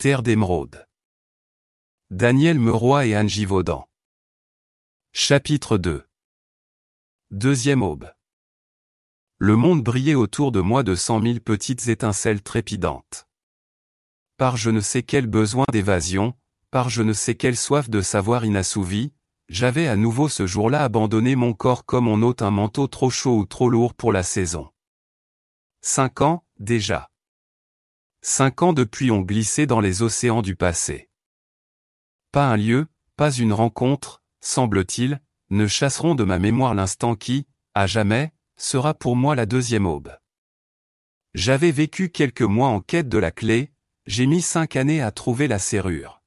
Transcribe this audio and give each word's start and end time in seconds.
Terre 0.00 0.22
d'émeraude. 0.22 0.86
Daniel 2.08 2.58
Meroy 2.58 3.08
et 3.08 3.14
Anne 3.14 3.28
Givaudan. 3.28 3.86
Chapitre 5.12 5.76
2 5.76 6.08
Deuxième 7.30 7.82
aube. 7.82 8.10
Le 9.36 9.56
monde 9.56 9.84
brillait 9.84 10.14
autour 10.14 10.52
de 10.52 10.62
moi 10.62 10.82
de 10.84 10.94
cent 10.94 11.20
mille 11.20 11.42
petites 11.42 11.88
étincelles 11.88 12.40
trépidantes. 12.40 13.28
Par 14.38 14.56
je 14.56 14.70
ne 14.70 14.80
sais 14.80 15.02
quel 15.02 15.26
besoin 15.26 15.66
d'évasion, 15.70 16.32
par 16.70 16.88
je 16.88 17.02
ne 17.02 17.12
sais 17.12 17.34
quelle 17.34 17.58
soif 17.58 17.90
de 17.90 18.00
savoir 18.00 18.46
inassouvi, 18.46 19.12
j'avais 19.50 19.86
à 19.86 19.96
nouveau 19.96 20.30
ce 20.30 20.46
jour-là 20.46 20.82
abandonné 20.82 21.36
mon 21.36 21.52
corps 21.52 21.84
comme 21.84 22.08
on 22.08 22.22
ôte 22.22 22.40
un 22.40 22.50
manteau 22.50 22.86
trop 22.86 23.10
chaud 23.10 23.36
ou 23.36 23.44
trop 23.44 23.68
lourd 23.68 23.92
pour 23.92 24.14
la 24.14 24.22
saison. 24.22 24.70
Cinq 25.82 26.22
ans, 26.22 26.42
déjà. 26.58 27.10
Cinq 28.22 28.62
ans 28.62 28.72
depuis 28.72 29.10
ont 29.10 29.22
glissé 29.22 29.66
dans 29.66 29.80
les 29.80 30.02
océans 30.02 30.42
du 30.42 30.54
passé. 30.54 31.08
Pas 32.32 32.48
un 32.48 32.56
lieu, 32.56 32.86
pas 33.16 33.32
une 33.32 33.52
rencontre, 33.52 34.22
semble-t-il, 34.40 35.20
ne 35.50 35.66
chasseront 35.66 36.14
de 36.14 36.24
ma 36.24 36.38
mémoire 36.38 36.74
l'instant 36.74 37.16
qui, 37.16 37.46
à 37.74 37.86
jamais, 37.86 38.32
sera 38.56 38.94
pour 38.94 39.16
moi 39.16 39.34
la 39.34 39.46
deuxième 39.46 39.86
aube. 39.86 40.16
J'avais 41.34 41.70
vécu 41.70 42.10
quelques 42.10 42.42
mois 42.42 42.68
en 42.68 42.80
quête 42.80 43.08
de 43.08 43.18
la 43.18 43.30
clé, 43.30 43.72
j'ai 44.06 44.26
mis 44.26 44.42
cinq 44.42 44.76
années 44.76 45.00
à 45.00 45.10
trouver 45.12 45.48
la 45.48 45.58
serrure. 45.58 46.22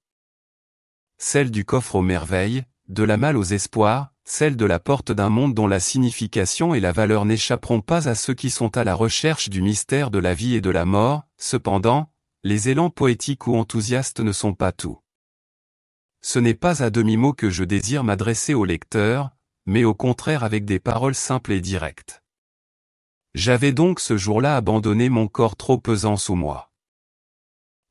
Celle 1.17 1.51
du 1.51 1.63
coffre 1.63 1.95
aux 1.95 2.01
merveilles, 2.01 2.63
de 2.87 3.03
la 3.03 3.17
malle 3.17 3.37
aux 3.37 3.43
espoirs, 3.43 4.12
celle 4.25 4.55
de 4.55 4.65
la 4.65 4.79
porte 4.79 5.11
d'un 5.11 5.29
monde 5.29 5.53
dont 5.53 5.67
la 5.67 5.79
signification 5.79 6.73
et 6.73 6.79
la 6.79 6.91
valeur 6.91 7.25
n'échapperont 7.25 7.81
pas 7.81 8.07
à 8.07 8.15
ceux 8.15 8.33
qui 8.33 8.49
sont 8.49 8.77
à 8.77 8.83
la 8.83 8.95
recherche 8.95 9.49
du 9.49 9.61
mystère 9.61 10.11
de 10.11 10.19
la 10.19 10.33
vie 10.33 10.55
et 10.55 10.61
de 10.61 10.69
la 10.69 10.85
mort, 10.85 11.23
cependant, 11.37 12.11
les 12.43 12.69
élans 12.69 12.89
poétiques 12.89 13.47
ou 13.47 13.55
enthousiastes 13.55 14.19
ne 14.19 14.31
sont 14.31 14.53
pas 14.53 14.71
tout. 14.71 14.99
Ce 16.21 16.39
n'est 16.39 16.53
pas 16.53 16.81
à 16.81 16.89
demi-mot 16.89 17.33
que 17.33 17.49
je 17.49 17.63
désire 17.63 18.03
m'adresser 18.03 18.53
au 18.53 18.63
lecteur, 18.63 19.31
mais 19.65 19.83
au 19.83 19.93
contraire 19.93 20.43
avec 20.43 20.65
des 20.65 20.79
paroles 20.79 21.15
simples 21.15 21.51
et 21.51 21.61
directes. 21.61 22.23
J'avais 23.33 23.71
donc 23.71 23.99
ce 23.99 24.15
jour-là 24.15 24.55
abandonné 24.55 25.09
mon 25.09 25.27
corps 25.27 25.55
trop 25.55 25.77
pesant 25.77 26.17
sous 26.17 26.35
moi. 26.35 26.71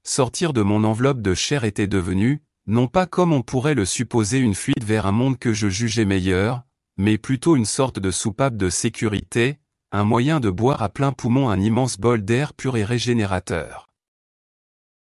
Sortir 0.05 0.53
de 0.53 0.63
mon 0.63 0.85
enveloppe 0.85 1.21
de 1.21 1.35
chair 1.35 1.65
était 1.65 1.87
devenu, 1.87 2.43
non 2.67 2.87
pas 2.87 3.07
comme 3.07 3.33
on 3.33 3.43
pourrait 3.43 3.75
le 3.75 3.85
supposer 3.85 4.39
une 4.39 4.55
fuite 4.55 4.85
vers 4.85 5.07
un 5.07 5.13
monde 5.13 5.39
que 5.39 5.53
je 5.53 5.69
jugeais 5.69 6.05
meilleur, 6.05 6.63
mais 6.97 7.19
plutôt 7.19 7.57
une 7.57 7.65
sorte 7.65 7.99
de 7.99 8.11
soupape 8.11 8.57
de 8.57 8.71
sécurité, 8.71 9.59
un 9.91 10.05
moyen 10.05 10.41
de 10.41 10.51
boire 10.51 10.83
à 10.83 10.89
plein 10.89 11.13
poumon 11.13 11.51
un 11.51 11.61
immense 11.61 11.99
bol 11.99 12.25
d'air 12.25 12.55
pur 12.55 12.77
et 12.77 12.85
régénérateur. 12.85 13.89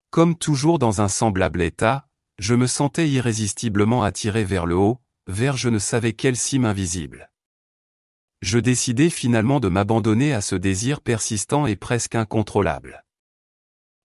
Comme 0.09 0.35
toujours 0.35 0.79
dans 0.79 1.01
un 1.01 1.07
semblable 1.07 1.61
état, 1.61 2.07
je 2.39 2.55
me 2.55 2.67
sentais 2.67 3.09
irrésistiblement 3.09 4.03
attiré 4.03 4.43
vers 4.43 4.65
le 4.65 4.75
haut, 4.75 4.99
vers 5.27 5.55
je 5.55 5.69
ne 5.69 5.79
savais 5.79 6.13
quelle 6.13 6.35
cime 6.35 6.65
invisible. 6.65 7.31
Je 8.41 8.57
décidai 8.57 9.09
finalement 9.11 9.59
de 9.59 9.69
m'abandonner 9.69 10.33
à 10.33 10.41
ce 10.41 10.55
désir 10.55 11.01
persistant 11.01 11.67
et 11.67 11.75
presque 11.75 12.15
incontrôlable. 12.15 13.05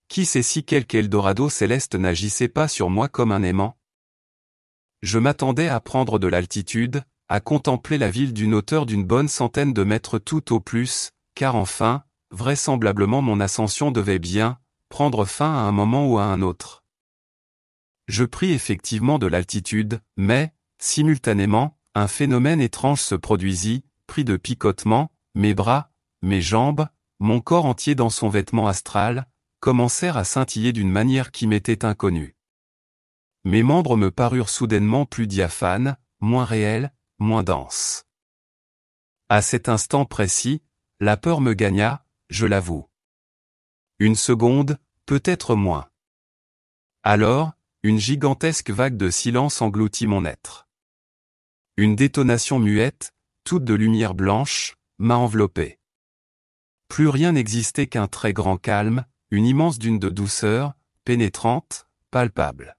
Qui 0.08 0.24
sait 0.24 0.42
si 0.42 0.64
quelque 0.64 0.96
Eldorado 0.96 1.48
céleste 1.48 1.94
n'agissait 1.94 2.48
pas 2.48 2.68
sur 2.68 2.90
moi 2.90 3.08
comme 3.08 3.32
un 3.32 3.42
aimant? 3.42 3.76
Je 5.02 5.18
m'attendais 5.18 5.68
à 5.68 5.80
prendre 5.80 6.18
de 6.18 6.26
l'altitude, 6.26 7.02
à 7.28 7.40
contempler 7.40 7.98
la 7.98 8.10
ville 8.10 8.32
d'une 8.32 8.54
hauteur 8.54 8.86
d'une 8.86 9.04
bonne 9.04 9.28
centaine 9.28 9.72
de 9.72 9.82
mètres 9.82 10.18
tout 10.18 10.52
au 10.52 10.60
plus, 10.60 11.10
car 11.34 11.56
enfin, 11.56 12.04
vraisemblablement 12.30 13.20
mon 13.20 13.40
ascension 13.40 13.90
devait 13.90 14.20
bien, 14.20 14.58
prendre 14.88 15.24
fin 15.24 15.52
à 15.52 15.60
un 15.60 15.72
moment 15.72 16.06
ou 16.06 16.18
à 16.18 16.24
un 16.24 16.40
autre. 16.40 16.84
Je 18.06 18.24
pris 18.24 18.52
effectivement 18.52 19.18
de 19.18 19.26
l'altitude, 19.26 20.00
mais, 20.16 20.54
simultanément, 20.78 21.76
un 21.94 22.06
phénomène 22.06 22.60
étrange 22.60 23.00
se 23.00 23.16
produisit, 23.16 23.84
pris 24.06 24.24
de 24.24 24.36
picotement, 24.36 25.10
mes 25.34 25.54
bras, 25.54 25.90
mes 26.22 26.40
jambes, 26.40 26.86
mon 27.18 27.40
corps 27.40 27.66
entier 27.66 27.94
dans 27.94 28.10
son 28.10 28.28
vêtement 28.28 28.68
astral, 28.68 29.26
commencèrent 29.66 30.16
à 30.16 30.22
scintiller 30.22 30.72
d'une 30.72 30.92
manière 30.92 31.32
qui 31.32 31.48
m'était 31.48 31.84
inconnue. 31.84 32.36
Mes 33.42 33.64
membres 33.64 33.96
me 33.96 34.12
parurent 34.12 34.48
soudainement 34.48 35.06
plus 35.06 35.26
diaphanes, 35.26 35.96
moins 36.20 36.44
réels, 36.44 36.94
moins 37.18 37.42
denses. 37.42 38.04
À 39.28 39.42
cet 39.42 39.68
instant 39.68 40.04
précis, 40.04 40.62
la 41.00 41.16
peur 41.16 41.40
me 41.40 41.52
gagna, 41.52 42.06
je 42.30 42.46
l'avoue. 42.46 42.88
Une 43.98 44.14
seconde, 44.14 44.78
peut-être 45.04 45.56
moins. 45.56 45.90
Alors, 47.02 47.50
une 47.82 47.98
gigantesque 47.98 48.70
vague 48.70 48.96
de 48.96 49.10
silence 49.10 49.60
engloutit 49.62 50.06
mon 50.06 50.24
être. 50.24 50.68
Une 51.76 51.96
détonation 51.96 52.60
muette, 52.60 53.16
toute 53.42 53.64
de 53.64 53.74
lumière 53.74 54.14
blanche, 54.14 54.76
m'a 54.98 55.16
enveloppé. 55.16 55.80
Plus 56.86 57.08
rien 57.08 57.32
n'existait 57.32 57.88
qu'un 57.88 58.06
très 58.06 58.32
grand 58.32 58.58
calme, 58.58 59.04
une 59.30 59.46
immense 59.46 59.78
dune 59.78 59.98
de 59.98 60.08
douceur, 60.08 60.74
pénétrante, 61.04 61.88
palpable. 62.10 62.76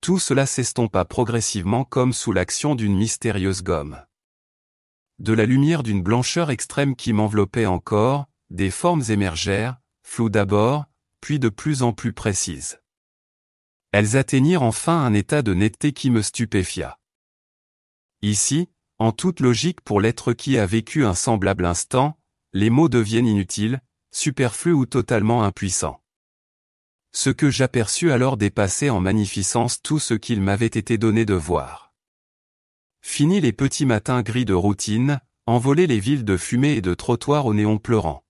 Tout 0.00 0.18
cela 0.18 0.46
s'estompa 0.46 1.04
progressivement 1.04 1.84
comme 1.84 2.12
sous 2.12 2.32
l'action 2.32 2.74
d'une 2.74 2.96
mystérieuse 2.96 3.62
gomme. 3.62 4.04
De 5.18 5.32
la 5.32 5.44
lumière 5.44 5.82
d'une 5.82 6.02
blancheur 6.02 6.50
extrême 6.50 6.94
qui 6.94 7.12
m'enveloppait 7.12 7.66
encore, 7.66 8.26
des 8.50 8.70
formes 8.70 9.02
émergèrent, 9.08 9.78
floues 10.02 10.30
d'abord, 10.30 10.86
puis 11.20 11.38
de 11.38 11.48
plus 11.48 11.82
en 11.82 11.92
plus 11.92 12.12
précises. 12.12 12.80
Elles 13.92 14.16
atteignirent 14.16 14.62
enfin 14.62 15.04
un 15.04 15.12
état 15.12 15.42
de 15.42 15.54
netteté 15.54 15.92
qui 15.92 16.10
me 16.10 16.22
stupéfia. 16.22 16.98
Ici, 18.22 18.68
en 18.98 19.12
toute 19.12 19.40
logique 19.40 19.80
pour 19.80 20.00
l'être 20.00 20.32
qui 20.32 20.58
a 20.58 20.66
vécu 20.66 21.04
un 21.04 21.14
semblable 21.14 21.64
instant, 21.64 22.18
les 22.52 22.70
mots 22.70 22.88
deviennent 22.88 23.26
inutiles, 23.26 23.80
superflu 24.18 24.72
ou 24.72 24.84
totalement 24.84 25.44
impuissant. 25.44 26.02
Ce 27.12 27.30
que 27.30 27.50
j'aperçus 27.50 28.10
alors 28.10 28.36
dépassait 28.36 28.90
en 28.90 29.00
magnificence 29.00 29.80
tout 29.80 30.00
ce 30.00 30.14
qu'il 30.14 30.42
m'avait 30.42 30.66
été 30.66 30.98
donné 30.98 31.24
de 31.24 31.34
voir. 31.34 31.94
Fini 33.00 33.40
les 33.40 33.52
petits 33.52 33.86
matins 33.86 34.22
gris 34.22 34.44
de 34.44 34.54
routine, 34.54 35.20
envolés 35.46 35.86
les 35.86 36.00
villes 36.00 36.24
de 36.24 36.36
fumée 36.36 36.72
et 36.72 36.82
de 36.82 36.94
trottoirs 36.94 37.46
aux 37.46 37.54
néons 37.54 37.78
pleurants. 37.78 38.24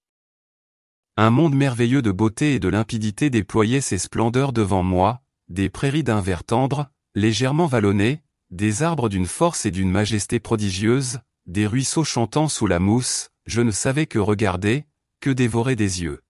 Un 1.16 1.30
monde 1.30 1.54
merveilleux 1.54 2.02
de 2.02 2.12
beauté 2.12 2.54
et 2.54 2.60
de 2.60 2.68
limpidité 2.68 3.30
déployait 3.30 3.80
ses 3.80 3.98
splendeurs 3.98 4.52
devant 4.52 4.82
moi, 4.82 5.22
des 5.48 5.70
prairies 5.70 6.04
d'un 6.04 6.20
vert 6.20 6.44
tendre, 6.44 6.90
légèrement 7.14 7.66
vallonnées, 7.66 8.22
des 8.50 8.82
arbres 8.82 9.08
d'une 9.08 9.26
force 9.26 9.64
et 9.64 9.70
d'une 9.70 9.90
majesté 9.90 10.38
prodigieuse, 10.38 11.20
des 11.46 11.66
ruisseaux 11.66 12.04
chantant 12.04 12.46
sous 12.46 12.66
la 12.66 12.78
mousse, 12.78 13.30
je 13.46 13.62
ne 13.62 13.70
savais 13.70 14.06
que 14.06 14.18
regarder, 14.18 14.84
que 15.20 15.30
dévorer 15.30 15.76
des 15.76 16.02
yeux. 16.02 16.22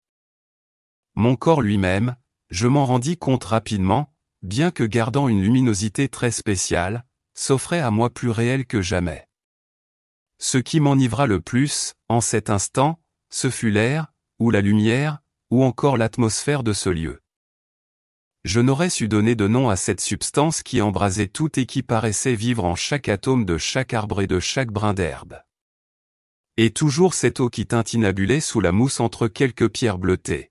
Mon 1.15 1.37
corps 1.37 1.62
lui-même, 1.62 2.16
je 2.50 2.66
m'en 2.66 2.87
rendis 2.87 3.16
compte 3.16 3.44
rapidement, 3.44 4.15
bien 4.43 4.71
que 4.71 4.84
gardant 4.84 5.28
une 5.28 5.43
luminosité 5.43 6.09
très 6.09 6.31
spéciale, 6.31 7.04
s'offrait 7.34 7.81
à 7.81 7.91
moi 7.91 8.10
plus 8.10 8.31
réel 8.31 8.66
que 8.66 8.82
jamais. 8.82 9.28
Ce 10.38 10.59
qui 10.59 10.81
m'enivra 10.81 11.26
le 11.26 11.41
plus, 11.41 11.94
en 12.09 12.21
cet 12.21 12.50
instant, 12.50 13.00
ce 13.31 13.50
fut 13.50 13.71
l'air, 13.71 14.12
ou 14.38 14.50
la 14.50 14.60
lumière, 14.60 15.19
ou 15.50 15.65
encore 15.65 15.97
l'atmosphère 15.97 16.62
de 16.62 16.72
ce 16.72 16.88
lieu. 16.88 17.20
Je 18.44 18.60
n'aurais 18.60 18.91
su 18.91 19.09
donner 19.09 19.34
de 19.34 19.49
nom 19.49 19.69
à 19.69 19.76
cette 19.76 20.00
substance 20.00 20.62
qui 20.62 20.81
embrasait 20.81 21.26
tout 21.26 21.59
et 21.59 21.66
qui 21.66 21.82
paraissait 21.82 22.37
vivre 22.37 22.65
en 22.65 22.76
chaque 22.76 23.09
atome 23.09 23.44
de 23.44 23.59
chaque 23.59 23.93
arbre 23.93 24.22
et 24.22 24.26
de 24.26 24.38
chaque 24.38 24.70
brin 24.70 24.94
d'herbe. 24.94 25.41
Et 26.60 26.72
toujours 26.72 27.14
cette 27.14 27.38
eau 27.38 27.50
qui 27.50 27.66
tintinabulait 27.66 28.41
sous 28.41 28.60
la 28.60 28.72
mousse 28.72 28.98
entre 28.98 29.28
quelques 29.28 29.69
pierres 29.69 29.96
bleutées. 29.96 30.50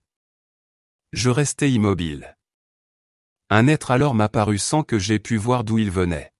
Je 1.12 1.30
restai 1.30 1.70
immobile. 1.70 2.38
Un 3.50 3.68
être 3.68 3.92
alors 3.92 4.16
m'apparut 4.16 4.58
sans 4.58 4.84
que 4.84 5.00
j'aie 5.00 5.20
pu 5.20 5.36
voir 5.36 5.66
d'où 5.66 5.80
il 5.80 5.92
venait. 5.92 6.32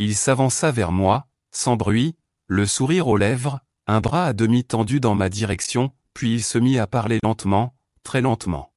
Il 0.00 0.16
s'avança 0.16 0.72
vers 0.72 0.90
moi, 0.90 1.28
sans 1.52 1.76
bruit, 1.76 2.16
le 2.48 2.66
sourire 2.66 3.06
aux 3.06 3.16
lèvres, 3.16 3.60
un 3.86 4.00
bras 4.00 4.26
à 4.26 4.32
demi 4.32 4.64
tendu 4.64 4.98
dans 4.98 5.14
ma 5.14 5.28
direction, 5.28 5.92
puis 6.12 6.34
il 6.34 6.42
se 6.42 6.58
mit 6.58 6.76
à 6.76 6.88
parler 6.88 7.20
lentement, 7.22 7.76
très 8.02 8.20
lentement. 8.20 8.72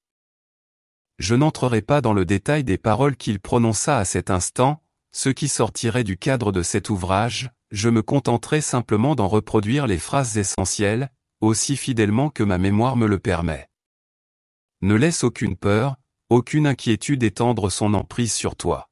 Je 1.18 1.34
n'entrerai 1.34 1.82
pas 1.82 2.02
dans 2.02 2.14
le 2.14 2.26
détail 2.26 2.64
des 2.64 2.78
paroles 2.78 3.16
qu'il 3.16 3.40
prononça 3.40 3.98
à 3.98 4.06
cet 4.06 4.30
instant, 4.30 4.84
ce 5.14 5.30
qui 5.30 5.48
sortirait 5.48 6.04
du 6.04 6.18
cadre 6.18 6.52
de 6.52 6.64
cet 6.64 6.90
ouvrage, 6.90 7.52
je 7.72 7.90
me 7.90 8.02
contenterai 8.02 8.62
simplement 8.62 9.16
d'en 9.16 9.28
reproduire 9.28 9.88
les 9.88 10.00
phrases 10.00 10.38
essentielles, 10.38 11.12
aussi 11.40 11.78
fidèlement 11.78 12.30
que 12.30 12.44
ma 12.44 12.58
mémoire 12.58 12.96
me 12.98 13.08
le 13.08 13.20
permet. 13.20 13.70
Ne 14.82 14.96
laisse 14.96 15.24
aucune 15.24 15.56
peur, 15.56 15.96
aucune 16.30 16.68
inquiétude 16.68 17.24
étendre 17.24 17.70
son 17.70 17.94
emprise 17.94 18.34
sur 18.34 18.56
toi. 18.56 18.90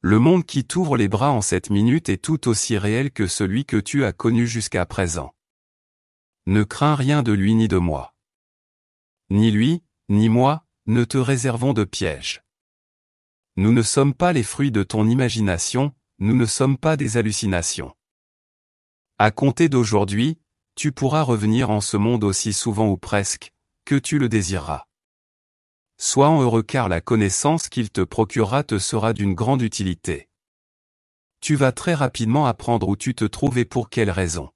Le 0.00 0.18
monde 0.18 0.46
qui 0.46 0.64
t'ouvre 0.64 0.96
les 0.96 1.08
bras 1.08 1.30
en 1.30 1.42
cette 1.42 1.70
minute 1.70 2.08
est 2.08 2.22
tout 2.22 2.48
aussi 2.48 2.78
réel 2.78 3.10
que 3.10 3.26
celui 3.26 3.64
que 3.64 3.76
tu 3.76 4.04
as 4.04 4.12
connu 4.12 4.46
jusqu'à 4.46 4.86
présent. 4.86 5.34
Ne 6.46 6.64
crains 6.64 6.96
rien 6.96 7.22
de 7.22 7.32
lui 7.32 7.54
ni 7.54 7.68
de 7.68 7.76
moi. 7.76 8.14
Ni 9.30 9.50
lui, 9.50 9.82
ni 10.08 10.28
moi, 10.28 10.64
ne 10.86 11.04
te 11.04 11.18
réservons 11.18 11.72
de 11.72 11.84
pièges. 11.84 12.42
Nous 13.56 13.72
ne 13.72 13.82
sommes 13.82 14.14
pas 14.14 14.32
les 14.32 14.42
fruits 14.42 14.70
de 14.70 14.82
ton 14.82 15.06
imagination, 15.08 15.94
nous 16.18 16.34
ne 16.34 16.46
sommes 16.46 16.78
pas 16.78 16.96
des 16.96 17.18
hallucinations. 17.18 17.94
À 19.18 19.30
compter 19.30 19.68
d'aujourd'hui, 19.68 20.38
tu 20.74 20.90
pourras 20.90 21.22
revenir 21.22 21.68
en 21.70 21.82
ce 21.82 21.98
monde 21.98 22.24
aussi 22.24 22.54
souvent 22.54 22.88
ou 22.88 22.96
presque, 22.96 23.52
que 23.84 23.94
tu 23.94 24.18
le 24.18 24.28
désireras. 24.28 24.86
Sois 25.98 26.28
en 26.28 26.40
heureux 26.40 26.62
car 26.62 26.88
la 26.88 27.00
connaissance 27.00 27.68
qu'il 27.68 27.90
te 27.90 28.00
procurera 28.00 28.64
te 28.64 28.78
sera 28.78 29.12
d'une 29.12 29.34
grande 29.34 29.62
utilité. 29.62 30.28
Tu 31.40 31.54
vas 31.54 31.72
très 31.72 31.94
rapidement 31.94 32.46
apprendre 32.46 32.88
où 32.88 32.96
tu 32.96 33.14
te 33.14 33.24
trouves 33.24 33.58
et 33.58 33.64
pour 33.64 33.90
quelles 33.90 34.10
raisons. 34.10 34.50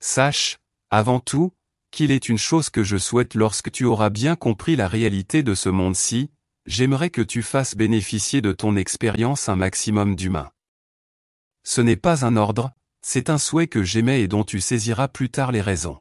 Sache, 0.00 0.58
avant 0.90 1.20
tout, 1.20 1.52
qu'il 1.90 2.10
est 2.10 2.28
une 2.28 2.38
chose 2.38 2.70
que 2.70 2.82
je 2.82 2.96
souhaite 2.96 3.34
lorsque 3.34 3.70
tu 3.70 3.84
auras 3.84 4.10
bien 4.10 4.34
compris 4.34 4.76
la 4.76 4.88
réalité 4.88 5.42
de 5.42 5.54
ce 5.54 5.68
monde-ci, 5.68 6.30
j'aimerais 6.66 7.10
que 7.10 7.22
tu 7.22 7.42
fasses 7.42 7.76
bénéficier 7.76 8.40
de 8.40 8.52
ton 8.52 8.76
expérience 8.76 9.48
un 9.48 9.56
maximum 9.56 10.16
d'humains. 10.16 10.50
Ce 11.64 11.80
n'est 11.80 11.96
pas 11.96 12.24
un 12.24 12.36
ordre, 12.36 12.72
c'est 13.02 13.30
un 13.30 13.38
souhait 13.38 13.68
que 13.68 13.82
j'aimais 13.82 14.22
et 14.22 14.28
dont 14.28 14.44
tu 14.44 14.60
saisiras 14.60 15.08
plus 15.08 15.30
tard 15.30 15.52
les 15.52 15.60
raisons. 15.60 16.00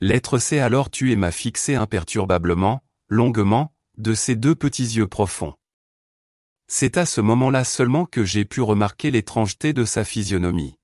L'être 0.00 0.38
sait 0.38 0.60
alors 0.60 0.90
tu 0.90 1.12
et 1.12 1.16
m'a 1.16 1.30
fixé 1.30 1.74
imperturbablement, 1.74 2.82
longuement, 3.08 3.72
de 3.98 4.14
ses 4.14 4.36
deux 4.36 4.54
petits 4.54 4.96
yeux 4.96 5.06
profonds. 5.06 5.54
C'est 6.66 6.96
à 6.96 7.06
ce 7.06 7.20
moment-là 7.20 7.64
seulement 7.64 8.06
que 8.06 8.24
j'ai 8.24 8.44
pu 8.44 8.62
remarquer 8.62 9.10
l'étrangeté 9.10 9.72
de 9.72 9.84
sa 9.84 10.04
physionomie. 10.04 10.76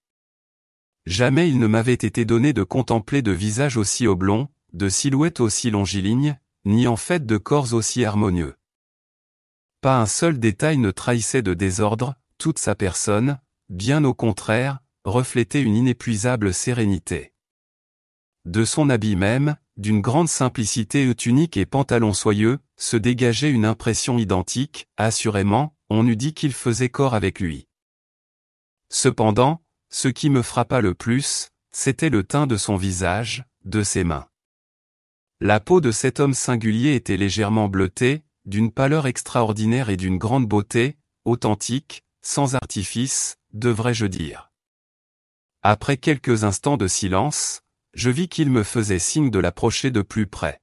Jamais 1.06 1.48
il 1.48 1.58
ne 1.58 1.66
m'avait 1.66 1.94
été 1.94 2.24
donné 2.24 2.52
de 2.52 2.62
contempler 2.62 3.22
de 3.22 3.32
visage 3.32 3.76
aussi 3.76 4.06
oblong, 4.06 4.48
de 4.72 4.88
silhouette 4.88 5.40
aussi 5.40 5.70
longiligne, 5.70 6.38
ni 6.68 6.86
en 6.86 6.96
fait 6.96 7.24
de 7.24 7.38
corps 7.38 7.72
aussi 7.72 8.04
harmonieux. 8.04 8.54
Pas 9.80 9.98
un 9.98 10.06
seul 10.06 10.38
détail 10.38 10.76
ne 10.76 10.90
trahissait 10.90 11.40
de 11.40 11.54
désordre, 11.54 12.14
toute 12.36 12.58
sa 12.58 12.74
personne, 12.74 13.38
bien 13.70 14.04
au 14.04 14.12
contraire, 14.12 14.80
reflétait 15.04 15.62
une 15.62 15.74
inépuisable 15.74 16.52
sérénité. 16.52 17.32
De 18.44 18.66
son 18.66 18.90
habit 18.90 19.16
même, 19.16 19.56
d'une 19.78 20.02
grande 20.02 20.28
simplicité 20.28 21.14
tunique 21.14 21.56
et 21.56 21.64
pantalon 21.64 22.12
soyeux, 22.12 22.58
se 22.76 22.98
dégageait 22.98 23.50
une 23.50 23.64
impression 23.64 24.18
identique, 24.18 24.88
assurément, 24.98 25.74
on 25.88 26.06
eût 26.06 26.16
dit 26.16 26.34
qu'il 26.34 26.52
faisait 26.52 26.90
corps 26.90 27.14
avec 27.14 27.40
lui. 27.40 27.66
Cependant, 28.90 29.62
ce 29.88 30.08
qui 30.08 30.28
me 30.28 30.42
frappa 30.42 30.82
le 30.82 30.92
plus, 30.92 31.48
c'était 31.72 32.10
le 32.10 32.24
teint 32.24 32.46
de 32.46 32.58
son 32.58 32.76
visage, 32.76 33.46
de 33.64 33.82
ses 33.82 34.04
mains. 34.04 34.28
La 35.40 35.60
peau 35.60 35.80
de 35.80 35.92
cet 35.92 36.18
homme 36.18 36.34
singulier 36.34 36.94
était 36.94 37.16
légèrement 37.16 37.68
bleutée, 37.68 38.24
d'une 38.44 38.72
pâleur 38.72 39.06
extraordinaire 39.06 39.88
et 39.88 39.96
d'une 39.96 40.18
grande 40.18 40.48
beauté, 40.48 40.98
authentique, 41.24 42.02
sans 42.22 42.56
artifice, 42.56 43.36
devrais-je 43.52 44.06
dire. 44.06 44.50
Après 45.62 45.96
quelques 45.96 46.42
instants 46.42 46.76
de 46.76 46.88
silence, 46.88 47.62
je 47.94 48.10
vis 48.10 48.28
qu'il 48.28 48.50
me 48.50 48.64
faisait 48.64 48.98
signe 48.98 49.30
de 49.30 49.38
l'approcher 49.38 49.92
de 49.92 50.02
plus 50.02 50.26
près. 50.26 50.60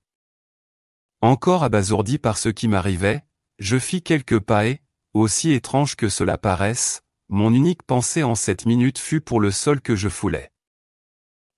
Encore 1.22 1.64
abasourdi 1.64 2.18
par 2.18 2.38
ce 2.38 2.50
qui 2.50 2.68
m'arrivait, 2.68 3.24
je 3.60 3.80
fis 3.80 4.02
quelques 4.02 4.40
pas 4.40 4.68
et, 4.68 4.82
aussi 5.14 5.52
étrange 5.52 5.96
que 5.96 6.10
cela 6.10 6.38
paraisse, 6.38 7.02
mon 7.30 7.54
unique 7.54 7.84
pensée 7.84 8.24
en 8.24 8.36
cette 8.36 8.66
minute 8.66 9.00
fut 9.00 9.22
pour 9.22 9.40
le 9.40 9.52
sol 9.52 9.80
que 9.80 9.96
je 9.96 10.10
foulais. 10.10 10.52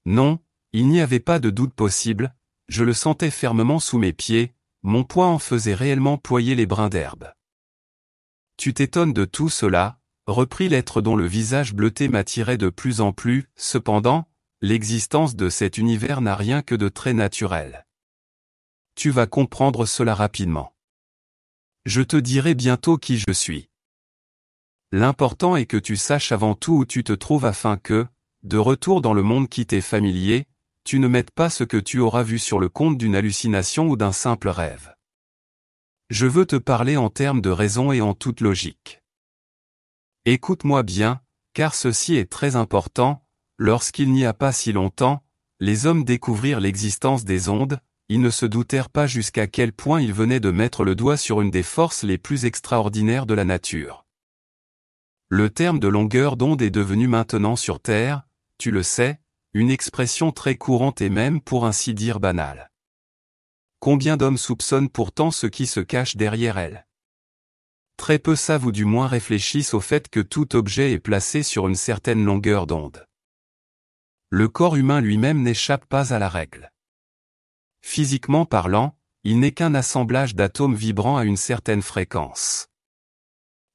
Non, 0.06 0.40
il 0.72 0.88
n'y 0.88 1.02
avait 1.02 1.20
pas 1.20 1.40
de 1.40 1.50
doute 1.50 1.74
possible, 1.74 2.36
je 2.68 2.84
le 2.84 2.94
sentais 2.94 3.32
fermement 3.32 3.80
sous 3.80 3.98
mes 3.98 4.14
pieds, 4.14 4.54
mon 4.84 5.04
poing 5.04 5.28
en 5.28 5.40
faisait 5.40 5.74
réellement 5.74 6.18
ployer 6.18 6.56
les 6.56 6.66
brins 6.66 6.90
d'herbe. 6.90 7.32
Tu 8.58 8.74
t'étonnes 8.74 9.14
de 9.14 9.26
tout 9.26 9.50
cela, 9.50 10.00
reprit 10.26 10.70
l'être 10.70 11.02
dont 11.02 11.16
le 11.16 11.26
visage 11.26 11.74
bleuté 11.74 12.08
m'attirait 12.08 12.58
de 12.58 12.70
plus 12.70 13.02
en 13.02 13.14
plus, 13.14 13.50
cependant, 13.56 14.28
l'existence 14.62 15.36
de 15.36 15.50
cet 15.50 15.78
univers 15.78 16.22
n'a 16.22 16.36
rien 16.36 16.62
que 16.62 16.76
de 16.76 16.90
très 16.90 17.14
naturel. 17.14 17.86
Tu 18.96 19.12
vas 19.12 19.28
comprendre 19.28 19.86
cela 19.86 20.16
rapidement. 20.16 20.74
Je 21.86 22.02
te 22.02 22.18
dirai 22.18 22.56
bientôt 22.56 22.98
qui 22.98 23.18
je 23.18 23.32
suis. 23.32 23.70
L'important 24.92 25.56
est 25.56 25.66
que 25.66 25.78
tu 25.78 25.96
saches 25.96 26.32
avant 26.32 26.56
tout 26.56 26.74
où 26.74 26.86
tu 26.86 27.04
te 27.04 27.14
trouves 27.14 27.46
afin 27.46 27.78
que, 27.78 28.08
de 28.44 28.58
retour 28.58 29.02
dans 29.02 29.14
le 29.14 29.22
monde 29.22 29.50
qui 29.50 29.66
t'est 29.66 29.82
familier, 29.82 30.48
tu 30.88 31.00
ne 31.00 31.10
mettes 31.10 31.32
pas 31.32 31.50
ce 31.50 31.66
que 31.66 31.76
tu 31.76 32.00
auras 32.00 32.24
vu 32.24 32.40
sur 32.40 32.60
le 32.60 32.70
compte 32.70 32.98
d'une 32.98 33.14
hallucination 33.14 33.90
ou 33.90 33.98
d'un 33.98 34.14
simple 34.14 34.48
rêve. 34.48 34.96
Je 36.10 36.26
veux 36.26 36.46
te 36.46 36.56
parler 36.56 36.96
en 36.96 37.10
termes 37.10 37.42
de 37.42 37.50
raison 37.50 37.92
et 37.92 38.00
en 38.00 38.14
toute 38.14 38.40
logique. 38.40 39.02
Écoute-moi 40.24 40.84
bien, 40.84 41.20
car 41.54 41.76
ceci 41.76 42.16
est 42.16 42.32
très 42.32 42.56
important, 42.56 43.22
lorsqu'il 43.58 44.14
n'y 44.14 44.26
a 44.26 44.34
pas 44.34 44.54
si 44.54 44.72
longtemps, 44.72 45.26
les 45.60 45.88
hommes 45.88 46.06
découvrirent 46.06 46.62
l'existence 46.62 47.26
des 47.26 47.50
ondes, 47.50 47.82
ils 48.08 48.22
ne 48.22 48.30
se 48.30 48.46
doutèrent 48.46 48.90
pas 48.90 49.08
jusqu'à 49.08 49.46
quel 49.46 49.74
point 49.74 50.00
ils 50.00 50.14
venaient 50.14 50.40
de 50.40 50.52
mettre 50.52 50.86
le 50.86 50.96
doigt 50.96 51.18
sur 51.18 51.42
une 51.42 51.52
des 51.52 51.64
forces 51.64 52.04
les 52.04 52.18
plus 52.18 52.46
extraordinaires 52.46 53.26
de 53.26 53.34
la 53.34 53.44
nature. 53.44 54.06
Le 55.28 55.50
terme 55.50 55.80
de 55.80 55.90
longueur 55.90 56.38
d'onde 56.38 56.62
est 56.62 56.70
devenu 56.70 57.10
maintenant 57.10 57.58
sur 57.58 57.82
Terre, 57.82 58.26
tu 58.58 58.72
le 58.72 58.84
sais, 58.84 59.20
une 59.58 59.72
expression 59.72 60.32
très 60.32 60.56
courante 60.56 61.02
et 61.02 61.10
même 61.10 61.42
pour 61.42 61.66
ainsi 61.66 61.96
dire 61.96 62.20
banale. 62.20 62.72
Combien 63.80 64.16
d'hommes 64.16 64.38
soupçonnent 64.38 64.90
pourtant 64.90 65.32
ce 65.32 65.48
qui 65.48 65.66
se 65.66 65.80
cache 65.80 66.16
derrière 66.16 66.60
elle? 66.60 66.86
Très 67.98 68.20
peu 68.20 68.36
savent 68.36 68.66
ou 68.66 68.72
du 68.72 68.86
moins 68.86 69.08
réfléchissent 69.08 69.74
au 69.74 69.80
fait 69.80 70.10
que 70.10 70.20
tout 70.20 70.56
objet 70.56 70.92
est 70.92 71.00
placé 71.00 71.42
sur 71.42 71.68
une 71.68 71.76
certaine 71.76 72.24
longueur 72.24 72.68
d'onde. 72.68 73.08
Le 74.30 74.48
corps 74.48 74.76
humain 74.76 75.02
lui-même 75.02 75.42
n'échappe 75.42 75.88
pas 75.88 76.14
à 76.14 76.20
la 76.20 76.30
règle. 76.30 76.72
Physiquement 77.82 78.46
parlant, 78.46 78.96
il 79.24 79.40
n'est 79.40 79.54
qu'un 79.54 79.74
assemblage 79.74 80.36
d'atomes 80.36 80.76
vibrant 80.76 81.18
à 81.18 81.24
une 81.26 81.36
certaine 81.36 81.82
fréquence. 81.82 82.68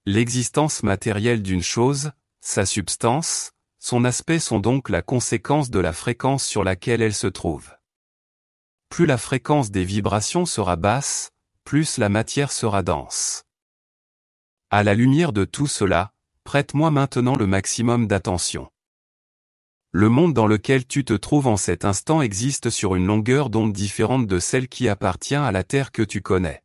L'existence 0.07 0.85
matérielle 0.85 1.43
d'une 1.43 1.63
chose, 1.63 2.13
sa 2.41 2.67
substance, 2.67 3.53
son 3.83 4.05
aspect 4.05 4.39
sont 4.39 4.61
donc 4.61 4.89
la 4.89 5.03
conséquence 5.03 5.69
de 5.69 5.81
la 5.81 5.93
fréquence 5.93 6.47
sur 6.47 6.63
laquelle 6.63 7.03
elle 7.03 7.13
se 7.13 7.27
trouve. 7.27 7.75
Plus 8.91 9.07
la 9.07 9.19
fréquence 9.19 9.73
des 9.73 9.85
vibrations 9.85 10.47
sera 10.47 10.77
basse, 10.77 11.33
plus 11.65 11.99
la 11.99 12.09
matière 12.09 12.53
sera 12.53 12.85
dense. 12.85 13.43
À 14.71 14.85
la 14.85 14.95
lumière 14.95 15.33
de 15.33 15.45
tout 15.45 15.67
cela, 15.67 16.15
prête-moi 16.45 16.93
maintenant 16.93 17.35
le 17.35 17.49
maximum 17.49 18.07
d'attention. 18.07 18.71
Le 19.91 20.09
monde 20.09 20.33
dans 20.33 20.47
lequel 20.47 20.87
tu 20.87 21.05
te 21.05 21.15
trouves 21.15 21.49
en 21.49 21.57
cet 21.57 21.85
instant 21.85 22.23
existe 22.23 22.71
sur 22.71 22.95
une 22.95 23.07
longueur 23.07 23.51
d'onde 23.51 23.73
différente 23.73 24.29
de 24.29 24.39
celle 24.39 24.69
qui 24.69 24.89
appartient 24.89 25.35
à 25.35 25.51
la 25.51 25.65
Terre 25.65 25.91
que 25.91 26.03
tu 26.03 26.23
connais. 26.23 26.63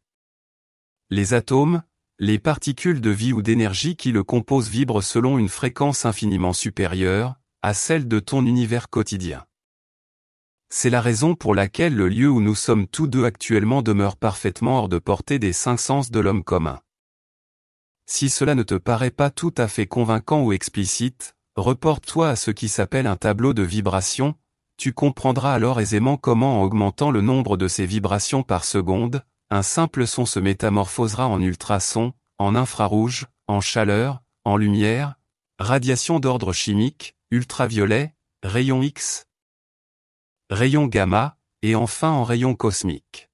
Les 1.09 1.33
atomes, 1.33 1.81
les 2.19 2.39
particules 2.39 2.99
de 2.99 3.11
vie 3.11 3.31
ou 3.31 3.43
d'énergie 3.43 3.95
qui 3.95 4.11
le 4.11 4.23
composent 4.23 4.69
vibrent 4.69 5.03
selon 5.03 5.37
une 5.37 5.49
fréquence 5.49 6.03
infiniment 6.03 6.53
supérieure, 6.53 7.35
à 7.61 7.75
celle 7.75 8.07
de 8.07 8.19
ton 8.19 8.43
univers 8.45 8.89
quotidien. 8.89 9.45
C'est 10.69 10.89
la 10.89 10.99
raison 10.99 11.35
pour 11.35 11.53
laquelle 11.53 11.95
le 11.95 12.09
lieu 12.09 12.27
où 12.27 12.41
nous 12.41 12.55
sommes 12.55 12.87
tous 12.87 13.05
deux 13.05 13.23
actuellement 13.23 13.83
demeure 13.83 14.17
parfaitement 14.17 14.79
hors 14.79 14.89
de 14.89 14.97
portée 14.97 15.37
des 15.37 15.53
cinq 15.53 15.79
sens 15.79 16.09
de 16.09 16.19
l'homme 16.19 16.43
commun. 16.43 16.79
Si 18.07 18.29
cela 18.29 18.55
ne 18.55 18.63
te 18.63 18.75
paraît 18.75 19.11
pas 19.11 19.29
tout 19.29 19.53
à 19.55 19.67
fait 19.67 19.85
convaincant 19.85 20.41
ou 20.41 20.53
explicite, 20.53 21.35
reporte-toi 21.55 22.29
à 22.29 22.35
ce 22.35 22.49
qui 22.49 22.67
s'appelle 22.67 23.05
un 23.05 23.15
tableau 23.15 23.53
de 23.53 23.63
vibrations, 23.63 24.33
tu 24.75 24.91
comprendras 24.91 25.53
alors 25.53 25.79
aisément 25.79 26.17
comment 26.17 26.61
en 26.61 26.63
augmentant 26.63 27.11
le 27.11 27.21
nombre 27.21 27.57
de 27.57 27.67
ces 27.67 27.85
vibrations 27.85 28.43
par 28.43 28.63
seconde, 28.63 29.23
un 29.49 29.63
simple 29.63 30.05
son 30.07 30.25
se 30.25 30.39
métamorphosera 30.39 31.27
en 31.27 31.41
ultrason, 31.41 32.13
en 32.37 32.55
infrarouge, 32.55 33.27
en 33.47 33.61
chaleur, 33.61 34.21
en 34.43 34.57
lumière, 34.57 35.15
radiation 35.59 36.19
d'ordre 36.19 36.53
chimique, 36.53 37.15
ultraviolet, 37.31 38.13
rayon 38.43 38.81
X, 38.83 39.27
rayon 40.49 40.87
gamma, 40.87 41.37
et 41.61 41.75
enfin 41.75 42.11
en 42.11 42.23
rayon 42.23 42.55
cosmique. 42.55 43.29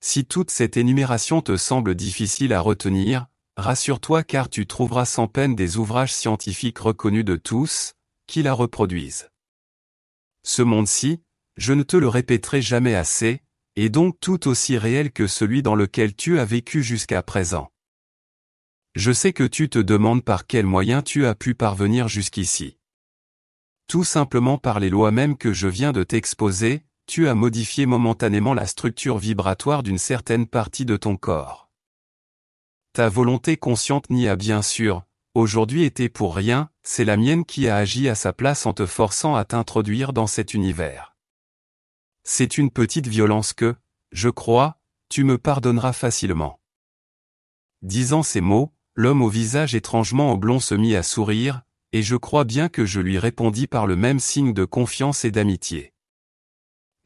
Si 0.00 0.24
toute 0.24 0.50
cette 0.50 0.76
énumération 0.76 1.42
te 1.42 1.56
semble 1.56 1.94
difficile 1.94 2.52
à 2.52 2.60
retenir, 2.60 3.26
rassure-toi 3.56 4.22
car 4.22 4.48
tu 4.48 4.66
trouveras 4.66 5.04
sans 5.04 5.26
peine 5.26 5.56
des 5.56 5.76
ouvrages 5.76 6.12
scientifiques 6.12 6.78
reconnus 6.78 7.24
de 7.24 7.36
tous, 7.36 7.94
qui 8.26 8.42
la 8.42 8.52
reproduisent. 8.52 9.30
Ce 10.44 10.62
monde-ci, 10.62 11.20
je 11.56 11.72
ne 11.72 11.82
te 11.82 11.96
le 11.96 12.08
répéterai 12.08 12.62
jamais 12.62 12.94
assez, 12.94 13.42
et 13.80 13.90
donc 13.90 14.18
tout 14.18 14.48
aussi 14.48 14.76
réel 14.76 15.12
que 15.12 15.28
celui 15.28 15.62
dans 15.62 15.76
lequel 15.76 16.16
tu 16.16 16.40
as 16.40 16.44
vécu 16.44 16.82
jusqu'à 16.82 17.22
présent. 17.22 17.70
Je 18.96 19.12
sais 19.12 19.32
que 19.32 19.44
tu 19.44 19.68
te 19.68 19.78
demandes 19.78 20.24
par 20.24 20.48
quels 20.48 20.66
moyens 20.66 21.04
tu 21.04 21.26
as 21.26 21.36
pu 21.36 21.54
parvenir 21.54 22.08
jusqu'ici. 22.08 22.76
Tout 23.86 24.02
simplement 24.02 24.58
par 24.58 24.80
les 24.80 24.90
lois 24.90 25.12
mêmes 25.12 25.36
que 25.36 25.52
je 25.52 25.68
viens 25.68 25.92
de 25.92 26.02
t'exposer, 26.02 26.82
tu 27.06 27.28
as 27.28 27.36
modifié 27.36 27.86
momentanément 27.86 28.52
la 28.52 28.66
structure 28.66 29.16
vibratoire 29.16 29.84
d'une 29.84 29.96
certaine 29.96 30.48
partie 30.48 30.84
de 30.84 30.96
ton 30.96 31.16
corps. 31.16 31.70
Ta 32.94 33.08
volonté 33.08 33.56
consciente 33.56 34.10
n'y 34.10 34.26
a 34.26 34.34
bien 34.34 34.60
sûr, 34.60 35.04
aujourd'hui 35.34 35.84
été 35.84 36.08
pour 36.08 36.34
rien, 36.34 36.68
c'est 36.82 37.04
la 37.04 37.16
mienne 37.16 37.44
qui 37.44 37.68
a 37.68 37.76
agi 37.76 38.08
à 38.08 38.16
sa 38.16 38.32
place 38.32 38.66
en 38.66 38.72
te 38.72 38.86
forçant 38.86 39.36
à 39.36 39.44
t'introduire 39.44 40.12
dans 40.12 40.26
cet 40.26 40.52
univers. 40.52 41.17
C'est 42.30 42.58
une 42.58 42.70
petite 42.70 43.06
violence 43.06 43.54
que, 43.54 43.74
je 44.12 44.28
crois, 44.28 44.78
tu 45.08 45.24
me 45.24 45.38
pardonneras 45.38 45.94
facilement. 45.94 46.60
Disant 47.80 48.22
ces 48.22 48.42
mots, 48.42 48.74
l'homme 48.94 49.22
au 49.22 49.30
visage 49.30 49.74
étrangement 49.74 50.30
oblong 50.30 50.60
se 50.60 50.74
mit 50.74 50.94
à 50.94 51.02
sourire, 51.02 51.62
et 51.92 52.02
je 52.02 52.16
crois 52.16 52.44
bien 52.44 52.68
que 52.68 52.84
je 52.84 53.00
lui 53.00 53.18
répondis 53.18 53.66
par 53.66 53.86
le 53.86 53.96
même 53.96 54.20
signe 54.20 54.52
de 54.52 54.66
confiance 54.66 55.24
et 55.24 55.30
d'amitié. 55.30 55.94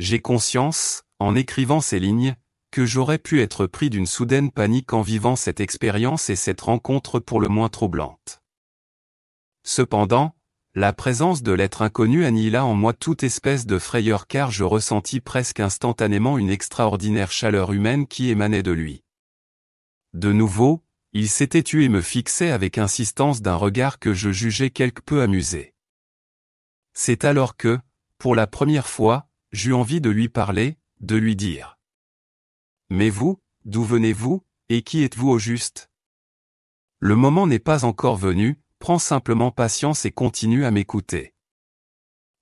J'ai 0.01 0.21
conscience, 0.21 1.05
en 1.21 1.37
écrivant 1.37 1.81
ces 1.81 2.01
lignes, 2.01 2.35
que 2.73 2.85
j'aurais 2.85 3.19
pu 3.19 3.43
être 3.43 3.67
pris 3.67 3.91
d'une 3.91 4.07
soudaine 4.07 4.51
panique 4.51 4.93
en 4.93 5.03
vivant 5.03 5.37
cette 5.37 5.61
expérience 5.61 6.31
et 6.31 6.37
cette 6.37 6.63
rencontre 6.63 7.21
pour 7.21 7.41
le 7.41 7.47
moins 7.47 7.69
troublante. 7.69 8.43
Cependant, 9.63 10.35
la 10.75 10.95
présence 10.95 11.43
de 11.43 11.53
l'être 11.53 11.83
inconnu 11.83 12.25
annihila 12.25 12.65
en 12.65 12.75
moi 12.75 12.95
toute 12.95 13.23
espèce 13.25 13.67
de 13.67 13.79
frayeur 13.79 14.27
car 14.27 14.51
je 14.51 14.65
ressentis 14.65 15.21
presque 15.21 15.61
instantanément 15.61 16.39
une 16.39 16.49
extraordinaire 16.49 17.31
chaleur 17.31 17.73
humaine 17.73 18.07
qui 18.07 18.31
émanait 18.31 18.63
de 18.63 18.71
lui. 18.71 19.05
De 20.15 20.33
nouveau, 20.33 20.83
il 21.13 21.29
s'était 21.29 21.63
tué 21.63 21.85
et 21.85 21.89
me 21.91 22.01
fixait 22.01 22.51
avec 22.51 22.79
insistance 22.79 23.43
d'un 23.43 23.57
regard 23.57 23.99
que 23.99 24.15
je 24.15 24.31
jugeais 24.31 24.71
quelque 24.71 25.03
peu 25.03 25.21
amusé. 25.21 25.75
C'est 26.95 27.27
alors 27.27 27.57
que, 27.57 27.79
pour 28.17 28.35
la 28.35 28.47
première 28.47 28.89
fois, 28.89 29.29
j'eus 29.51 29.75
envie 29.75 30.01
de 30.01 30.09
lui 30.09 30.31
parler, 30.31 30.79
de 31.01 31.17
lui 31.17 31.37
dire. 31.37 31.79
Mais 32.89 33.11
vous, 33.11 33.43
d'où 33.67 33.85
venez-vous, 33.85 34.43
et 34.71 34.83
qui 34.83 35.03
êtes-vous 35.03 35.29
au 35.29 35.39
juste? 35.39 35.91
Le 36.99 37.15
moment 37.15 37.47
n'est 37.47 37.59
pas 37.59 37.85
encore 37.85 38.17
venu, 38.17 38.59
prends 38.83 38.99
simplement 38.99 39.53
patience 39.53 40.07
et 40.07 40.11
continue 40.11 40.65
à 40.65 40.73
m'écouter. 40.73 41.35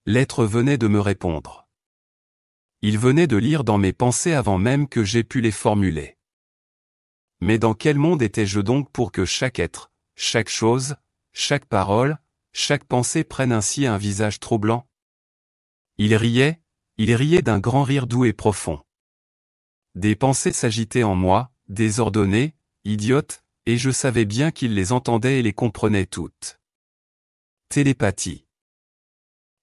L'être 0.06 0.46
venait 0.46 0.78
de 0.78 0.88
me 0.88 0.98
répondre. 0.98 1.68
Il 2.80 2.98
venait 2.98 3.26
de 3.26 3.36
lire 3.36 3.62
dans 3.62 3.76
mes 3.76 3.92
pensées 3.92 4.32
avant 4.32 4.56
même 4.56 4.88
que 4.88 5.04
j'aie 5.04 5.22
pu 5.22 5.42
les 5.42 5.50
formuler. 5.50 6.16
Mais 7.42 7.58
dans 7.58 7.74
quel 7.74 7.98
monde 7.98 8.22
étais-je 8.22 8.60
donc 8.60 8.90
pour 8.90 9.12
que 9.12 9.26
chaque 9.26 9.58
être, 9.58 9.92
chaque 10.16 10.48
chose, 10.48 10.96
chaque 11.34 11.66
parole, 11.66 12.16
chaque 12.54 12.84
pensée 12.84 13.22
prenne 13.22 13.52
ainsi 13.52 13.84
un 13.84 13.98
visage 13.98 14.40
troublant? 14.40 14.88
Il 15.98 16.14
riait, 16.14 16.62
il 16.96 17.14
riait 17.14 17.42
d'un 17.42 17.58
grand 17.58 17.82
rire 17.82 18.06
doux 18.06 18.24
et 18.24 18.32
profond. 18.32 18.82
Des 19.94 20.16
pensées 20.16 20.54
s'agitaient 20.54 21.02
en 21.02 21.16
moi, 21.16 21.52
désordonnées, 21.68 22.54
idiotes, 22.84 23.44
et 23.70 23.78
je 23.78 23.92
savais 23.92 24.24
bien 24.24 24.50
qu'il 24.50 24.74
les 24.74 24.90
entendait 24.90 25.38
et 25.38 25.42
les 25.42 25.52
comprenait 25.52 26.06
toutes. 26.06 26.58
Télépathie. 27.68 28.44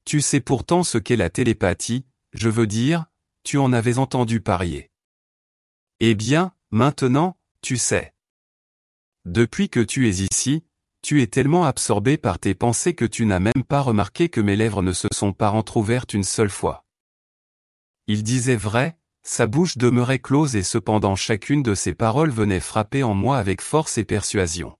Tu 0.05 0.21
sais 0.21 0.39
pourtant 0.39 0.83
ce 0.83 0.97
qu'est 0.97 1.17
la 1.17 1.29
télépathie, 1.29 2.05
je 2.31 2.47
veux 2.47 2.67
dire, 2.67 3.07
tu 3.43 3.57
en 3.57 3.73
avais 3.73 3.97
entendu 3.97 4.39
parier. 4.39 4.91
Eh 5.99 6.15
bien, 6.15 6.53
maintenant, 6.71 7.37
tu 7.61 7.75
sais. 7.75 8.13
Depuis 9.25 9.67
que 9.67 9.81
tu 9.81 10.07
es 10.07 10.23
ici, 10.23 10.63
tu 11.01 11.21
es 11.21 11.27
tellement 11.27 11.65
absorbé 11.65 12.15
par 12.15 12.39
tes 12.39 12.55
pensées 12.55 12.95
que 12.95 13.03
tu 13.03 13.25
n'as 13.25 13.41
même 13.41 13.65
pas 13.67 13.81
remarqué 13.81 14.29
que 14.29 14.39
mes 14.39 14.55
lèvres 14.55 14.83
ne 14.83 14.93
se 14.93 15.09
sont 15.13 15.33
pas 15.33 15.51
entr'ouvertes 15.51 16.13
une 16.13 16.23
seule 16.23 16.49
fois. 16.49 16.85
Il 18.07 18.23
disait 18.23 18.55
vrai, 18.55 18.96
sa 19.27 19.45
bouche 19.45 19.77
demeurait 19.77 20.19
close 20.19 20.55
et 20.55 20.63
cependant 20.63 21.17
chacune 21.17 21.61
de 21.61 21.75
ses 21.75 21.93
paroles 21.93 22.29
venait 22.29 22.61
frapper 22.61 23.03
en 23.03 23.13
moi 23.13 23.37
avec 23.37 23.61
force 23.61 23.97
et 23.97 24.05
persuasion. 24.05 24.77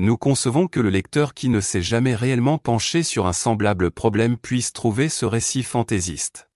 Nous 0.00 0.16
concevons 0.16 0.66
que 0.66 0.80
le 0.80 0.90
lecteur 0.90 1.34
qui 1.34 1.48
ne 1.48 1.60
s'est 1.60 1.80
jamais 1.80 2.16
réellement 2.16 2.58
penché 2.58 3.04
sur 3.04 3.28
un 3.28 3.32
semblable 3.32 3.92
problème 3.92 4.36
puisse 4.36 4.72
trouver 4.72 5.08
ce 5.08 5.24
récit 5.24 5.62
fantaisiste. 5.62 6.50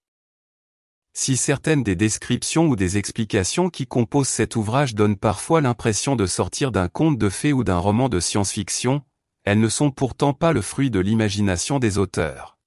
Si 1.12 1.36
certaines 1.36 1.84
des 1.84 1.94
descriptions 1.94 2.66
ou 2.66 2.74
des 2.74 2.98
explications 2.98 3.70
qui 3.70 3.86
composent 3.86 4.28
cet 4.28 4.56
ouvrage 4.56 4.96
donnent 4.96 5.16
parfois 5.16 5.60
l'impression 5.60 6.16
de 6.16 6.26
sortir 6.26 6.72
d'un 6.72 6.88
conte 6.88 7.16
de 7.16 7.28
fées 7.28 7.52
ou 7.52 7.62
d'un 7.62 7.78
roman 7.78 8.08
de 8.08 8.18
science-fiction, 8.18 9.02
elles 9.44 9.60
ne 9.60 9.68
sont 9.68 9.92
pourtant 9.92 10.34
pas 10.34 10.52
le 10.52 10.62
fruit 10.62 10.90
de 10.90 10.98
l'imagination 10.98 11.78
des 11.78 11.98
auteurs. 11.98 12.58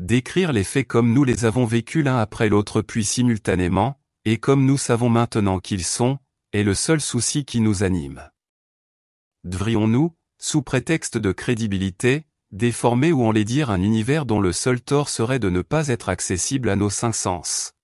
Décrire 0.00 0.54
les 0.54 0.64
faits 0.64 0.86
comme 0.88 1.12
nous 1.12 1.24
les 1.24 1.44
avons 1.44 1.66
vécus 1.66 2.02
l'un 2.02 2.16
après 2.16 2.48
l'autre 2.48 2.80
puis 2.80 3.04
simultanément, 3.04 4.00
et 4.24 4.38
comme 4.38 4.64
nous 4.64 4.78
savons 4.78 5.10
maintenant 5.10 5.60
qu'ils 5.60 5.84
sont, 5.84 6.18
est 6.54 6.62
le 6.62 6.74
seul 6.74 7.02
souci 7.02 7.44
qui 7.44 7.60
nous 7.60 7.82
anime. 7.82 8.22
Devrions-nous, 9.44 10.16
sous 10.38 10.62
prétexte 10.62 11.18
de 11.18 11.32
crédibilité, 11.32 12.24
déformer 12.50 13.12
ou 13.12 13.26
enlaidir 13.26 13.68
un 13.68 13.82
univers 13.82 14.24
dont 14.24 14.40
le 14.40 14.54
seul 14.54 14.80
tort 14.80 15.10
serait 15.10 15.38
de 15.38 15.50
ne 15.50 15.60
pas 15.60 15.88
être 15.88 16.08
accessible 16.08 16.70
à 16.70 16.76
nos 16.76 16.88
cinq 16.88 17.14
sens? 17.14 17.74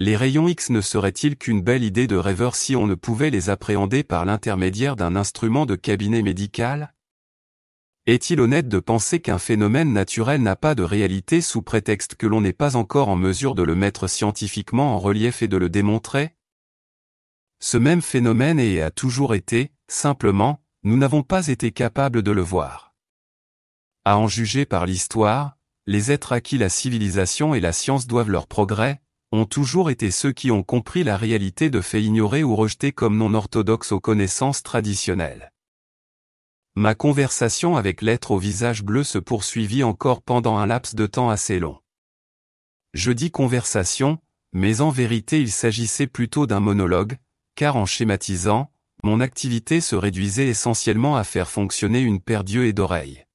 Les 0.00 0.18
rayons 0.18 0.48
X 0.48 0.68
ne 0.68 0.82
seraient-ils 0.82 1.38
qu'une 1.38 1.62
belle 1.62 1.82
idée 1.82 2.08
de 2.08 2.16
rêveur 2.16 2.54
si 2.54 2.76
on 2.76 2.86
ne 2.86 2.94
pouvait 2.94 3.30
les 3.30 3.48
appréhender 3.48 4.04
par 4.04 4.26
l'intermédiaire 4.26 4.96
d'un 4.96 5.16
instrument 5.16 5.64
de 5.64 5.76
cabinet 5.76 6.20
médical? 6.20 6.92
Est-il 8.10 8.40
honnête 8.40 8.66
de 8.66 8.80
penser 8.80 9.20
qu'un 9.20 9.38
phénomène 9.38 9.92
naturel 9.92 10.42
n'a 10.42 10.56
pas 10.56 10.74
de 10.74 10.82
réalité 10.82 11.40
sous 11.40 11.62
prétexte 11.62 12.16
que 12.16 12.26
l'on 12.26 12.40
n'est 12.40 12.52
pas 12.52 12.74
encore 12.74 13.08
en 13.08 13.14
mesure 13.14 13.54
de 13.54 13.62
le 13.62 13.76
mettre 13.76 14.08
scientifiquement 14.08 14.96
en 14.96 14.98
relief 14.98 15.42
et 15.42 15.46
de 15.46 15.56
le 15.56 15.68
démontrer? 15.68 16.34
Ce 17.60 17.76
même 17.76 18.02
phénomène 18.02 18.58
et 18.58 18.82
a 18.82 18.90
toujours 18.90 19.32
été, 19.32 19.70
simplement, 19.86 20.60
nous 20.82 20.96
n'avons 20.96 21.22
pas 21.22 21.46
été 21.46 21.70
capables 21.70 22.24
de 22.24 22.32
le 22.32 22.42
voir. 22.42 22.96
À 24.04 24.18
en 24.18 24.26
juger 24.26 24.66
par 24.66 24.86
l'histoire, 24.86 25.56
les 25.86 26.10
êtres 26.10 26.32
à 26.32 26.40
qui 26.40 26.58
la 26.58 26.68
civilisation 26.68 27.54
et 27.54 27.60
la 27.60 27.72
science 27.72 28.08
doivent 28.08 28.30
leur 28.30 28.48
progrès, 28.48 29.00
ont 29.30 29.44
toujours 29.44 29.88
été 29.88 30.10
ceux 30.10 30.32
qui 30.32 30.50
ont 30.50 30.64
compris 30.64 31.04
la 31.04 31.16
réalité 31.16 31.70
de 31.70 31.80
faits 31.80 32.02
ignorés 32.02 32.42
ou 32.42 32.56
rejetés 32.56 32.90
comme 32.90 33.16
non 33.16 33.34
orthodoxes 33.34 33.92
aux 33.92 34.00
connaissances 34.00 34.64
traditionnelles. 34.64 35.52
Ma 36.80 36.94
conversation 36.94 37.76
avec 37.76 38.00
l'être 38.00 38.30
au 38.30 38.38
visage 38.38 38.82
bleu 38.82 39.04
se 39.04 39.18
poursuivit 39.18 39.84
encore 39.84 40.22
pendant 40.22 40.56
un 40.56 40.64
laps 40.64 40.94
de 40.94 41.06
temps 41.06 41.28
assez 41.28 41.58
long. 41.58 41.78
Je 42.94 43.12
dis 43.12 43.30
conversation, 43.30 44.18
mais 44.54 44.80
en 44.80 44.88
vérité 44.88 45.42
il 45.42 45.52
s'agissait 45.52 46.06
plutôt 46.06 46.46
d'un 46.46 46.60
monologue, 46.60 47.18
car 47.54 47.76
en 47.76 47.84
schématisant, 47.84 48.72
mon 49.04 49.20
activité 49.20 49.82
se 49.82 49.94
réduisait 49.94 50.46
essentiellement 50.46 51.16
à 51.16 51.24
faire 51.24 51.50
fonctionner 51.50 52.00
une 52.00 52.18
paire 52.18 52.44
d'yeux 52.44 52.64
et 52.64 52.72
d'oreilles. 52.72 53.26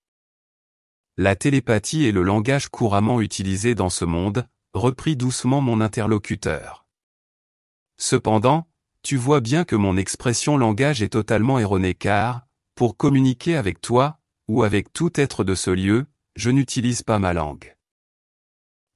La 1.16 1.36
télépathie 1.36 2.08
est 2.08 2.12
le 2.12 2.24
langage 2.24 2.70
couramment 2.70 3.22
utilisé 3.22 3.76
dans 3.76 3.92
ce 3.92 4.06
monde, 4.06 4.48
reprit 4.74 5.16
doucement 5.16 5.62
mon 5.62 5.82
interlocuteur. 5.82 6.88
Cependant, 8.00 8.68
tu 9.04 9.18
vois 9.18 9.40
bien 9.40 9.66
que 9.66 9.76
mon 9.76 9.98
expression 9.98 10.58
langage 10.58 11.04
est 11.04 11.10
totalement 11.10 11.60
erronée 11.60 11.94
car, 11.94 12.45
pour 12.76 12.98
communiquer 12.98 13.56
avec 13.56 13.82
toi, 13.82 14.20
ou 14.48 14.64
avec 14.64 14.94
tout 14.94 15.20
être 15.20 15.44
de 15.44 15.56
ce 15.56 15.72
lieu, 15.72 16.06
je 16.36 16.52
n'utilise 16.52 17.02
pas 17.02 17.20
ma 17.20 17.34
langue. 17.34 17.76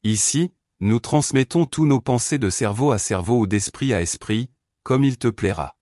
Ici, 0.04 0.52
nous 0.82 1.00
transmettons 1.00 1.66
tous 1.66 1.86
nos 1.86 2.02
pensées 2.02 2.38
de 2.38 2.50
cerveau 2.50 2.92
à 2.92 3.00
cerveau 3.00 3.40
ou 3.40 3.48
d'esprit 3.48 3.94
à 3.94 4.02
esprit, 4.02 4.50
comme 4.84 5.04
il 5.04 5.18
te 5.18 5.28
plaira. 5.28 5.78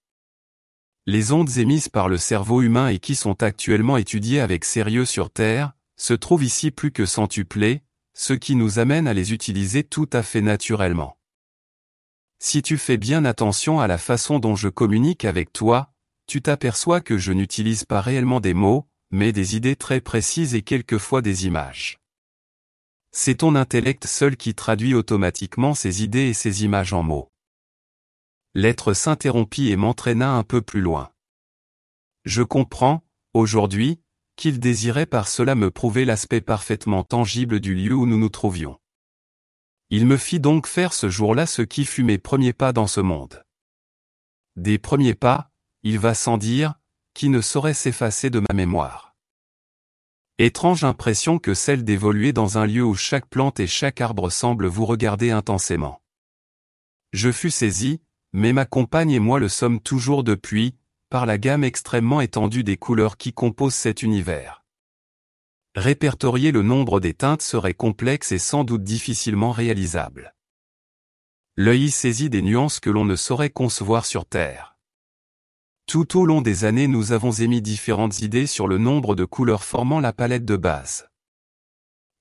Les 1.05 1.31
ondes 1.31 1.57
émises 1.57 1.89
par 1.89 2.09
le 2.09 2.17
cerveau 2.17 2.61
humain 2.61 2.89
et 2.89 2.99
qui 2.99 3.15
sont 3.15 3.41
actuellement 3.41 3.97
étudiées 3.97 4.41
avec 4.41 4.65
sérieux 4.65 5.05
sur 5.05 5.29
Terre, 5.29 5.73
se 5.95 6.13
trouve 6.13 6.43
ici 6.43 6.69
plus 6.69 6.91
que 6.91 7.05
centuplé, 7.05 7.83
ce 8.13 8.33
qui 8.33 8.55
nous 8.55 8.79
amène 8.79 9.07
à 9.07 9.13
les 9.13 9.33
utiliser 9.33 9.83
tout 9.83 10.09
à 10.13 10.23
fait 10.23 10.41
naturellement. 10.41 11.17
Si 12.39 12.61
tu 12.61 12.77
fais 12.77 12.97
bien 12.97 13.25
attention 13.25 13.79
à 13.79 13.87
la 13.87 13.97
façon 13.97 14.39
dont 14.39 14.55
je 14.55 14.69
communique 14.69 15.25
avec 15.25 15.53
toi, 15.53 15.93
tu 16.27 16.41
t'aperçois 16.41 17.01
que 17.01 17.17
je 17.17 17.31
n'utilise 17.31 17.85
pas 17.85 18.01
réellement 18.01 18.41
des 18.41 18.53
mots, 18.53 18.87
mais 19.11 19.31
des 19.31 19.55
idées 19.55 19.77
très 19.77 20.01
précises 20.01 20.53
et 20.53 20.61
quelquefois 20.61 21.21
des 21.21 21.45
images. 21.45 21.99
C'est 23.11 23.35
ton 23.35 23.55
intellect 23.55 24.05
seul 24.05 24.35
qui 24.35 24.53
traduit 24.53 24.93
automatiquement 24.93 25.73
ces 25.73 26.03
idées 26.03 26.27
et 26.27 26.33
ces 26.33 26.65
images 26.65 26.93
en 26.93 27.03
mots. 27.03 27.31
L'être 28.53 28.93
s'interrompit 28.93 29.69
et 29.69 29.77
m'entraîna 29.77 30.33
un 30.33 30.43
peu 30.43 30.61
plus 30.61 30.81
loin. 30.81 31.11
Je 32.25 32.43
comprends, 32.43 33.03
aujourd'hui, 33.33 34.01
qu'il 34.35 34.59
désirait 34.59 35.05
par 35.05 35.29
cela 35.29 35.55
me 35.55 35.71
prouver 35.71 36.03
l'aspect 36.03 36.41
parfaitement 36.41 37.03
tangible 37.03 37.59
du 37.59 37.73
lieu 37.73 37.95
où 37.95 38.05
nous 38.05 38.19
nous 38.19 38.29
trouvions. 38.29 38.77
Il 39.89 40.05
me 40.05 40.17
fit 40.17 40.41
donc 40.41 40.67
faire 40.67 40.91
ce 40.91 41.09
jour-là 41.09 41.45
ce 41.45 41.61
qui 41.61 41.85
fut 41.85 42.03
mes 42.03 42.17
premiers 42.17 42.53
pas 42.53 42.73
dans 42.73 42.87
ce 42.87 42.99
monde. 42.99 43.43
Des 44.57 44.77
premiers 44.77 45.15
pas, 45.15 45.51
il 45.87 45.99
va 45.99 46.13
sans 46.13 46.37
dire, 46.37 46.73
qui 47.13 47.29
ne 47.29 47.39
sauraient 47.39 47.73
s'effacer 47.73 48.29
de 48.29 48.41
ma 48.41 48.53
mémoire. 48.53 49.15
Étrange 50.37 50.83
impression 50.83 51.39
que 51.39 51.53
celle 51.53 51.85
d'évoluer 51.85 52.33
dans 52.33 52.57
un 52.57 52.65
lieu 52.65 52.83
où 52.83 52.93
chaque 52.93 53.29
plante 53.29 53.61
et 53.61 53.67
chaque 53.67 54.01
arbre 54.01 54.29
semblent 54.29 54.67
vous 54.67 54.85
regarder 54.85 55.31
intensément. 55.31 56.01
Je 57.13 57.31
fus 57.31 57.51
saisi, 57.51 58.01
mais 58.33 58.51
ma 58.51 58.65
compagne 58.65 59.11
et 59.11 59.19
moi 59.19 59.39
le 59.39 59.47
sommes 59.47 59.79
toujours 59.79 60.25
depuis, 60.25 60.75
par 61.09 61.25
la 61.25 61.37
gamme 61.37 61.63
extrêmement 61.63 62.19
étendue 62.19 62.65
des 62.65 62.75
couleurs 62.75 63.15
qui 63.15 63.31
composent 63.31 63.73
cet 63.73 64.03
univers. 64.03 64.65
Répertorier 65.73 66.51
le 66.51 66.63
nombre 66.63 66.99
des 66.99 67.13
teintes 67.13 67.41
serait 67.41 67.73
complexe 67.73 68.33
et 68.33 68.39
sans 68.39 68.65
doute 68.65 68.83
difficilement 68.83 69.51
réalisable. 69.51 70.35
L'œil 71.55 71.91
saisit 71.91 72.29
des 72.29 72.41
nuances 72.41 72.81
que 72.81 72.89
l'on 72.89 73.05
ne 73.05 73.15
saurait 73.15 73.51
concevoir 73.51 74.05
sur 74.05 74.25
Terre. 74.25 74.76
Tout 75.87 76.19
au 76.19 76.25
long 76.25 76.41
des 76.41 76.65
années 76.65 76.89
nous 76.89 77.13
avons 77.13 77.31
émis 77.31 77.61
différentes 77.61 78.19
idées 78.19 78.45
sur 78.45 78.67
le 78.67 78.77
nombre 78.77 79.15
de 79.15 79.23
couleurs 79.23 79.63
formant 79.63 80.01
la 80.01 80.11
palette 80.11 80.43
de 80.43 80.57
base. 80.57 81.07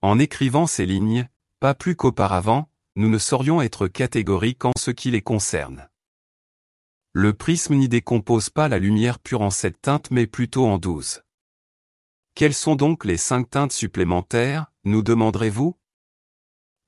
En 0.02 0.20
écrivant 0.20 0.68
ces 0.68 0.86
lignes, 0.86 1.28
pas 1.58 1.74
plus 1.74 1.96
qu'auparavant, 1.96 2.70
nous 2.94 3.08
ne 3.08 3.18
saurions 3.18 3.60
être 3.60 3.88
catégoriques 3.88 4.64
en 4.64 4.70
ce 4.78 4.92
qui 4.92 5.10
les 5.10 5.20
concerne. 5.20 5.88
Le 7.12 7.32
prisme 7.32 7.74
n'y 7.74 7.88
décompose 7.88 8.50
pas 8.50 8.68
la 8.68 8.78
lumière 8.78 9.18
pure 9.18 9.42
en 9.42 9.50
sept 9.50 9.82
teintes 9.82 10.12
mais 10.12 10.28
plutôt 10.28 10.66
en 10.66 10.78
douze. 10.78 11.24
Quelles 12.36 12.54
sont 12.54 12.76
donc 12.76 13.04
les 13.04 13.16
cinq 13.16 13.50
teintes 13.50 13.72
supplémentaires, 13.72 14.66
nous 14.84 15.02
demanderez-vous? 15.02 15.76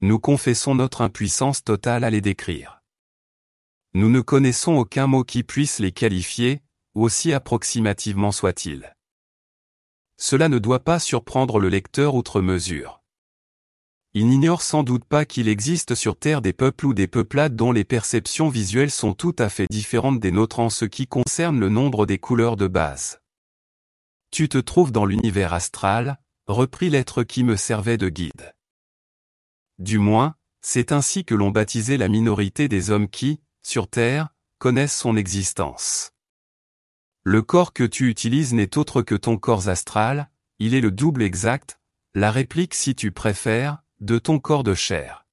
Nous 0.01 0.21
confessons 0.21 0.77
notre 0.77 1.01
impuissance 1.01 1.65
totale 1.65 2.05
à 2.05 2.11
les 2.11 2.21
décrire. 2.21 2.83
Nous 3.95 4.11
ne 4.11 4.21
connaissons 4.21 4.77
aucun 4.77 5.09
mot 5.09 5.25
qui 5.25 5.43
puisse 5.43 5.81
les 5.81 5.91
qualifier, 5.91 6.63
aussi 7.03 7.33
approximativement 7.33 8.33
soit-il. 8.33 8.95
Cela 10.17 10.49
ne 10.49 10.59
doit 10.59 10.85
pas 10.85 10.99
surprendre 10.99 11.61
le 11.61 11.69
lecteur 11.69 12.15
outre 12.15 12.41
mesure. 12.41 13.03
Il 14.15 14.27
n'ignore 14.29 14.63
sans 14.63 14.83
doute 14.83 15.05
pas 15.05 15.25
qu'il 15.25 15.49
existe 15.49 15.95
sur 15.95 16.19
Terre 16.19 16.41
des 16.41 16.53
peuples 16.53 16.87
ou 16.87 16.95
des 16.95 17.07
peuplades 17.07 17.55
dont 17.55 17.73
les 17.73 17.85
perceptions 17.85 18.49
visuelles 18.49 18.91
sont 18.91 19.13
tout 19.13 19.37
à 19.39 19.49
fait 19.49 19.67
différentes 19.71 20.19
des 20.19 20.33
nôtres 20.33 20.61
en 20.61 20.71
ce 20.71 20.87
qui 20.87 21.07
concerne 21.07 21.61
le 21.61 21.69
nombre 21.69 22.07
des 22.07 22.19
couleurs 22.19 22.57
de 22.57 22.67
base. 22.67 23.21
Tu 24.31 24.49
te 24.49 24.59
trouves 24.59 24.93
dans 24.93 25.05
l'univers 25.05 25.53
astral, 25.53 26.19
reprit 26.47 26.91
l'être 26.91 27.23
qui 27.23 27.45
me 27.45 27.57
servait 27.57 27.99
de 27.99 28.09
guide. 28.09 28.55
Du 29.79 29.99
moins, 29.99 30.35
c'est 30.63 30.91
ainsi 30.91 31.25
que 31.25 31.35
l'on 31.35 31.51
baptisait 31.51 31.97
la 31.97 32.09
minorité 32.09 32.67
des 32.67 32.91
hommes 32.91 33.09
qui, 33.09 33.41
sur 33.63 33.89
Terre, 33.89 34.31
connaissent 34.59 34.97
son 34.97 35.17
existence. 35.17 36.13
Le 37.31 37.43
corps 37.43 37.75
que 37.75 37.85
tu 37.85 38.09
utilises 38.09 38.55
n'est 38.55 38.79
autre 38.79 39.03
que 39.03 39.15
ton 39.15 39.37
corps 39.37 39.69
astral, 39.69 40.31
il 40.59 40.73
est 40.73 40.81
le 40.81 40.91
double 40.91 41.23
exact, 41.23 41.79
la 42.15 42.31
réplique 42.31 42.73
si 42.73 42.95
tu 42.95 43.13
préfères, 43.13 43.83
de 44.01 44.19
ton 44.19 44.39
corps 44.39 44.65
de 44.65 44.73
chair. 44.73 45.27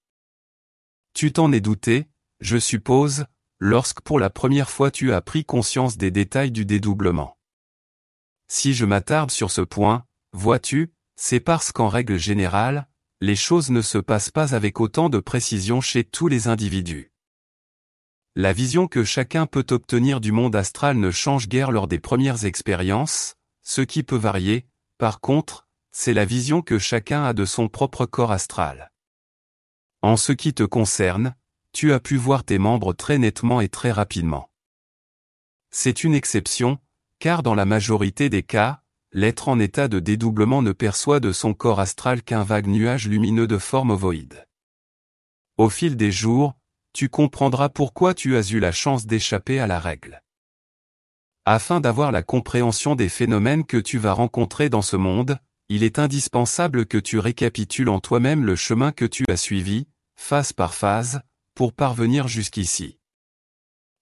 Tu 1.14 1.32
t'en 1.32 1.54
es 1.54 1.62
douté, 1.62 2.10
je 2.42 2.58
suppose, 2.58 3.28
lorsque 3.60 4.02
pour 4.02 4.20
la 4.20 4.30
première 4.30 4.70
fois 4.70 4.92
tu 4.92 5.14
as 5.14 5.22
pris 5.22 5.46
conscience 5.46 5.96
des 5.96 6.12
détails 6.12 6.52
du 6.52 6.66
dédoublement. 6.66 7.38
Si 8.50 8.74
je 8.74 8.84
m'attarde 8.84 9.32
sur 9.32 9.50
ce 9.50 9.62
point, 9.62 10.04
vois-tu, 10.34 10.92
c'est 11.16 11.40
parce 11.40 11.72
qu'en 11.72 11.88
règle 11.88 12.18
générale, 12.18 12.90
les 13.22 13.38
choses 13.38 13.70
ne 13.70 13.82
se 13.82 14.00
passent 14.00 14.32
pas 14.32 14.54
avec 14.54 14.82
autant 14.82 15.08
de 15.08 15.20
précision 15.20 15.80
chez 15.80 16.04
tous 16.04 16.28
les 16.28 16.50
individus. 16.50 17.14
La 18.38 18.52
vision 18.52 18.88
que 18.88 19.06
chacun 19.06 19.46
peut 19.46 19.66
obtenir 19.72 20.20
du 20.20 20.34
monde 20.34 20.58
astral 20.58 20.98
ne 20.98 21.10
change 21.10 21.48
guère 21.48 21.72
lors 21.72 21.88
des 21.88 22.00
premières 22.00 22.44
expériences, 22.44 23.36
ce 23.62 23.80
qui 23.80 24.04
peut 24.04 24.18
varier, 24.18 24.68
par 24.98 25.22
contre, 25.22 25.70
c'est 25.94 26.14
la 26.14 26.26
vision 26.26 26.62
que 26.62 26.78
chacun 26.78 27.24
a 27.24 27.32
de 27.32 27.46
son 27.46 27.70
propre 27.70 28.06
corps 28.06 28.34
astral. 28.34 28.92
En 30.02 30.18
ce 30.18 30.34
qui 30.34 30.54
te 30.54 30.64
concerne, 30.64 31.34
tu 31.72 31.94
as 31.94 32.02
pu 32.02 32.18
voir 32.18 32.44
tes 32.44 32.58
membres 32.58 32.92
très 32.92 33.18
nettement 33.18 33.62
et 33.62 33.70
très 33.70 33.94
rapidement. 33.94 34.50
C'est 35.72 36.04
une 36.04 36.14
exception, 36.14 36.78
car 37.20 37.42
dans 37.42 37.56
la 37.56 37.64
majorité 37.64 38.30
des 38.30 38.44
cas, 38.44 38.82
l'être 39.14 39.48
en 39.48 39.60
état 39.60 39.88
de 39.88 40.02
dédoublement 40.02 40.62
ne 40.62 40.74
perçoit 40.74 41.22
de 41.22 41.32
son 41.32 41.54
corps 41.54 41.80
astral 41.80 42.22
qu'un 42.22 42.44
vague 42.44 42.68
nuage 42.68 43.08
lumineux 43.08 43.48
de 43.48 43.58
forme 43.58 43.92
ovoïde. 43.92 44.46
Au 45.58 45.70
fil 45.70 45.96
des 45.96 46.12
jours, 46.12 46.54
tu 46.96 47.10
comprendras 47.10 47.68
pourquoi 47.68 48.14
tu 48.14 48.38
as 48.38 48.52
eu 48.52 48.60
la 48.62 48.72
chance 48.72 49.06
d'échapper 49.06 49.60
à 49.60 49.68
la 49.68 49.80
règle. 49.80 50.24
Afin 51.44 51.82
d'avoir 51.82 52.14
la 52.14 52.24
compréhension 52.24 52.96
des 52.96 53.10
phénomènes 53.10 53.66
que 53.66 53.76
tu 53.76 53.98
vas 53.98 54.14
rencontrer 54.14 54.70
dans 54.70 54.82
ce 54.82 54.96
monde, 54.96 55.38
il 55.68 55.84
est 55.84 56.00
indispensable 56.00 56.86
que 56.86 56.98
tu 56.98 57.20
récapitules 57.20 57.90
en 57.90 58.00
toi-même 58.00 58.46
le 58.46 58.56
chemin 58.56 58.94
que 58.94 59.04
tu 59.04 59.26
as 59.28 59.36
suivi, 59.36 59.88
phase 60.16 60.54
par 60.54 60.74
phase, 60.74 61.20
pour 61.54 61.74
parvenir 61.74 62.30
jusqu'ici. 62.30 62.98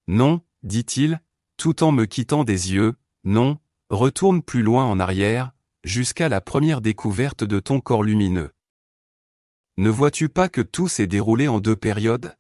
Non, 0.08 0.41
dit-il, 0.62 1.19
tout 1.58 1.84
en 1.84 1.91
me 1.91 2.06
quittant 2.06 2.43
des 2.43 2.73
yeux, 2.73 2.93
non, 3.23 3.58
retourne 3.89 4.43
plus 4.43 4.62
loin 4.62 4.86
en 4.86 4.99
arrière, 4.99 5.51
jusqu'à 5.84 6.29
la 6.29 6.41
première 6.41 6.79
découverte 6.79 7.43
de 7.43 7.60
ton 7.60 7.79
corps 7.79 8.03
lumineux. 8.03 8.51
Ne 9.77 9.89
vois-tu 9.89 10.29
pas 10.29 10.47
que 10.47 10.62
tout 10.62 10.88
s'est 10.88 11.08
déroulé 11.08 11.47
en 11.47 11.60
deux 11.60 11.75
périodes? 11.75 12.38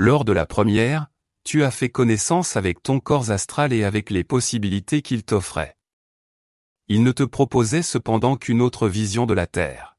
Lors 0.00 0.24
de 0.24 0.32
la 0.32 0.46
première, 0.46 1.08
tu 1.44 1.62
as 1.62 1.70
fait 1.70 1.90
connaissance 1.90 2.56
avec 2.56 2.82
ton 2.82 3.00
corps 3.00 3.30
astral 3.30 3.70
et 3.74 3.84
avec 3.84 4.08
les 4.08 4.24
possibilités 4.24 5.02
qu'il 5.02 5.24
t'offrait. 5.24 5.76
Il 6.88 7.02
ne 7.02 7.12
te 7.12 7.22
proposait 7.22 7.82
cependant 7.82 8.36
qu'une 8.36 8.62
autre 8.62 8.88
vision 8.88 9.26
de 9.26 9.34
la 9.34 9.46
Terre. 9.46 9.98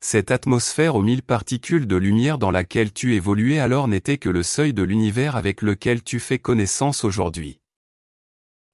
Cette 0.00 0.30
atmosphère 0.30 0.94
aux 0.94 1.02
mille 1.02 1.22
particules 1.22 1.86
de 1.86 1.96
lumière 1.96 2.38
dans 2.38 2.50
laquelle 2.50 2.90
tu 2.90 3.14
évoluais 3.14 3.58
alors 3.58 3.86
n'était 3.86 4.16
que 4.16 4.30
le 4.30 4.42
seuil 4.42 4.72
de 4.72 4.82
l'univers 4.82 5.36
avec 5.36 5.60
lequel 5.60 6.02
tu 6.02 6.18
fais 6.18 6.38
connaissance 6.38 7.04
aujourd'hui. 7.04 7.60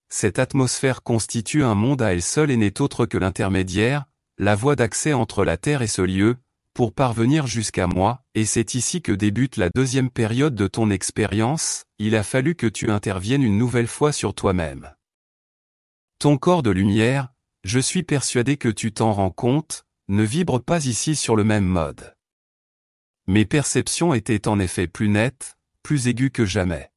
Cette 0.08 0.38
atmosphère 0.38 1.02
constitue 1.02 1.64
un 1.64 1.74
monde 1.74 2.00
à 2.00 2.12
elle 2.12 2.22
seule 2.22 2.52
et 2.52 2.56
n'est 2.56 2.80
autre 2.80 3.06
que 3.06 3.18
l'intermédiaire, 3.18 4.04
la 4.38 4.54
voie 4.54 4.76
d'accès 4.76 5.14
entre 5.14 5.44
la 5.44 5.56
Terre 5.56 5.82
et 5.82 5.88
ce 5.88 6.02
lieu, 6.02 6.36
pour 6.76 6.92
parvenir 6.92 7.46
jusqu'à 7.46 7.86
moi, 7.86 8.22
et 8.34 8.44
c'est 8.44 8.74
ici 8.74 9.00
que 9.00 9.12
débute 9.12 9.56
la 9.56 9.70
deuxième 9.70 10.10
période 10.10 10.54
de 10.54 10.66
ton 10.66 10.90
expérience, 10.90 11.84
il 11.98 12.14
a 12.14 12.22
fallu 12.22 12.54
que 12.54 12.66
tu 12.66 12.90
interviennes 12.90 13.42
une 13.42 13.56
nouvelle 13.56 13.86
fois 13.86 14.12
sur 14.12 14.34
toi-même. 14.34 14.94
Ton 16.18 16.36
corps 16.36 16.62
de 16.62 16.68
lumière, 16.68 17.32
je 17.64 17.80
suis 17.80 18.02
persuadé 18.02 18.58
que 18.58 18.68
tu 18.68 18.92
t'en 18.92 19.14
rends 19.14 19.30
compte, 19.30 19.86
ne 20.08 20.22
vibre 20.22 20.62
pas 20.62 20.84
ici 20.84 21.16
sur 21.16 21.34
le 21.34 21.44
même 21.44 21.64
mode. 21.64 22.14
Mes 23.26 23.46
perceptions 23.46 24.12
étaient 24.12 24.46
en 24.46 24.58
effet 24.58 24.86
plus 24.86 25.08
nettes, 25.08 25.56
plus 25.82 26.08
aiguës 26.08 26.30
que 26.30 26.44
jamais. 26.44 26.90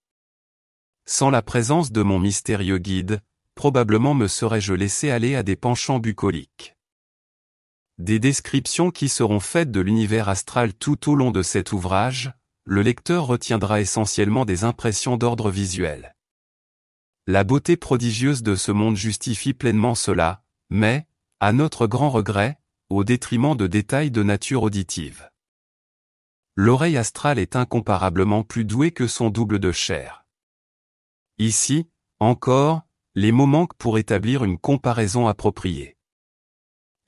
Sans 1.05 1.29
la 1.29 1.41
présence 1.41 1.93
de 1.93 2.01
mon 2.01 2.19
mystérieux 2.19 2.79
guide, 2.79 3.21
probablement 3.55 4.13
me 4.13 4.27
serais-je 4.27 4.73
laissé 4.73 5.09
aller 5.09 5.35
à 5.35 5.43
des 5.43 5.55
penchants 5.55 5.99
bucoliques. 5.99 6.75
Des 7.99 8.17
descriptions 8.17 8.91
qui 8.91 9.09
seront 9.09 9.41
faites 9.41 9.71
de 9.71 9.81
l'univers 9.81 10.29
astral 10.29 10.73
tout 10.73 11.11
au 11.11 11.15
long 11.15 11.31
de 11.31 11.43
cet 11.43 11.73
ouvrage, 11.73 12.31
le 12.63 12.81
lecteur 12.81 13.27
retiendra 13.27 13.81
essentiellement 13.81 14.45
des 14.45 14.63
impressions 14.63 15.17
d'ordre 15.17 15.51
visuel. 15.51 16.15
La 17.27 17.43
beauté 17.43 17.75
prodigieuse 17.75 18.41
de 18.41 18.55
ce 18.55 18.71
monde 18.71 18.95
justifie 18.95 19.53
pleinement 19.53 19.95
cela, 19.95 20.45
mais, 20.69 21.07
à 21.41 21.51
notre 21.51 21.87
grand 21.87 22.09
regret, 22.09 22.57
au 22.89 23.03
détriment 23.03 23.57
de 23.57 23.67
détails 23.67 24.11
de 24.11 24.23
nature 24.23 24.63
auditive. 24.63 25.29
L'oreille 26.55 26.97
astrale 26.97 27.37
est 27.37 27.57
incomparablement 27.57 28.43
plus 28.43 28.63
douée 28.63 28.91
que 28.91 29.07
son 29.07 29.29
double 29.29 29.59
de 29.59 29.73
chair. 29.73 30.25
Ici, 31.37 31.89
encore, 32.19 32.83
les 33.13 33.33
mots 33.33 33.45
manquent 33.45 33.75
pour 33.75 33.97
établir 33.97 34.45
une 34.45 34.57
comparaison 34.57 35.27
appropriée. 35.27 35.98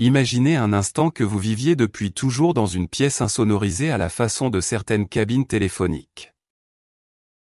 Imaginez 0.04 0.56
un 0.56 0.74
instant 0.74 1.12
que 1.12 1.24
vous 1.24 1.38
viviez 1.38 1.76
depuis 1.76 2.12
toujours 2.12 2.56
dans 2.56 2.66
une 2.66 2.88
pièce 2.88 3.22
insonorisée 3.22 3.92
à 3.92 4.00
la 4.00 4.10
façon 4.10 4.50
de 4.50 4.60
certaines 4.60 5.08
cabines 5.08 5.46
téléphoniques. 5.46 6.34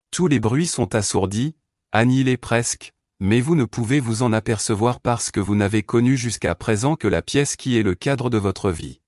Tous 0.09 0.25
les 0.25 0.39
bruits 0.39 0.65
sont 0.65 0.95
assourdis, 0.95 1.55
annihilés 1.91 2.35
presque, 2.35 2.93
mais 3.19 3.41
vous 3.41 3.55
ne 3.55 3.65
pouvez 3.65 3.99
vous 3.99 4.23
en 4.23 4.33
apercevoir 4.33 5.01
parce 5.01 5.29
que 5.29 5.39
vous 5.39 5.53
n'avez 5.53 5.83
connu 5.83 6.17
jusqu'à 6.17 6.55
présent 6.55 6.95
que 6.95 7.07
la 7.07 7.21
pièce 7.21 7.57
qui 7.57 7.77
est 7.77 7.83
le 7.83 7.93
cadre 7.93 8.31
de 8.31 8.39
votre 8.39 8.71
vie. 8.71 9.01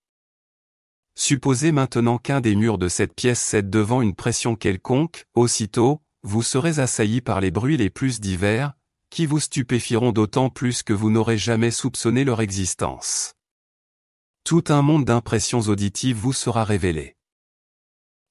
Supposez 1.15 1.71
maintenant 1.71 2.19
qu'un 2.19 2.41
des 2.41 2.55
murs 2.55 2.77
de 2.77 2.87
cette 2.87 3.15
pièce 3.15 3.41
cède 3.41 3.71
devant 3.71 4.03
une 4.03 4.13
pression 4.13 4.55
quelconque, 4.55 5.25
aussitôt, 5.33 6.03
vous 6.21 6.43
serez 6.43 6.77
assailli 6.77 7.19
par 7.19 7.41
les 7.41 7.49
bruits 7.49 7.77
les 7.77 7.89
plus 7.89 8.19
divers, 8.19 8.73
qui 9.09 9.25
vous 9.25 9.39
stupéfieront 9.39 10.11
d'autant 10.11 10.51
plus 10.51 10.83
que 10.83 10.93
vous 10.93 11.09
n'aurez 11.09 11.39
jamais 11.39 11.71
soupçonné 11.71 12.23
leur 12.23 12.41
existence. 12.41 13.33
Tout 14.49 14.63
un 14.69 14.81
monde 14.81 15.05
d'impressions 15.05 15.59
auditives 15.59 16.17
vous 16.17 16.33
sera 16.33 16.63
révélé. 16.63 17.15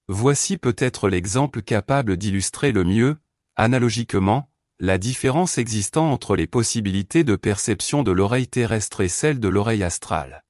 Voici 0.09 0.59
peut-être 0.59 1.09
l'exemple 1.09 1.63
capable 1.63 2.17
d'illustrer 2.17 2.73
le 2.73 2.83
mieux, 2.83 3.19
analogiquement, 3.55 4.51
la 4.81 4.99
différence 4.99 5.59
existant 5.59 6.11
entre 6.11 6.35
les 6.35 6.49
possibilités 6.49 7.23
de 7.23 7.37
perception 7.37 8.03
de 8.03 8.11
l'oreille 8.11 8.49
terrestre 8.49 9.01
et 9.03 9.09
celle 9.09 9.39
de 9.39 9.47
l'oreille 9.47 9.85
astrale. 9.85 10.45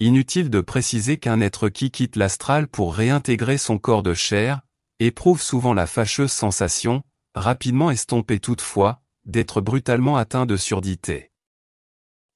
Inutile 0.00 0.50
de 0.50 0.60
préciser 0.60 1.16
qu'un 1.16 1.40
être 1.40 1.68
qui 1.68 1.92
quitte 1.92 2.16
l'astral 2.16 2.66
pour 2.66 2.96
réintégrer 2.96 3.56
son 3.56 3.78
corps 3.78 4.02
de 4.02 4.14
chair, 4.14 4.62
éprouve 4.98 5.40
souvent 5.40 5.74
la 5.74 5.86
fâcheuse 5.86 6.32
sensation, 6.32 7.04
rapidement 7.36 7.92
estompée 7.92 8.40
toutefois, 8.40 9.00
d'être 9.26 9.60
brutalement 9.60 10.16
atteint 10.16 10.44
de 10.44 10.56
surdité. 10.56 11.29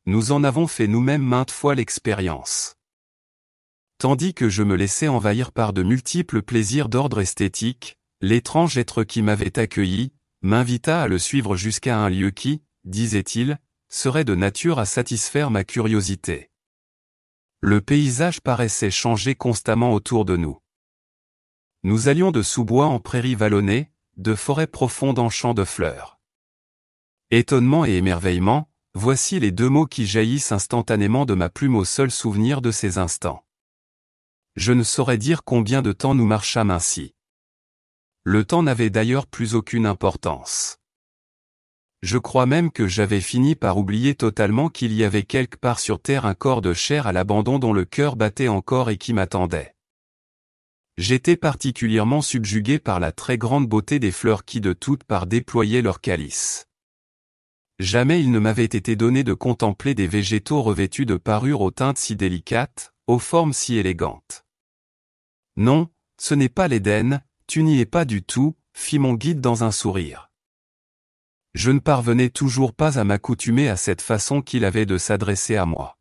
Nous 0.06 0.32
en 0.32 0.44
avons 0.44 0.66
fait 0.66 0.86
nous-mêmes 0.86 1.22
maintes 1.22 1.50
fois 1.50 1.74
l'expérience. 1.74 2.76
Tandis 3.96 4.34
que 4.34 4.50
je 4.50 4.62
me 4.62 4.76
laissais 4.76 5.08
envahir 5.08 5.50
par 5.50 5.72
de 5.72 5.82
multiples 5.82 6.42
plaisirs 6.42 6.90
d'ordre 6.90 7.20
esthétique, 7.20 7.96
l'étrange 8.20 8.76
être 8.76 9.02
qui 9.02 9.22
m'avait 9.22 9.58
accueilli, 9.58 10.12
m'invita 10.42 11.02
à 11.02 11.08
le 11.08 11.18
suivre 11.18 11.56
jusqu'à 11.56 11.98
un 11.98 12.10
lieu 12.10 12.30
qui, 12.30 12.62
disait-il, 12.84 13.58
serait 13.88 14.24
de 14.24 14.34
nature 14.34 14.78
à 14.78 14.84
satisfaire 14.84 15.50
ma 15.50 15.64
curiosité. 15.64 16.50
Le 17.62 17.80
paysage 17.80 18.42
paraissait 18.42 18.90
changer 18.90 19.34
constamment 19.34 19.94
autour 19.94 20.26
de 20.26 20.36
nous. 20.36 20.58
Nous 21.82 22.08
allions 22.08 22.30
de 22.30 22.42
sous-bois 22.42 22.86
en 22.86 23.00
prairies 23.00 23.36
vallonnées, 23.36 23.90
de 24.18 24.34
forêts 24.34 24.66
profondes 24.66 25.18
en 25.18 25.30
champs 25.30 25.54
de 25.54 25.64
fleurs. 25.64 26.20
Étonnement 27.30 27.86
et 27.86 27.92
émerveillement, 27.92 28.68
voici 28.94 29.40
les 29.40 29.50
deux 29.50 29.68
mots 29.68 29.87
qui 29.87 30.07
jaillissent 30.07 30.52
instantanément 30.52 31.26
de 31.26 31.35
ma 31.35 31.48
plume 31.48 31.76
au 31.76 31.85
seul 31.85 32.11
souvenir 32.11 32.62
de 32.62 32.70
ces 32.70 32.98
instants. 32.98 33.44
Je 34.57 34.72
ne 34.72 34.85
saurais 34.85 35.18
dire 35.18 35.42
combien 35.44 35.83
de 35.83 35.92
temps 35.92 36.14
nous 36.14 36.26
marchâmes 36.26 36.70
ainsi. 36.70 37.14
Le 38.22 38.44
temps 38.44 38.62
n'avait 38.62 38.90
d'ailleurs 38.90 39.26
plus 39.26 39.54
aucune 39.54 39.85
importance. 39.85 40.78
Je 42.02 42.18
crois 42.18 42.46
même 42.46 42.70
que 42.70 42.87
j'avais 42.87 43.20
fini 43.20 43.54
par 43.54 43.78
oublier 43.78 44.14
totalement 44.14 44.68
qu'il 44.68 44.92
y 44.92 45.04
avait 45.04 45.22
quelque 45.22 45.57
part 45.57 45.80
sur 45.80 46.00
terre 46.00 46.24
un 46.24 46.35
corps 46.35 46.61
de 46.61 46.72
chair 46.72 47.07
à 47.07 47.12
l'abandon 47.12 47.59
dont 47.59 47.72
le 47.72 47.85
cœur 47.85 48.14
battait 48.14 48.48
encore 48.48 48.90
et 48.90 48.98
qui 48.98 49.12
m'attendait. 49.12 49.74
J'étais 50.96 51.37
particulièrement 51.37 52.22
subjugué 52.22 52.78
par 52.78 53.00
la 53.00 53.11
très 53.11 53.38
grande 53.38 53.66
beauté 53.66 53.98
des 53.98 54.12
fleurs 54.12 54.44
qui 54.44 54.61
de 54.61 54.72
toutes 54.72 55.02
parts 55.02 55.26
déployaient 55.26 55.83
leurs 55.83 56.00
calices. 56.00 56.68
Jamais 57.78 58.20
il 58.20 58.30
ne 58.30 58.38
m'avait 58.38 58.64
été 58.64 58.94
donné 58.94 59.24
de 59.24 59.34
contempler 59.34 59.94
des 59.94 60.06
végétaux 60.06 60.62
revêtus 60.62 61.06
de 61.06 61.16
parures 61.16 61.60
aux 61.60 61.72
teintes 61.72 61.98
si 61.98 62.14
délicates, 62.14 62.94
aux 63.06 63.18
formes 63.18 63.52
si 63.52 63.76
élégantes. 63.76 64.44
Non, 65.56 65.88
ce 66.20 66.34
n'est 66.34 66.48
pas 66.48 66.68
l'Éden, 66.68 67.20
tu 67.46 67.62
n'y 67.62 67.80
es 67.80 67.87
pas 67.87 68.04
du 68.04 68.22
tout, 68.22 68.56
fit 68.72 68.98
mon 68.98 69.14
guide 69.14 69.40
dans 69.40 69.64
un 69.64 69.72
sourire. 69.72 70.30
Je 71.54 71.70
ne 71.70 71.78
parvenais 71.78 72.30
toujours 72.30 72.72
pas 72.74 72.98
à 72.98 73.04
m'accoutumer 73.04 73.68
à 73.68 73.76
cette 73.76 74.02
façon 74.02 74.42
qu'il 74.42 74.64
avait 74.64 74.87
de 74.87 74.98
s'adresser 74.98 75.56
à 75.56 75.66
moi. 75.66 75.98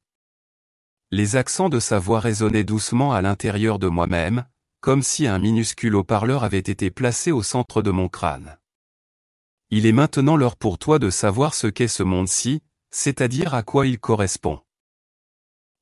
Les 1.12 1.36
accents 1.36 1.70
de 1.70 1.80
sa 1.80 2.00
voix 2.00 2.20
résonnaient 2.20 2.64
doucement 2.64 3.14
à 3.14 3.22
l'intérieur 3.22 3.78
de 3.78 3.88
moi-même, 3.88 4.46
comme 4.82 5.04
si 5.04 5.28
un 5.28 5.38
minuscule 5.38 5.96
haut-parleur 5.96 6.44
avait 6.44 6.58
été 6.58 6.90
placé 6.90 7.32
au 7.32 7.44
centre 7.44 7.82
de 7.82 7.92
mon 7.92 8.10
crâne. 8.10 8.58
Il 9.76 9.88
est 9.88 9.92
maintenant 9.92 10.36
l'heure 10.36 10.56
pour 10.56 10.78
toi 10.78 11.00
de 11.00 11.10
savoir 11.10 11.56
ce 11.56 11.66
qu'est 11.66 11.88
ce 11.88 12.04
monde-ci, 12.04 12.62
c'est-à-dire 12.92 13.56
à 13.56 13.64
quoi 13.64 13.88
il 13.88 14.00
correspond. 14.00 14.62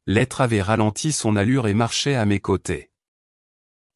L'être 0.07 0.39
avait 0.39 0.61
ralenti 0.61 1.11
son 1.11 1.35
allure 1.35 1.67
et 1.67 1.73
marchait 1.73 2.15
à 2.15 2.23
mes 2.23 2.39
côtés. 2.39 2.89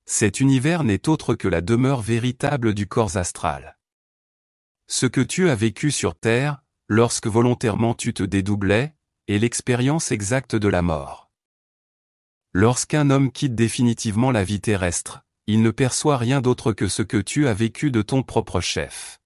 Cet 0.06 0.42
univers 0.42 0.84
n'est 0.84 1.08
autre 1.08 1.34
que 1.34 1.48
la 1.48 1.62
demeure 1.62 2.02
véritable 2.02 2.74
du 2.74 2.88
corps 2.88 3.16
astral. 3.16 3.78
Ce 4.88 5.06
que 5.06 5.22
tu 5.22 5.50
as 5.50 5.56
vécu 5.56 5.92
sur 5.92 6.14
Terre, 6.14 6.62
lorsque 6.90 7.28
volontairement 7.28 7.94
tu 7.94 8.14
te 8.14 8.24
dédoublais, 8.24 8.94
est 9.30 9.38
l'expérience 9.38 10.12
exacte 10.12 10.58
de 10.58 10.68
la 10.68 10.82
mort. 10.82 11.32
Lorsqu'un 12.52 13.10
homme 13.12 13.32
quitte 13.32 13.56
définitivement 13.56 14.32
la 14.32 14.44
vie 14.44 14.60
terrestre, 14.60 15.22
il 15.48 15.62
ne 15.62 15.72
perçoit 15.72 16.18
rien 16.18 16.42
d'autre 16.42 16.74
que 16.74 16.90
ce 16.90 17.02
que 17.02 17.16
tu 17.16 17.48
as 17.48 17.54
vécu 17.54 17.92
de 17.92 18.02
ton 18.02 18.24
propre 18.24 18.60
chef. 18.60 19.22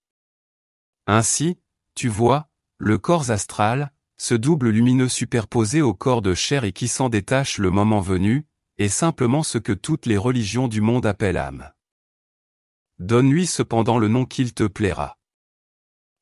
Ainsi, 1.12 1.58
tu 1.96 2.08
vois, 2.08 2.52
le 2.78 3.00
corps 3.00 3.32
astral, 3.32 3.92
ce 4.18 4.36
double 4.36 4.70
lumineux 4.70 5.10
superposé 5.10 5.82
au 5.82 5.96
corps 5.96 6.22
de 6.22 6.36
chair 6.36 6.66
et 6.66 6.72
qui 6.72 6.88
s'en 6.88 7.10
détache 7.10 7.58
le 7.58 7.72
moment 7.72 8.00
venu, 8.00 8.46
est 8.78 8.90
simplement 8.90 9.42
ce 9.42 9.58
que 9.58 9.72
toutes 9.72 10.06
les 10.06 10.18
religions 10.18 10.68
du 10.68 10.82
monde 10.82 11.08
appellent 11.08 11.38
âme. 11.38 11.72
Donne-lui 13.00 13.48
cependant 13.48 13.98
le 13.98 14.08
nom 14.08 14.24
qu'il 14.24 14.54
te 14.54 14.66
plaira. 14.66 15.18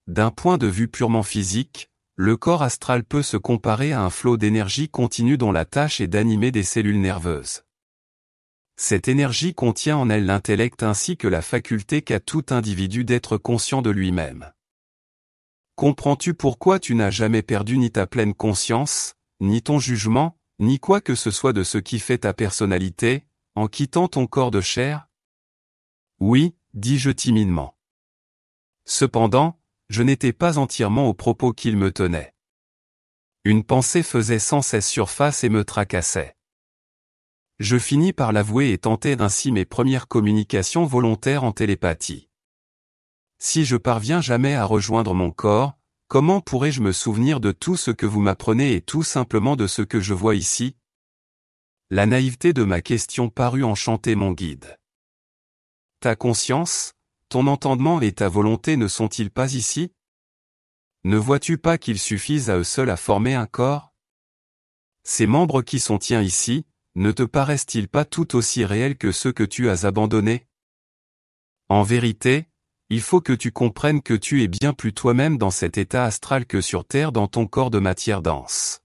D'un 0.08 0.32
point 0.32 0.58
de 0.58 0.67
vue 0.67 0.88
purement 0.88 1.21
physique, 1.21 1.91
le 2.15 2.38
corps 2.38 2.63
astral 2.63 3.04
peut 3.04 3.23
se 3.23 3.36
comparer 3.36 3.91
à 3.91 4.04
un 4.04 4.10
flot 4.10 4.38
d'énergie 4.38 4.88
continue 4.88 5.38
dont 5.38 5.52
la 5.52 5.65
tâche 5.65 6.00
est 6.00 6.08
d'animer 6.08 6.52
des 6.52 6.63
cellules 6.63 7.02
nerveuses. 7.02 7.65
Cette 8.78 9.10
énergie 9.10 9.54
contient 9.54 9.97
en 9.97 10.10
elle 10.10 10.26
l'intellect 10.26 10.82
ainsi 10.82 11.17
que 11.17 11.28
la 11.28 11.41
faculté 11.41 12.04
qu'a 12.04 12.21
tout 12.21 12.45
individu 12.52 13.04
d'être 13.04 13.38
conscient 13.38 13.82
de 13.82 13.89
lui-même. 13.89 14.54
Comprends-tu 15.77 16.33
pourquoi 16.33 16.79
tu 16.79 16.95
n'as 16.95 17.11
jamais 17.11 17.43
perdu 17.43 17.77
ni 17.77 17.91
ta 17.91 18.07
pleine 18.07 18.33
conscience, 18.33 19.13
ni 19.39 19.61
ton 19.61 19.77
jugement, 19.77 20.35
ni 20.57 20.79
quoi 20.79 21.01
que 21.01 21.13
ce 21.13 21.29
soit 21.29 21.53
de 21.53 21.63
ce 21.63 21.77
qui 21.77 21.99
fait 21.99 22.17
ta 22.17 22.33
personnalité, 22.33 23.27
en 23.53 23.67
quittant 23.67 24.07
ton 24.07 24.25
corps 24.25 24.49
de 24.49 24.59
chair? 24.59 25.07
Oui, 26.19 26.55
dis-je 26.73 27.11
timidement. 27.11 27.77
Cependant, 28.85 29.61
je 29.89 30.01
n'étais 30.01 30.33
pas 30.33 30.57
entièrement 30.57 31.07
au 31.09 31.13
propos 31.13 31.53
qu'il 31.53 31.77
me 31.77 31.91
tenait. 31.91 32.33
Une 33.43 33.63
pensée 33.63 34.01
faisait 34.01 34.39
sans 34.39 34.63
cesse 34.63 34.89
surface 34.89 35.43
et 35.43 35.49
me 35.49 35.63
tracassait. 35.63 36.35
Je 37.59 37.77
finis 37.77 38.13
par 38.13 38.31
l'avouer 38.31 38.71
et 38.71 38.79
tentais 38.79 39.21
ainsi 39.21 39.51
mes 39.51 39.65
premières 39.65 40.07
communications 40.07 40.87
volontaires 40.87 41.43
en 41.43 41.51
télépathie. 41.51 42.29
Si 43.39 43.65
je 43.65 43.78
parviens 43.78 44.19
jamais 44.19 44.56
à 44.56 44.65
rejoindre 44.65 45.13
mon 45.13 45.32
corps, 45.32 45.78
comment 46.08 46.41
pourrais-je 46.41 46.82
me 46.82 46.91
souvenir 46.91 47.39
de 47.39 47.52
tout 47.52 47.78
ce 47.78 47.91
que 47.91 48.08
vous 48.08 48.19
m'apprenez 48.19 48.73
et 48.73 48.82
tout 48.82 49.04
simplement 49.04 49.56
de 49.56 49.67
ce 49.67 49.84
que 49.84 50.00
je 50.00 50.15
vois 50.15 50.36
ici? 50.36 50.76
La 51.91 52.08
naïveté 52.08 52.52
de 52.52 52.63
ma 52.63 52.82
question 52.82 53.30
parut 53.30 53.63
enchanter 53.63 54.15
mon 54.15 54.32
guide. 54.32 54.80
Ta 56.00 56.15
conscience, 56.15 56.93
ton 57.30 57.45
entendement 57.45 58.02
et 58.02 58.12
ta 58.12 58.28
volonté 58.28 58.76
ne 58.76 58.88
sont-ils 58.88 59.30
pas 59.30 59.54
ici? 59.54 59.93
Ne 61.04 61.17
vois-tu 61.17 61.60
pas 61.60 61.78
qu'ils 61.78 62.00
suffisent 62.00 62.50
à 62.50 62.58
eux 62.58 62.63
seuls 62.63 62.89
à 62.89 62.97
former 62.97 63.36
un 63.36 63.45
corps? 63.45 63.93
Ces 65.04 65.28
membres 65.28 65.62
qui 65.62 65.80
sont 65.80 66.00
tiens 66.00 66.23
ici, 66.23 66.65
ne 66.95 67.12
te 67.12 67.23
paraissent-ils 67.23 67.88
pas 67.88 68.04
tout 68.04 68.36
aussi 68.36 68.65
réels 68.65 68.97
que 68.97 69.12
ceux 69.12 69.32
que 69.32 69.43
tu 69.43 69.69
as 69.69 69.86
abandonnés? 69.86 70.47
En 71.69 71.84
vérité, 71.84 72.47
il 72.89 73.02
faut 73.02 73.19
que 73.19 73.34
tu 73.34 73.52
comprennes 73.52 74.02
que 74.02 74.13
tu 74.13 74.43
es 74.43 74.47
bien 74.47 74.73
plus 74.73 74.93
toi-même 74.93 75.38
dans 75.38 75.52
cet 75.52 75.78
état 75.78 76.06
astral 76.06 76.45
que 76.45 76.62
sur 76.62 76.86
Terre 76.86 77.12
dans 77.12 77.28
ton 77.28 77.45
corps 77.45 77.69
de 77.69 77.80
matière 77.80 78.21
dense. 78.21 78.82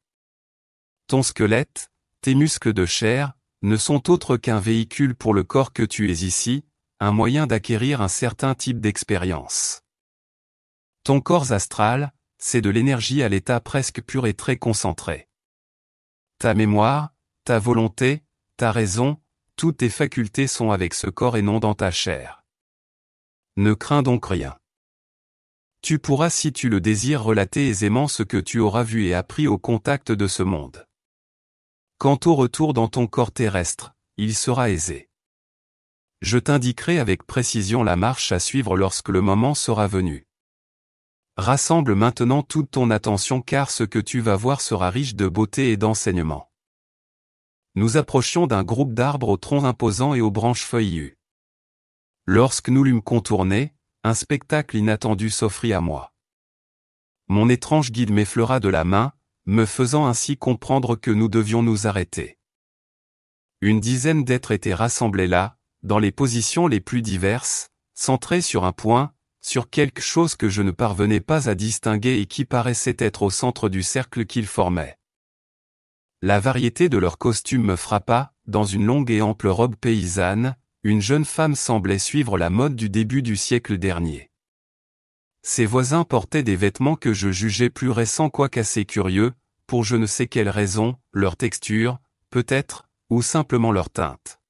Ton 1.06 1.22
squelette, 1.22 1.90
tes 2.20 2.34
muscles 2.34 2.72
de 2.72 2.84
chair, 2.84 3.34
ne 3.62 3.76
sont 3.76 4.10
autres 4.10 4.36
qu'un 4.36 4.58
véhicule 4.58 5.14
pour 5.14 5.34
le 5.34 5.44
corps 5.44 5.72
que 5.72 5.84
tu 5.84 6.10
es 6.10 6.24
ici, 6.24 6.64
un 6.98 7.12
moyen 7.12 7.46
d'acquérir 7.46 8.00
un 8.00 8.08
certain 8.08 8.54
type 8.54 8.80
d'expérience. 8.80 9.82
Ton 11.04 11.20
corps 11.20 11.52
astral, 11.52 12.12
c'est 12.38 12.60
de 12.60 12.70
l'énergie 12.70 13.22
à 13.22 13.28
l'état 13.28 13.60
presque 13.60 14.02
pur 14.02 14.26
et 14.26 14.34
très 14.34 14.56
concentré. 14.56 15.28
Ta 16.38 16.54
mémoire, 16.54 17.14
ta 17.44 17.60
volonté, 17.60 18.24
ta 18.56 18.72
raison, 18.72 19.20
toutes 19.54 19.78
tes 19.78 19.90
facultés 19.90 20.48
sont 20.48 20.72
avec 20.72 20.94
ce 20.94 21.06
corps 21.06 21.36
et 21.36 21.42
non 21.42 21.60
dans 21.60 21.74
ta 21.74 21.92
chair. 21.92 22.41
Ne 23.56 23.74
crains 23.74 24.02
donc 24.02 24.24
rien. 24.24 24.56
Tu 25.82 25.98
pourras 25.98 26.30
si 26.30 26.54
tu 26.54 26.70
le 26.70 26.80
désires 26.80 27.22
relater 27.22 27.68
aisément 27.68 28.08
ce 28.08 28.22
que 28.22 28.38
tu 28.38 28.60
auras 28.60 28.82
vu 28.82 29.06
et 29.06 29.14
appris 29.14 29.46
au 29.46 29.58
contact 29.58 30.10
de 30.10 30.26
ce 30.26 30.42
monde. 30.42 30.86
Quant 31.98 32.18
au 32.24 32.34
retour 32.34 32.72
dans 32.72 32.88
ton 32.88 33.06
corps 33.06 33.30
terrestre, 33.30 33.92
il 34.16 34.34
sera 34.34 34.70
aisé. 34.70 35.10
Je 36.22 36.38
t'indiquerai 36.38 36.98
avec 36.98 37.24
précision 37.24 37.82
la 37.82 37.96
marche 37.96 38.32
à 38.32 38.38
suivre 38.38 38.76
lorsque 38.76 39.10
le 39.10 39.20
moment 39.20 39.54
sera 39.54 39.86
venu. 39.86 40.26
Rassemble 41.36 41.94
maintenant 41.94 42.42
toute 42.42 42.70
ton 42.70 42.90
attention 42.90 43.42
car 43.42 43.70
ce 43.70 43.84
que 43.84 43.98
tu 43.98 44.20
vas 44.20 44.36
voir 44.36 44.62
sera 44.62 44.88
riche 44.88 45.14
de 45.14 45.28
beauté 45.28 45.72
et 45.72 45.76
d'enseignement. 45.76 46.50
Nous 47.74 47.98
approchions 47.98 48.46
d'un 48.46 48.64
groupe 48.64 48.94
d'arbres 48.94 49.28
aux 49.28 49.36
troncs 49.36 49.64
imposants 49.64 50.14
et 50.14 50.20
aux 50.22 50.30
branches 50.30 50.64
feuillues. 50.64 51.18
Lorsque 52.26 52.68
nous 52.68 52.84
l'eûmes 52.84 53.02
contourné, 53.02 53.74
un 54.04 54.14
spectacle 54.14 54.76
inattendu 54.76 55.28
s'offrit 55.28 55.72
à 55.72 55.80
moi. 55.80 56.14
Mon 57.26 57.48
étrange 57.48 57.90
guide 57.90 58.12
m'effleura 58.12 58.60
de 58.60 58.68
la 58.68 58.84
main, 58.84 59.12
me 59.46 59.66
faisant 59.66 60.06
ainsi 60.06 60.36
comprendre 60.36 60.94
que 60.94 61.10
nous 61.10 61.28
devions 61.28 61.62
nous 61.62 61.88
arrêter. 61.88 62.38
Une 63.60 63.80
dizaine 63.80 64.24
d'êtres 64.24 64.52
étaient 64.52 64.74
rassemblés 64.74 65.26
là, 65.26 65.58
dans 65.82 65.98
les 65.98 66.12
positions 66.12 66.68
les 66.68 66.80
plus 66.80 67.02
diverses, 67.02 67.70
centrés 67.94 68.40
sur 68.40 68.64
un 68.64 68.72
point, 68.72 69.12
sur 69.40 69.68
quelque 69.68 70.00
chose 70.00 70.36
que 70.36 70.48
je 70.48 70.62
ne 70.62 70.70
parvenais 70.70 71.20
pas 71.20 71.48
à 71.48 71.56
distinguer 71.56 72.20
et 72.20 72.26
qui 72.26 72.44
paraissait 72.44 72.96
être 72.98 73.22
au 73.22 73.30
centre 73.30 73.68
du 73.68 73.82
cercle 73.82 74.26
qu'ils 74.26 74.46
formaient. 74.46 74.96
La 76.22 76.38
variété 76.38 76.88
de 76.88 76.98
leurs 76.98 77.18
costumes 77.18 77.64
me 77.64 77.74
frappa, 77.74 78.32
dans 78.46 78.64
une 78.64 78.86
longue 78.86 79.10
et 79.10 79.22
ample 79.22 79.48
robe 79.48 79.74
paysanne, 79.74 80.56
une 80.84 81.00
jeune 81.00 81.24
femme 81.24 81.54
semblait 81.54 82.00
suivre 82.00 82.36
la 82.36 82.50
mode 82.50 82.74
du 82.74 82.90
début 82.90 83.22
du 83.22 83.36
siècle 83.36 83.78
dernier. 83.78 84.30
Ses 85.42 85.64
voisins 85.64 86.02
portaient 86.02 86.42
des 86.42 86.56
vêtements 86.56 86.96
que 86.96 87.12
je 87.12 87.30
jugeais 87.30 87.70
plus 87.70 87.90
récents 87.90 88.30
quoiqu'assez 88.30 88.84
curieux, 88.84 89.32
pour 89.68 89.84
je 89.84 89.94
ne 89.94 90.06
sais 90.06 90.26
quelle 90.26 90.48
raison, 90.48 90.96
leur 91.12 91.36
texture, 91.36 91.98
peut-être, 92.30 92.88
ou 93.10 93.22
simplement 93.22 93.70
leur 93.70 93.90
teinte. 93.90 94.40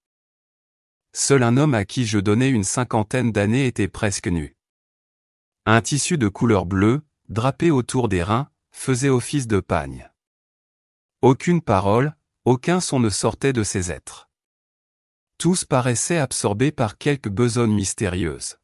Seul 1.12 1.42
un 1.42 1.58
homme 1.58 1.74
à 1.74 1.84
qui 1.84 2.06
je 2.06 2.18
donnais 2.18 2.48
une 2.48 2.64
cinquantaine 2.64 3.30
d'années 3.30 3.66
était 3.66 3.88
presque 3.88 4.28
nu. 4.28 4.56
Un 5.66 5.82
tissu 5.82 6.16
de 6.16 6.28
couleur 6.28 6.64
bleue, 6.64 7.02
drapé 7.28 7.70
autour 7.70 8.08
des 8.08 8.22
reins, 8.22 8.48
faisait 8.70 9.10
office 9.10 9.46
de 9.46 9.60
pagne. 9.60 10.10
Aucune 11.20 11.60
parole, 11.60 12.16
aucun 12.46 12.80
son 12.80 13.00
ne 13.00 13.10
sortait 13.10 13.52
de 13.52 13.62
ces 13.62 13.92
êtres. 13.92 14.31
Tous 15.42 15.64
paraissaient 15.64 16.18
absorbés 16.18 16.70
par 16.70 16.98
quelque 16.98 17.28
besogne 17.28 17.74
mystérieuse. 17.74 18.58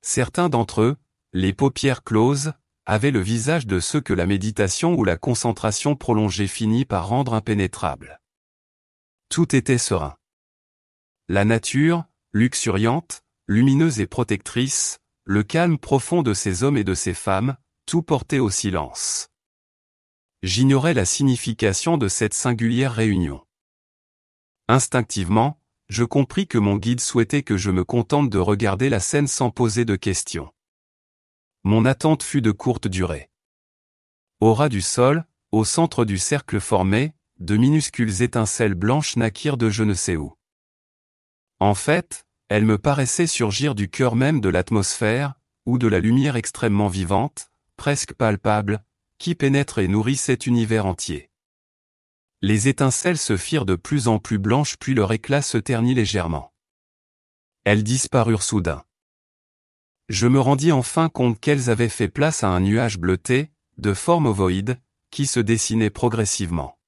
Certains 0.00 0.48
d'entre 0.48 0.80
eux, 0.80 0.96
les 1.34 1.52
paupières 1.52 2.02
closes, 2.02 2.54
avaient 2.86 3.10
le 3.10 3.20
visage 3.20 3.66
de 3.66 3.78
ceux 3.78 4.00
que 4.00 4.14
la 4.14 4.24
méditation 4.24 4.94
ou 4.94 5.04
la 5.04 5.18
concentration 5.18 5.96
prolongée 5.96 6.46
finit 6.46 6.86
par 6.86 7.08
rendre 7.08 7.34
impénétrables. 7.34 8.22
Tout 9.28 9.54
était 9.54 9.76
serein. 9.76 10.16
La 11.28 11.44
nature, 11.44 12.06
luxuriante, 12.32 13.22
lumineuse 13.46 14.00
et 14.00 14.06
protectrice, 14.06 14.98
le 15.24 15.42
calme 15.42 15.76
profond 15.76 16.22
de 16.22 16.32
ces 16.32 16.62
hommes 16.62 16.78
et 16.78 16.84
de 16.84 16.94
ces 16.94 17.12
femmes, 17.12 17.58
tout 17.84 18.00
portait 18.00 18.38
au 18.38 18.48
silence. 18.48 19.28
J'ignorais 20.42 20.94
la 20.94 21.04
signification 21.04 21.98
de 21.98 22.08
cette 22.08 22.32
singulière 22.32 22.94
réunion. 22.94 23.44
Instinctivement, 24.70 25.58
je 25.88 26.04
compris 26.04 26.46
que 26.46 26.56
mon 26.56 26.76
guide 26.76 27.00
souhaitait 27.00 27.42
que 27.42 27.56
je 27.56 27.72
me 27.72 27.82
contente 27.82 28.30
de 28.30 28.38
regarder 28.38 28.88
la 28.88 29.00
scène 29.00 29.26
sans 29.26 29.50
poser 29.50 29.84
de 29.84 29.96
questions. 29.96 30.48
Mon 31.64 31.84
attente 31.84 32.22
fut 32.22 32.40
de 32.40 32.52
courte 32.52 32.86
durée. 32.86 33.30
Au 34.38 34.54
ras 34.54 34.68
du 34.68 34.80
sol, 34.80 35.26
au 35.50 35.64
centre 35.64 36.04
du 36.04 36.18
cercle 36.18 36.60
formé, 36.60 37.14
de 37.40 37.56
minuscules 37.56 38.22
étincelles 38.22 38.76
blanches 38.76 39.16
naquirent 39.16 39.56
de 39.56 39.70
je 39.70 39.82
ne 39.82 39.92
sais 39.92 40.14
où. 40.14 40.36
En 41.58 41.74
fait, 41.74 42.24
elle 42.48 42.64
me 42.64 42.78
paraissait 42.78 43.26
surgir 43.26 43.74
du 43.74 43.90
cœur 43.90 44.14
même 44.14 44.40
de 44.40 44.50
l'atmosphère, 44.50 45.34
ou 45.66 45.78
de 45.78 45.88
la 45.88 45.98
lumière 45.98 46.36
extrêmement 46.36 46.86
vivante, 46.86 47.50
presque 47.76 48.14
palpable, 48.14 48.84
qui 49.18 49.34
pénètre 49.34 49.80
et 49.80 49.88
nourrit 49.88 50.16
cet 50.16 50.46
univers 50.46 50.86
entier. 50.86 51.29
Les 52.42 52.68
étincelles 52.68 53.18
se 53.18 53.36
firent 53.36 53.66
de 53.66 53.76
plus 53.76 54.08
en 54.08 54.18
plus 54.18 54.38
blanches 54.38 54.76
puis 54.78 54.94
leur 54.94 55.12
éclat 55.12 55.42
se 55.42 55.58
ternit 55.58 55.94
légèrement. 55.94 56.54
Elles 57.64 57.84
disparurent 57.84 58.42
soudain. 58.42 58.82
Je 60.08 60.26
me 60.26 60.40
rendis 60.40 60.72
enfin 60.72 61.10
compte 61.10 61.38
qu'elles 61.38 61.68
avaient 61.68 61.90
fait 61.90 62.08
place 62.08 62.42
à 62.42 62.48
un 62.48 62.60
nuage 62.60 62.98
bleuté, 62.98 63.50
de 63.76 63.92
forme 63.92 64.26
ovoïde, 64.26 64.80
qui 65.10 65.26
se 65.26 65.38
dessinait 65.38 65.90
progressivement. 65.90 66.78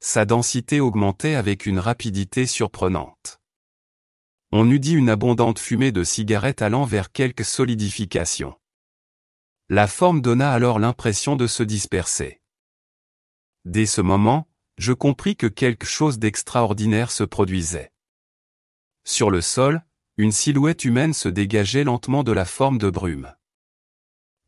Sa 0.00 0.26
densité 0.26 0.80
augmentait 0.80 1.34
avec 1.34 1.64
une 1.64 1.78
rapidité 1.78 2.44
surprenante. 2.44 3.40
On 4.50 4.70
eût 4.70 4.80
dit 4.80 4.92
une 4.92 5.08
abondante 5.08 5.58
fumée 5.58 5.92
de 5.92 6.04
cigarettes 6.04 6.60
allant 6.60 6.84
vers 6.84 7.10
quelque 7.10 7.42
solidification. 7.42 8.54
La 9.70 9.86
forme 9.86 10.20
donna 10.20 10.52
alors 10.52 10.78
l'impression 10.78 11.36
de 11.36 11.46
se 11.46 11.62
disperser. 11.62 12.41
Dès 13.64 13.86
ce 13.86 14.00
moment, 14.00 14.48
je 14.78 14.92
compris 14.92 15.36
que 15.36 15.46
quelque 15.46 15.86
chose 15.86 16.18
d'extraordinaire 16.18 17.10
se 17.10 17.24
produisait. 17.24 17.92
Sur 19.04 19.30
le 19.30 19.40
sol, 19.40 19.84
une 20.16 20.32
silhouette 20.32 20.84
humaine 20.84 21.14
se 21.14 21.28
dégageait 21.28 21.84
lentement 21.84 22.24
de 22.24 22.32
la 22.32 22.44
forme 22.44 22.78
de 22.78 22.90
brume. 22.90 23.34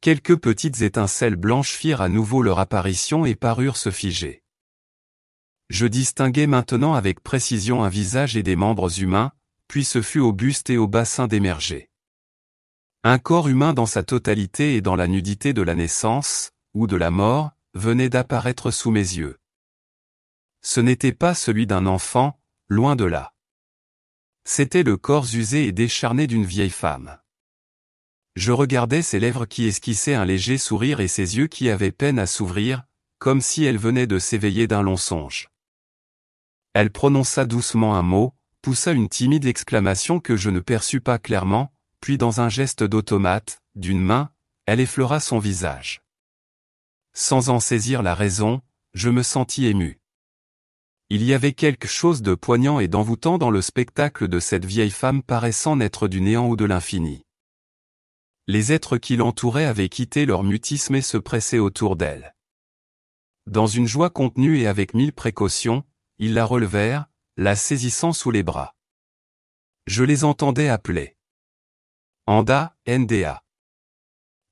Quelques 0.01 0.37
petites 0.37 0.83
étincelles 0.83 1.37
blanches 1.37 1.73
firent 1.73 2.01
à 2.01 2.09
nouveau 2.09 2.43
leur 2.43 2.59
apparition 2.59 3.25
et 3.25 3.35
parurent 3.35 3.77
se 3.77 3.91
figer. 3.91 4.43
Je 5.71 5.87
distinguai 5.87 6.47
maintenant 6.47 6.95
avec 6.95 7.21
précision 7.21 7.85
un 7.85 7.89
visage 7.89 8.37
et 8.37 8.43
des 8.43 8.57
membres 8.57 9.01
humains, 9.01 9.33
puis 9.67 9.85
ce 9.85 10.03
fut 10.03 10.21
au 10.21 10.33
buste 10.33 10.69
et 10.69 10.77
au 10.77 10.87
bassin 10.87 11.27
d'émerger. 11.27 11.89
Un 13.03 13.19
corps 13.19 13.49
humain 13.49 13.73
dans 13.73 13.87
sa 13.87 14.03
totalité 14.03 14.77
et 14.77 14.81
dans 14.81 14.97
la 14.97 15.09
nudité 15.09 15.53
de 15.53 15.63
la 15.63 15.75
naissance, 15.75 16.53
ou 16.75 16.87
de 16.87 16.97
la 16.97 17.11
mort, 17.11 17.53
venait 17.75 18.09
d'apparaître 18.09 18.71
sous 18.71 18.91
mes 18.91 19.01
yeux. 19.01 19.39
Ce 20.63 20.81
n'était 20.81 21.13
pas 21.13 21.35
celui 21.35 21.67
d'un 21.67 21.87
enfant, 21.87 22.41
loin 22.69 22.97
de 22.97 23.05
là. 23.05 23.35
C'était 24.45 24.83
le 24.83 24.97
corps 24.97 25.27
usé 25.35 25.67
et 25.67 25.73
décharné 25.73 26.27
d'une 26.27 26.45
vieille 26.45 26.71
femme. 26.71 27.19
Je 28.37 28.53
regardais 28.53 29.03
ses 29.03 29.21
lèvres 29.21 29.47
qui 29.47 29.67
esquissaient 29.67 30.15
un 30.15 30.25
léger 30.25 30.59
sourire 30.59 31.01
et 31.01 31.09
ses 31.09 31.37
yeux 31.37 31.47
qui 31.47 31.71
avaient 31.71 31.93
peine 31.93 32.19
à 32.19 32.27
s'ouvrir, 32.27 32.85
comme 33.19 33.41
si 33.41 33.65
elle 33.65 33.79
venait 33.79 34.07
de 34.07 34.19
s'éveiller 34.19 34.67
d'un 34.67 34.83
long 34.83 34.97
songe. 34.97 35.49
Elle 36.75 36.91
prononça 36.91 37.45
doucement 37.45 37.97
un 37.97 38.03
mot, 38.03 38.35
poussa 38.61 38.93
une 38.93 39.09
timide 39.09 39.47
exclamation 39.47 40.21
que 40.21 40.37
je 40.37 40.51
ne 40.51 40.61
perçus 40.61 41.01
pas 41.01 41.19
clairement, 41.19 41.73
puis 42.01 42.19
dans 42.19 42.41
un 42.41 42.49
geste 42.49 42.83
d'automate, 42.83 43.63
d'une 43.77 44.03
main, 44.03 44.31
elle 44.67 44.81
effleura 44.81 45.21
son 45.21 45.39
visage. 45.39 46.04
Sans 47.15 47.49
en 47.49 47.61
saisir 47.61 48.03
la 48.03 48.15
raison, 48.15 48.61
je 48.93 49.09
me 49.09 49.23
sentis 49.23 49.67
ému. 49.67 50.01
Il 51.11 51.23
y 51.23 51.33
avait 51.33 51.53
quelque 51.53 51.87
chose 51.87 52.23
de 52.23 52.35
poignant 52.35 52.81
et 52.81 52.89
d'envoûtant 52.89 53.39
dans 53.39 53.51
le 53.51 53.63
spectacle 53.63 54.27
de 54.27 54.41
cette 54.41 54.65
vieille 54.65 54.91
femme 54.91 55.23
paraissant 55.23 55.77
naître 55.77 56.09
du 56.09 56.21
néant 56.21 56.49
ou 56.49 56.57
de 56.57 56.65
l'infini. 56.65 57.25
Les 58.47 58.73
êtres 58.73 58.99
qui 58.99 59.17
l'entouraient 59.17 59.65
avaient 59.65 59.89
quitté 59.89 60.27
leur 60.27 60.43
mutisme 60.43 60.97
et 60.97 61.03
se 61.03 61.17
pressaient 61.17 61.59
autour 61.59 61.97
d'elle. 61.97 62.35
Dans 63.47 63.67
une 63.67 63.87
joie 63.87 64.11
contenue 64.11 64.59
et 64.59 64.67
avec 64.67 64.95
mille 64.95 65.13
précautions, 65.13 65.85
ils 66.19 66.35
la 66.35 66.45
relevèrent, 66.45 67.07
la 67.37 67.55
saisissant 67.55 68.13
sous 68.13 68.31
les 68.31 68.43
bras. 68.43 68.75
Je 69.87 70.03
les 70.03 70.25
entendais 70.25 70.69
appeler. 70.69 71.17
Anda, 72.27 72.77
NDA. 72.89 73.45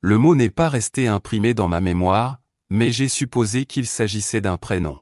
Le 0.01 0.19
mot 0.19 0.35
n'est 0.35 0.51
pas 0.51 0.69
resté 0.69 1.09
imprimé 1.09 1.55
dans 1.55 1.69
ma 1.69 1.81
mémoire, 1.81 2.42
mais 2.73 2.91
j'ai 2.91 3.09
supposé 3.09 3.67
qu'il 3.67 3.87
s'agissait 3.87 4.41
d'un 4.41 4.57
prénom. 4.57 4.99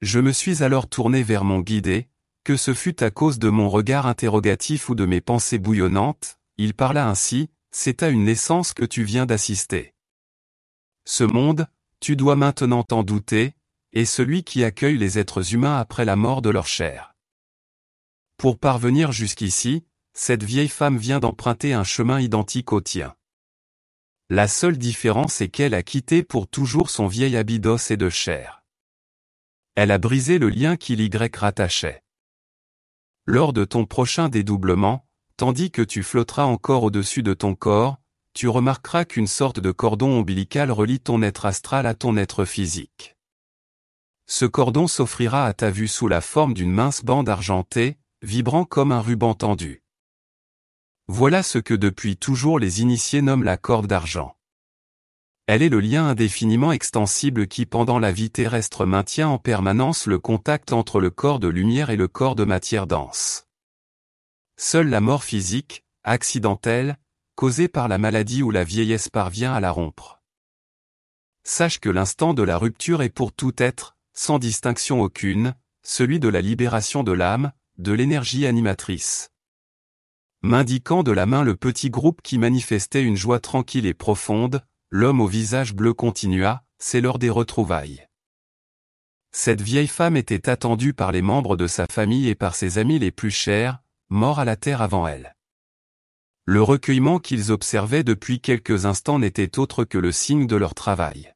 Je 0.00 0.20
me 0.20 0.30
suis 0.30 0.62
alors 0.62 0.88
tourné 0.88 1.24
vers 1.24 1.42
mon 1.42 1.58
guide 1.58 2.06
que 2.44 2.56
ce 2.56 2.72
fut 2.72 3.02
à 3.02 3.10
cause 3.10 3.40
de 3.40 3.48
mon 3.48 3.68
regard 3.68 4.06
interrogatif 4.06 4.88
ou 4.88 4.94
de 4.94 5.04
mes 5.04 5.20
pensées 5.20 5.58
bouillonnantes, 5.58 6.38
il 6.56 6.74
parla 6.74 7.08
ainsi, 7.08 7.50
c'est 7.72 8.04
à 8.04 8.10
une 8.10 8.22
naissance 8.22 8.74
que 8.74 8.84
tu 8.84 9.02
viens 9.02 9.26
d'assister. 9.26 9.92
Ce 11.04 11.24
monde, 11.24 11.66
tu 11.98 12.14
dois 12.14 12.36
maintenant 12.36 12.84
t'en 12.84 13.02
douter, 13.02 13.54
et 13.92 14.04
celui 14.04 14.44
qui 14.44 14.62
accueille 14.62 14.98
les 14.98 15.18
êtres 15.18 15.52
humains 15.52 15.76
après 15.76 16.04
la 16.04 16.14
mort 16.14 16.42
de 16.42 16.50
leur 16.50 16.68
chair. 16.68 17.16
Pour 18.36 18.56
parvenir 18.56 19.10
jusqu'ici, 19.10 19.84
cette 20.12 20.44
vieille 20.44 20.68
femme 20.68 20.96
vient 20.96 21.18
d'emprunter 21.18 21.72
un 21.72 21.82
chemin 21.82 22.20
identique 22.20 22.72
au 22.72 22.80
tien. 22.80 23.16
La 24.28 24.48
seule 24.48 24.76
différence 24.76 25.40
est 25.40 25.48
qu'elle 25.48 25.72
a 25.72 25.84
quitté 25.84 26.24
pour 26.24 26.48
toujours 26.48 26.90
son 26.90 27.06
vieil 27.06 27.36
habit 27.36 27.60
d'os 27.60 27.92
et 27.92 27.96
de 27.96 28.10
chair. 28.10 28.64
Elle 29.76 29.92
a 29.92 29.98
brisé 29.98 30.40
le 30.40 30.48
lien 30.48 30.76
qui 30.76 30.96
l'Y 30.96 31.08
rattachait. 31.32 32.02
Lors 33.24 33.52
de 33.52 33.64
ton 33.64 33.86
prochain 33.86 34.28
dédoublement, 34.28 35.06
tandis 35.36 35.70
que 35.70 35.82
tu 35.82 36.02
flotteras 36.02 36.44
encore 36.44 36.82
au-dessus 36.82 37.22
de 37.22 37.34
ton 37.34 37.54
corps, 37.54 37.98
tu 38.34 38.48
remarqueras 38.48 39.04
qu'une 39.04 39.28
sorte 39.28 39.60
de 39.60 39.70
cordon 39.70 40.18
ombilical 40.18 40.72
relie 40.72 40.98
ton 40.98 41.22
être 41.22 41.46
astral 41.46 41.86
à 41.86 41.94
ton 41.94 42.16
être 42.16 42.44
physique. 42.44 43.16
Ce 44.26 44.44
cordon 44.44 44.88
s'offrira 44.88 45.46
à 45.46 45.52
ta 45.54 45.70
vue 45.70 45.86
sous 45.86 46.08
la 46.08 46.20
forme 46.20 46.52
d'une 46.52 46.72
mince 46.72 47.04
bande 47.04 47.28
argentée, 47.28 47.96
vibrant 48.22 48.64
comme 48.64 48.90
un 48.90 49.00
ruban 49.00 49.34
tendu. 49.34 49.84
Voilà 51.08 51.44
ce 51.44 51.58
que 51.58 51.74
depuis 51.74 52.16
toujours 52.16 52.58
les 52.58 52.80
initiés 52.82 53.22
nomment 53.22 53.44
la 53.44 53.56
corde 53.56 53.86
d'argent. 53.86 54.36
Elle 55.46 55.62
est 55.62 55.68
le 55.68 55.78
lien 55.78 56.08
indéfiniment 56.08 56.72
extensible 56.72 57.46
qui 57.46 57.66
pendant 57.66 58.00
la 58.00 58.10
vie 58.10 58.30
terrestre 58.30 58.84
maintient 58.84 59.28
en 59.28 59.38
permanence 59.38 60.06
le 60.06 60.18
contact 60.18 60.72
entre 60.72 61.00
le 61.00 61.10
corps 61.10 61.38
de 61.38 61.46
lumière 61.46 61.90
et 61.90 61.96
le 61.96 62.08
corps 62.08 62.34
de 62.34 62.44
matière 62.44 62.88
dense. 62.88 63.46
Seule 64.56 64.88
la 64.88 65.00
mort 65.00 65.22
physique, 65.22 65.84
accidentelle, 66.02 66.98
causée 67.36 67.68
par 67.68 67.86
la 67.86 67.98
maladie 67.98 68.42
ou 68.42 68.50
la 68.50 68.64
vieillesse 68.64 69.08
parvient 69.08 69.52
à 69.52 69.60
la 69.60 69.70
rompre. 69.70 70.20
Sache 71.44 71.78
que 71.78 71.90
l'instant 71.90 72.34
de 72.34 72.42
la 72.42 72.58
rupture 72.58 73.02
est 73.02 73.10
pour 73.10 73.32
tout 73.32 73.54
être, 73.58 73.96
sans 74.12 74.40
distinction 74.40 75.00
aucune, 75.00 75.54
celui 75.84 76.18
de 76.18 76.28
la 76.28 76.40
libération 76.40 77.04
de 77.04 77.12
l'âme, 77.12 77.52
de 77.78 77.92
l'énergie 77.92 78.46
animatrice. 78.46 79.30
M'indiquant 80.42 81.02
de 81.02 81.12
la 81.12 81.26
main 81.26 81.42
le 81.42 81.56
petit 81.56 81.90
groupe 81.90 82.22
qui 82.22 82.38
manifestait 82.38 83.02
une 83.02 83.16
joie 83.16 83.40
tranquille 83.40 83.86
et 83.86 83.94
profonde, 83.94 84.62
l'homme 84.90 85.20
au 85.20 85.26
visage 85.26 85.74
bleu 85.74 85.94
continua, 85.94 86.62
c'est 86.78 87.00
l'heure 87.00 87.18
des 87.18 87.30
retrouvailles. 87.30 88.06
Cette 89.32 89.60
vieille 89.60 89.86
femme 89.86 90.16
était 90.16 90.48
attendue 90.48 90.94
par 90.94 91.12
les 91.12 91.22
membres 91.22 91.56
de 91.56 91.66
sa 91.66 91.86
famille 91.90 92.28
et 92.28 92.34
par 92.34 92.54
ses 92.54 92.78
amis 92.78 92.98
les 92.98 93.10
plus 93.10 93.30
chers, 93.30 93.82
morts 94.08 94.38
à 94.38 94.44
la 94.44 94.56
terre 94.56 94.82
avant 94.82 95.06
elle. 95.06 95.34
Le 96.46 96.62
recueillement 96.62 97.18
qu'ils 97.18 97.52
observaient 97.52 98.04
depuis 98.04 98.40
quelques 98.40 98.86
instants 98.86 99.18
n'était 99.18 99.58
autre 99.58 99.84
que 99.84 99.98
le 99.98 100.12
signe 100.12 100.46
de 100.46 100.56
leur 100.56 100.74
travail. 100.74 101.35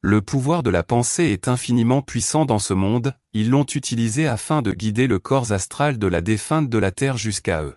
Le 0.00 0.22
pouvoir 0.22 0.62
de 0.62 0.70
la 0.70 0.84
pensée 0.84 1.24
est 1.24 1.48
infiniment 1.48 2.02
puissant 2.02 2.44
dans 2.44 2.60
ce 2.60 2.72
monde, 2.72 3.14
ils 3.32 3.50
l'ont 3.50 3.64
utilisé 3.64 4.28
afin 4.28 4.62
de 4.62 4.70
guider 4.70 5.08
le 5.08 5.18
corps 5.18 5.50
astral 5.50 5.98
de 5.98 6.06
la 6.06 6.20
défunte 6.20 6.68
de 6.68 6.78
la 6.78 6.92
Terre 6.92 7.16
jusqu'à 7.16 7.64
eux. 7.64 7.76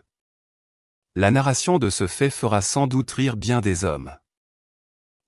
La 1.16 1.32
narration 1.32 1.80
de 1.80 1.90
ce 1.90 2.06
fait 2.06 2.30
fera 2.30 2.62
sans 2.62 2.86
doute 2.86 3.10
rire 3.10 3.38
bien 3.38 3.60
des 3.60 3.86
hommes. 3.86 4.16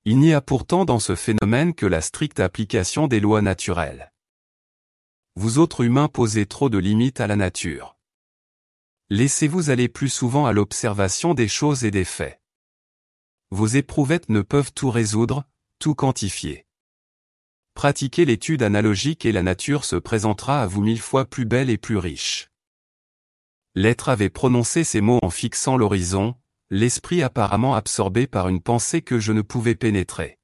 Il 0.05 0.19
n'y 0.19 0.33
a 0.33 0.41
pourtant 0.41 0.85
dans 0.85 0.99
ce 0.99 1.15
phénomène 1.15 1.73
que 1.73 1.87
la 1.87 1.99
stricte 1.99 2.39
application 2.39 3.07
des 3.07 3.19
lois 3.19 3.41
naturelles. 3.41 4.13
Vous 5.35 5.57
autres 5.57 5.83
humains 5.83 6.09
posez 6.09 6.45
trop 6.45 6.69
de 6.69 6.77
limites 6.77 7.21
à 7.21 7.25
la 7.25 7.35
nature. 7.35 7.97
Laissez-vous 9.09 9.71
aller 9.71 9.89
plus 9.89 10.09
souvent 10.09 10.45
à 10.45 10.53
l'observation 10.53 11.33
des 11.33 11.47
choses 11.47 11.85
et 11.85 11.91
des 11.91 12.05
faits. 12.05 12.39
Vos 13.49 13.67
éprouvettes 13.67 14.29
ne 14.29 14.41
peuvent 14.41 14.73
tout 14.73 14.91
résoudre, 14.91 15.43
tout 15.79 15.95
quantifier. 15.95 16.67
Pratiquez 17.83 18.23
l'étude 18.23 18.63
analogique 18.63 19.25
et 19.25 19.33
la 19.33 19.43
nature 19.43 19.83
se 19.83 19.97
présentera 19.97 20.61
à 20.61 20.67
vous 20.67 20.81
mille 20.81 21.01
fois 21.01 21.25
plus 21.25 21.43
belle 21.43 21.69
et 21.69 21.77
plus 21.77 21.97
riche. 21.97 22.47
L'être 23.75 24.07
avait 24.07 24.29
prononcé 24.29 24.85
ces 24.85 25.01
mots 25.01 25.19
en 25.21 25.29
fixant 25.29 25.75
l'horizon, 25.75 26.35
l'esprit 26.69 27.21
apparemment 27.21 27.75
absorbé 27.75 28.25
par 28.25 28.47
une 28.47 28.61
pensée 28.61 29.01
que 29.01 29.19
je 29.19 29.33
ne 29.33 29.41
pouvais 29.41 29.75
pénétrer. 29.75 30.39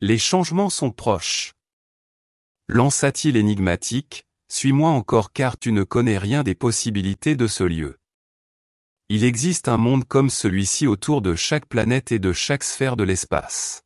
Les 0.00 0.18
changements 0.18 0.70
sont 0.70 0.90
proches. 0.90 1.52
Lança-t-il 2.66 3.36
énigmatique, 3.36 4.26
suis-moi 4.48 4.90
encore 4.90 5.32
car 5.32 5.56
tu 5.56 5.70
ne 5.70 5.84
connais 5.84 6.18
rien 6.18 6.42
des 6.42 6.56
possibilités 6.56 7.36
de 7.36 7.46
ce 7.46 7.62
lieu. 7.62 8.00
Il 9.08 9.22
existe 9.22 9.68
un 9.68 9.76
monde 9.76 10.04
comme 10.04 10.30
celui-ci 10.30 10.88
autour 10.88 11.22
de 11.22 11.36
chaque 11.36 11.66
planète 11.66 12.10
et 12.10 12.18
de 12.18 12.32
chaque 12.32 12.64
sphère 12.64 12.96
de 12.96 13.04
l'espace. 13.04 13.83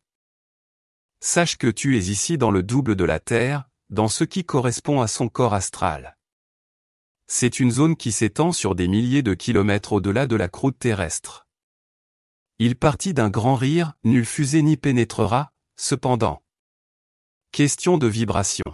Sache 1.21 1.57
que 1.57 1.67
tu 1.67 1.99
es 1.99 2.11
ici 2.11 2.39
dans 2.39 2.53
le 2.53 2.63
double 2.63 2.95
de 2.95 3.05
la 3.05 3.19
Terre, 3.19 3.69
dans 3.91 4.09
ce 4.09 4.23
qui 4.23 4.45
correspond 4.45 5.01
à 5.01 5.09
son 5.09 5.29
corps 5.29 5.55
astral. 5.55 6.17
C'est 7.27 7.59
une 7.59 7.73
zone 7.73 7.97
qui 7.97 8.13
s'étend 8.13 8.53
sur 8.53 8.75
des 8.75 8.87
milliers 8.87 9.23
de 9.23 9.35
kilomètres 9.35 9.93
au-delà 9.93 10.27
de 10.27 10.37
la 10.37 10.49
croûte 10.49 10.79
terrestre. 10.79 11.47
Il 12.61 12.77
partit 12.77 13.15
d'un 13.15 13.31
grand 13.31 13.57
rire, 13.57 13.95
nulle 14.05 14.25
fusée 14.25 14.63
n'y 14.63 14.77
pénétrera, 14.77 15.53
cependant. 15.77 16.43
Question 17.51 17.99
de 17.99 18.07
vibration. 18.07 18.65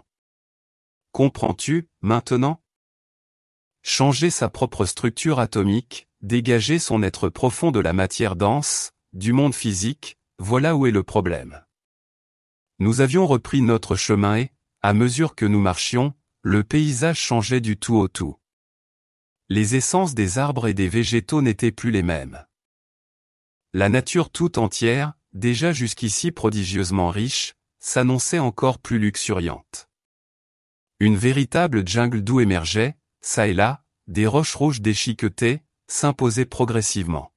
Comprends-tu, 1.13 1.89
maintenant? 2.03 2.63
Changer 3.83 4.31
sa 4.31 4.49
propre 4.51 4.85
structure 4.85 5.39
atomique, 5.39 6.09
dégager 6.21 6.79
son 6.79 7.03
être 7.03 7.29
profond 7.29 7.71
de 7.71 7.81
la 7.81 7.93
matière 7.93 8.37
dense, 8.37 8.93
du 9.13 9.33
monde 9.33 9.55
physique, 9.55 10.19
voilà 10.39 10.77
où 10.77 10.87
est 10.87 10.91
le 10.91 11.03
problème. 11.03 11.65
Nous 12.79 13.01
avions 13.01 13.27
repris 13.27 13.63
notre 13.63 13.97
chemin 13.97 14.39
et, 14.39 14.53
à 14.83 14.93
mesure 14.93 15.35
que 15.35 15.47
nous 15.47 15.61
marchions, 15.61 16.15
le 16.43 16.65
paysage 16.65 17.19
changeait 17.19 17.61
du 17.61 17.77
tout 17.77 17.95
au 17.95 18.09
tout. 18.09 18.37
Les 19.49 19.77
essences 19.77 20.15
des 20.15 20.39
arbres 20.39 20.69
et 20.69 20.75
des 20.75 20.89
végétaux 20.89 21.41
n'étaient 21.41 21.73
plus 21.73 21.91
les 21.91 22.03
mêmes. 22.03 22.45
La 23.73 23.89
nature 23.89 24.31
tout 24.31 24.59
entière, 24.59 25.15
déjà 25.33 25.73
jusqu'ici 25.73 26.33
prodigieusement 26.33 27.11
riche, 27.11 27.55
s'annonçait 27.79 28.39
encore 28.39 28.79
plus 28.79 28.99
luxuriante. 28.99 29.89
Une 31.01 31.17
véritable 31.17 31.87
jungle 31.87 32.23
d'où 32.23 32.41
émergeait, 32.41 32.97
ça 33.21 33.47
et 33.47 33.55
là, 33.55 33.85
des 34.07 34.27
roches 34.27 34.55
rouges 34.55 34.81
déchiquetées, 34.81 35.63
s'imposaient 35.87 36.45
progressivement. 36.45 37.33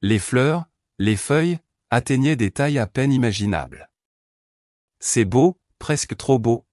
Les 0.00 0.18
fleurs, 0.18 0.64
les 0.98 1.16
feuilles, 1.16 1.58
atteignaient 1.90 2.36
des 2.36 2.50
tailles 2.50 2.78
à 2.78 2.86
peine 2.86 3.12
imaginables. 3.12 3.91
C'est 5.04 5.24
beau, 5.24 5.58
presque 5.80 6.16
trop 6.16 6.38
beau. 6.38 6.64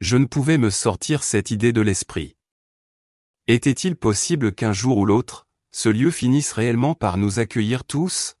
Je 0.00 0.16
ne 0.16 0.24
pouvais 0.24 0.56
me 0.56 0.70
sortir 0.70 1.24
cette 1.24 1.50
idée 1.50 1.74
de 1.74 1.82
l'esprit. 1.82 2.38
Était-il 3.46 3.96
possible 3.96 4.54
qu'un 4.54 4.72
jour 4.72 4.96
ou 4.96 5.04
l'autre, 5.04 5.46
ce 5.72 5.90
lieu 5.90 6.10
finisse 6.10 6.52
réellement 6.52 6.94
par 6.94 7.18
nous 7.18 7.38
accueillir 7.38 7.84
tous? 7.84 8.36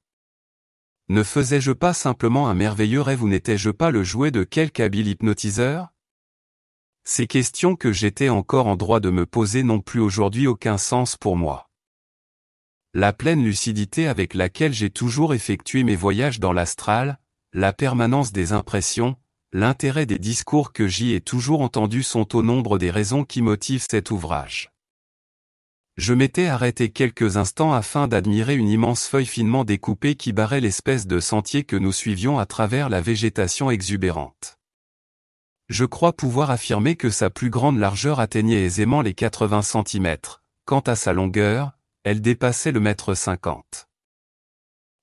Ne 1.10 1.22
faisais-je 1.22 1.72
pas 1.72 1.92
simplement 1.92 2.48
un 2.48 2.54
merveilleux 2.54 3.02
rêve 3.02 3.22
ou 3.22 3.28
n'étais-je 3.28 3.68
pas 3.68 3.90
le 3.90 4.04
jouet 4.04 4.30
de 4.30 4.42
quelque 4.42 4.80
habile 4.80 5.08
hypnotiseur? 5.08 5.92
Ces 7.04 7.26
questions 7.26 7.76
que 7.76 7.92
j'étais 7.92 8.30
encore 8.30 8.68
en 8.68 8.76
droit 8.76 9.00
de 9.00 9.10
me 9.10 9.26
poser 9.26 9.64
n'ont 9.64 9.82
plus 9.82 10.00
aujourd'hui 10.00 10.46
aucun 10.46 10.78
sens 10.78 11.18
pour 11.18 11.36
moi. 11.36 11.68
La 12.94 13.12
pleine 13.12 13.44
lucidité 13.44 14.08
avec 14.08 14.32
laquelle 14.32 14.72
j'ai 14.72 14.88
toujours 14.88 15.34
effectué 15.34 15.84
mes 15.84 15.94
voyages 15.94 16.40
dans 16.40 16.54
l'astral, 16.54 17.18
la 17.54 17.74
permanence 17.74 18.32
des 18.32 18.52
impressions, 18.52 19.16
l'intérêt 19.52 20.06
des 20.06 20.18
discours 20.18 20.72
que 20.72 20.88
j'y 20.88 21.12
ai 21.12 21.20
toujours 21.20 21.60
entendus 21.60 22.02
sont 22.02 22.34
au 22.34 22.42
nombre 22.42 22.78
des 22.78 22.90
raisons 22.90 23.24
qui 23.24 23.42
motivent 23.42 23.86
cet 23.90 24.10
ouvrage. 24.10 24.70
Je 25.98 26.14
m'étais 26.14 26.46
arrêté 26.46 26.90
quelques 26.90 27.36
instants 27.36 27.74
afin 27.74 28.08
d'admirer 28.08 28.56
une 28.56 28.70
immense 28.70 29.06
feuille 29.06 29.26
finement 29.26 29.64
découpée 29.64 30.14
qui 30.14 30.32
barrait 30.32 30.62
l'espèce 30.62 31.06
de 31.06 31.20
sentier 31.20 31.64
que 31.64 31.76
nous 31.76 31.92
suivions 31.92 32.38
à 32.38 32.46
travers 32.46 32.88
la 32.88 33.02
végétation 33.02 33.70
exubérante. 33.70 34.58
Je 35.68 35.84
crois 35.84 36.14
pouvoir 36.14 36.50
affirmer 36.50 36.96
que 36.96 37.10
sa 37.10 37.28
plus 37.28 37.50
grande 37.50 37.78
largeur 37.78 38.20
atteignait 38.20 38.64
aisément 38.64 39.02
les 39.02 39.12
80 39.12 39.60
cm, 39.60 40.16
quant 40.64 40.80
à 40.80 40.96
sa 40.96 41.12
longueur, 41.12 41.72
elle 42.04 42.22
dépassait 42.22 42.72
le 42.72 42.80
mètre 42.80 43.14
50. 43.14 43.88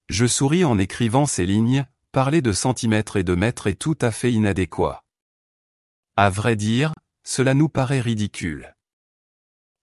Je 0.10 0.26
souris 0.26 0.66
en 0.66 0.80
écrivant 0.80 1.28
ces 1.28 1.46
lignes, 1.46 1.86
parler 2.12 2.42
de 2.42 2.52
centimètres 2.52 3.18
et 3.18 3.24
de 3.24 3.36
mètres 3.36 3.68
est 3.68 3.76
tout 3.76 3.98
à 4.02 4.12
fait 4.12 4.32
inadéquat. 4.32 5.04
À 6.16 6.30
vrai 6.30 6.56
dire, 6.56 6.94
cela 7.24 7.54
nous 7.54 7.70
paraît 7.70 8.02
ridicule. 8.02 8.76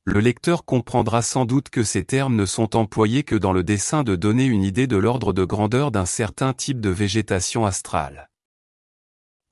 Le 0.05 0.21
lecteur 0.21 0.65
comprendra 0.65 1.23
sans 1.23 1.45
doute 1.45 1.69
que 1.69 1.83
ces 1.83 2.05
termes 2.05 2.37
ne 2.37 2.47
sont 2.47 2.77
employés 2.77 3.25
que 3.25 3.35
dans 3.35 3.53
le 3.53 3.65
dessein 3.65 4.05
de 4.05 4.15
donner 4.15 4.45
une 4.45 4.62
idée 4.62 4.87
de 4.87 4.97
l'ordre 4.97 5.33
de 5.33 5.45
grandeur 5.45 5.91
d'un 5.91 6.07
certain 6.07 6.53
type 6.53 6.81
de 6.81 6.91
végétation 6.91 7.67
astrale. 7.67 8.31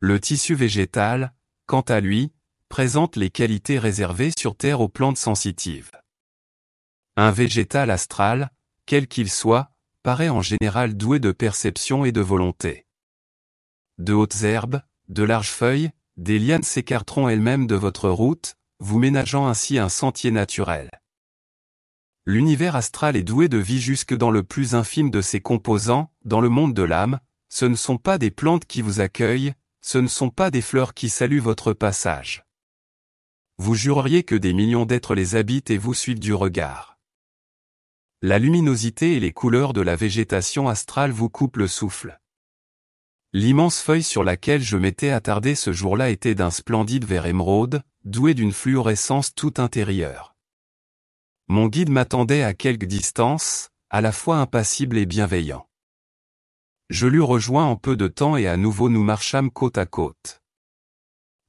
Le 0.00 0.20
tissu 0.20 0.54
végétal, 0.54 1.34
quant 1.66 1.80
à 1.80 2.00
lui, 2.00 2.32
présente 2.68 3.16
les 3.16 3.30
qualités 3.30 3.78
réservées 3.78 4.30
sur 4.36 4.56
Terre 4.56 4.80
aux 4.80 4.88
plantes 4.88 5.18
sensitives. 5.18 5.90
Un 7.16 7.30
végétal 7.30 7.90
astral, 7.90 8.50
quel 8.86 9.08
qu'il 9.08 9.30
soit, 9.30 9.70
paraît 10.04 10.28
en 10.28 10.42
général 10.42 10.98
doué 10.98 11.18
de 11.18 11.32
perception 11.32 12.04
et 12.04 12.12
de 12.12 12.20
volonté. 12.20 12.86
De 13.96 14.12
hautes 14.12 14.42
herbes, 14.42 14.82
de 15.08 15.22
larges 15.22 15.48
feuilles, 15.48 15.92
des 16.18 16.38
lianes 16.38 16.62
s'écarteront 16.62 17.26
elles-mêmes 17.26 17.66
de 17.66 17.74
votre 17.74 18.10
route, 18.10 18.56
vous 18.80 18.98
ménageant 18.98 19.46
ainsi 19.46 19.78
un 19.78 19.88
sentier 19.88 20.30
naturel. 20.30 20.90
L'univers 22.26 22.76
astral 22.76 23.16
est 23.16 23.22
doué 23.22 23.48
de 23.48 23.56
vie 23.56 23.80
jusque 23.80 24.14
dans 24.14 24.30
le 24.30 24.42
plus 24.42 24.74
infime 24.74 25.10
de 25.10 25.22
ses 25.22 25.40
composants, 25.40 26.12
dans 26.26 26.42
le 26.42 26.50
monde 26.50 26.74
de 26.74 26.82
l'âme, 26.82 27.18
ce 27.48 27.64
ne 27.64 27.74
sont 27.74 27.96
pas 27.96 28.18
des 28.18 28.30
plantes 28.30 28.66
qui 28.66 28.82
vous 28.82 29.00
accueillent, 29.00 29.54
ce 29.80 29.96
ne 29.96 30.06
sont 30.06 30.30
pas 30.30 30.50
des 30.50 30.62
fleurs 30.62 30.92
qui 30.92 31.08
saluent 31.08 31.40
votre 31.40 31.72
passage. 31.72 32.44
Vous 33.56 33.74
jureriez 33.74 34.22
que 34.22 34.34
des 34.34 34.52
millions 34.52 34.84
d'êtres 34.84 35.14
les 35.14 35.34
habitent 35.34 35.70
et 35.70 35.78
vous 35.78 35.94
suivent 35.94 36.20
du 36.20 36.34
regard. 36.34 36.93
La 38.26 38.38
luminosité 38.38 39.16
et 39.16 39.20
les 39.20 39.32
couleurs 39.32 39.74
de 39.74 39.82
la 39.82 39.96
végétation 39.96 40.66
astrale 40.66 41.10
vous 41.10 41.28
coupent 41.28 41.58
le 41.58 41.68
souffle. 41.68 42.18
L'immense 43.34 43.82
feuille 43.82 44.02
sur 44.02 44.24
laquelle 44.24 44.62
je 44.62 44.78
m'étais 44.78 45.10
attardé 45.10 45.54
ce 45.54 45.74
jour-là 45.74 46.08
était 46.08 46.34
d'un 46.34 46.50
splendide 46.50 47.04
vert 47.04 47.26
émeraude, 47.26 47.82
doué 48.04 48.32
d'une 48.32 48.52
fluorescence 48.52 49.34
toute 49.34 49.58
intérieure. 49.58 50.34
Mon 51.48 51.66
guide 51.66 51.90
m'attendait 51.90 52.42
à 52.42 52.54
quelque 52.54 52.86
distance, 52.86 53.68
à 53.90 54.00
la 54.00 54.10
fois 54.10 54.38
impassible 54.38 54.96
et 54.96 55.04
bienveillant. 55.04 55.68
Je 56.88 57.06
l'eus 57.06 57.20
rejoint 57.20 57.66
en 57.66 57.76
peu 57.76 57.94
de 57.94 58.08
temps 58.08 58.38
et 58.38 58.48
à 58.48 58.56
nouveau 58.56 58.88
nous 58.88 59.04
marchâmes 59.04 59.50
côte 59.50 59.76
à 59.76 59.84
côte. 59.84 60.40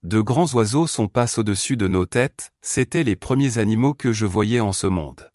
De 0.04 0.20
grands 0.20 0.54
oiseaux 0.54 0.88
sont 0.88 1.08
passés 1.08 1.40
au-dessus 1.40 1.78
de 1.78 1.88
nos 1.88 2.06
têtes, 2.06 2.52
c'étaient 2.62 3.06
les 3.06 3.16
premiers 3.16 3.60
animaux 3.60 3.94
que 3.94 4.12
je 4.12 4.26
voyais 4.26 4.60
en 4.60 4.74
ce 4.74 4.88
monde. 4.88 5.32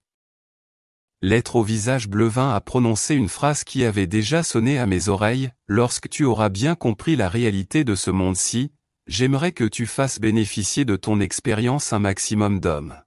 L'être 1.22 1.56
au 1.56 1.62
visage 1.62 2.08
bleu-vin 2.08 2.54
a 2.54 2.60
prononcé 2.62 3.14
une 3.14 3.28
phrase 3.28 3.62
qui 3.62 3.84
avait 3.84 4.06
déjà 4.06 4.42
sonné 4.42 4.78
à 4.78 4.86
mes 4.86 5.08
oreilles, 5.08 5.50
lorsque 5.66 6.08
tu 6.08 6.24
auras 6.24 6.48
bien 6.48 6.74
compris 6.74 7.14
la 7.14 7.28
réalité 7.28 7.84
de 7.84 7.94
ce 7.94 8.10
monde-ci, 8.10 8.72
j'aimerais 9.06 9.52
que 9.52 9.64
tu 9.64 9.84
fasses 9.84 10.18
bénéficier 10.18 10.86
de 10.86 10.96
ton 10.96 11.20
expérience 11.20 11.92
un 11.92 11.98
maximum 11.98 12.58
d'hommes. 12.58 13.02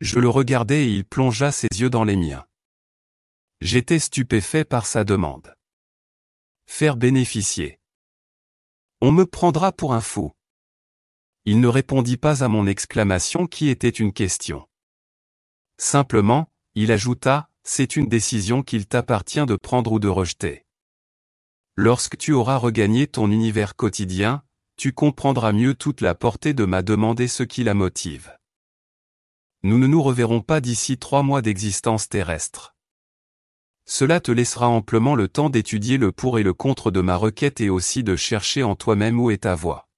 Je 0.00 0.20
le 0.20 0.28
regardai 0.28 0.84
et 0.84 0.94
il 0.94 1.04
plongea 1.04 1.50
ses 1.50 1.68
yeux 1.76 1.90
dans 1.90 2.04
les 2.04 2.16
miens. 2.16 2.46
J'étais 3.60 3.98
stupéfait 3.98 4.64
par 4.64 4.86
sa 4.86 5.02
demande. 5.02 5.54
Faire 6.66 6.96
bénéficier. 6.96 7.80
On 9.00 9.10
me 9.10 9.26
prendra 9.26 9.72
pour 9.72 9.92
un 9.92 10.00
fou. 10.00 10.30
Il 11.46 11.58
ne 11.58 11.66
répondit 11.66 12.16
pas 12.16 12.44
à 12.44 12.48
mon 12.48 12.68
exclamation 12.68 13.48
qui 13.48 13.68
était 13.68 13.88
une 13.88 14.12
question. 14.12 14.68
Simplement, 15.78 16.51
il 16.74 16.90
ajouta, 16.90 17.48
c'est 17.64 17.96
une 17.96 18.08
décision 18.08 18.62
qu'il 18.62 18.86
t'appartient 18.86 19.44
de 19.44 19.56
prendre 19.56 19.92
ou 19.92 19.98
de 19.98 20.08
rejeter. 20.08 20.64
Lorsque 21.76 22.16
tu 22.16 22.32
auras 22.32 22.56
regagné 22.56 23.06
ton 23.06 23.30
univers 23.30 23.76
quotidien, 23.76 24.42
tu 24.76 24.92
comprendras 24.92 25.52
mieux 25.52 25.74
toute 25.74 26.00
la 26.00 26.14
portée 26.14 26.54
de 26.54 26.64
ma 26.64 26.82
demande 26.82 27.20
et 27.20 27.28
ce 27.28 27.42
qui 27.42 27.62
la 27.62 27.74
motive. 27.74 28.36
Nous 29.62 29.78
ne 29.78 29.86
nous 29.86 30.02
reverrons 30.02 30.40
pas 30.40 30.60
d'ici 30.60 30.98
trois 30.98 31.22
mois 31.22 31.42
d'existence 31.42 32.08
terrestre. 32.08 32.74
Cela 33.84 34.20
te 34.20 34.32
laissera 34.32 34.68
amplement 34.68 35.14
le 35.14 35.28
temps 35.28 35.50
d'étudier 35.50 35.98
le 35.98 36.10
pour 36.10 36.38
et 36.38 36.42
le 36.42 36.54
contre 36.54 36.90
de 36.90 37.00
ma 37.00 37.16
requête 37.16 37.60
et 37.60 37.68
aussi 37.68 38.02
de 38.02 38.16
chercher 38.16 38.62
en 38.62 38.76
toi-même 38.76 39.20
où 39.20 39.30
est 39.30 39.42
ta 39.42 39.54
voie. 39.54 39.88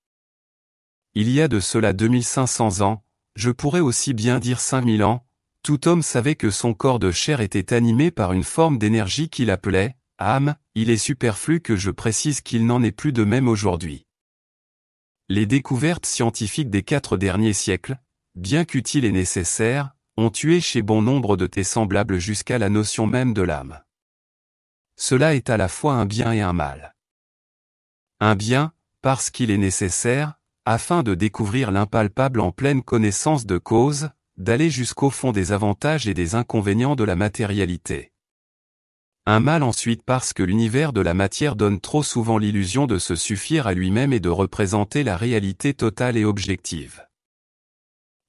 Il 1.15 1.31
y 1.31 1.41
a 1.41 1.49
de 1.49 1.61
cela 1.61 1.93
2500 1.93 2.81
ans, 2.81 3.05
je 3.37 3.51
pourrais 3.51 3.81
aussi 3.81 4.15
bien 4.15 4.39
dire 4.39 4.61
5000 4.61 5.05
ans, 5.05 5.24
tout 5.65 5.89
homme 5.89 6.03
savait 6.03 6.35
que 6.35 6.51
son 6.51 6.75
corps 6.75 6.99
de 6.99 7.11
chair 7.11 7.41
était 7.41 7.73
animé 7.75 8.11
par 8.11 8.35
une 8.35 8.45
forme 8.45 8.79
d'énergie 8.79 9.31
qu'il 9.31 9.51
appelait 9.51 9.97
âme, 10.19 10.57
il 10.75 10.91
est 10.91 10.99
superflu 10.99 11.61
que 11.61 11.75
je 11.75 11.91
précise 11.91 12.43
qu'il 12.43 12.67
n'en 12.67 12.83
est 12.83 12.93
plus 12.93 13.13
de 13.13 13.25
même 13.25 13.49
aujourd'hui. 13.49 14.07
Les 15.31 15.47
découvertes 15.47 16.05
scientifiques 16.05 16.69
des 16.69 16.83
quatre 16.83 17.17
derniers 17.17 17.55
siècles, 17.55 17.97
bien 18.35 18.67
qu'utiles 18.67 19.07
et 19.07 19.11
nécessaires, 19.11 19.95
ont 20.19 20.29
tué 20.29 20.61
chez 20.61 20.83
bon 20.83 21.01
nombre 21.01 21.39
de 21.39 21.47
tes 21.47 21.65
semblables 21.65 22.19
jusqu'à 22.19 22.59
la 22.59 22.69
notion 22.69 23.07
même 23.07 23.33
de 23.33 23.43
l'âme. 23.43 23.81
Cela 24.97 25.35
est 25.35 25.49
à 25.49 25.57
la 25.57 25.69
fois 25.69 25.95
un 25.95 26.05
bien 26.05 26.33
et 26.33 26.43
un 26.43 26.53
mal. 26.53 26.95
Un 28.21 28.37
bien, 28.37 28.73
parce 29.01 29.31
qu'il 29.31 29.51
est 29.51 29.59
nécessaire, 29.59 30.35
afin 30.67 31.03
de 31.03 31.15
découvrir 31.15 31.71
l'impalpable 31.71 32.41
en 32.41 32.53
pleine 32.53 32.83
connaissance 32.83 33.47
de 33.47 33.57
cause, 33.57 34.11
d'aller 34.37 34.71
jusqu'au 34.71 35.11
fond 35.11 35.33
des 35.33 35.53
avantages 35.53 36.09
et 36.09 36.15
des 36.15 36.35
inconvénients 36.35 36.97
de 36.97 37.05
la 37.05 37.17
matérialité. 37.17 38.13
Un 39.27 39.41
mal 39.41 39.63
ensuite 39.63 40.03
parce 40.03 40.33
que 40.33 40.43
l'univers 40.43 40.93
de 40.93 41.01
la 41.01 41.15
matière 41.15 41.57
donne 41.57 41.81
trop 41.81 42.03
souvent 42.03 42.37
l'illusion 42.37 42.87
de 42.87 42.99
se 42.99 43.15
suffire 43.15 43.67
à 43.67 43.73
lui-même 43.73 44.13
et 44.13 44.21
de 44.21 44.29
représenter 44.29 45.03
la 45.03 45.17
réalité 45.17 45.73
totale 45.73 46.17
et 46.17 46.27
objective. 46.27 47.07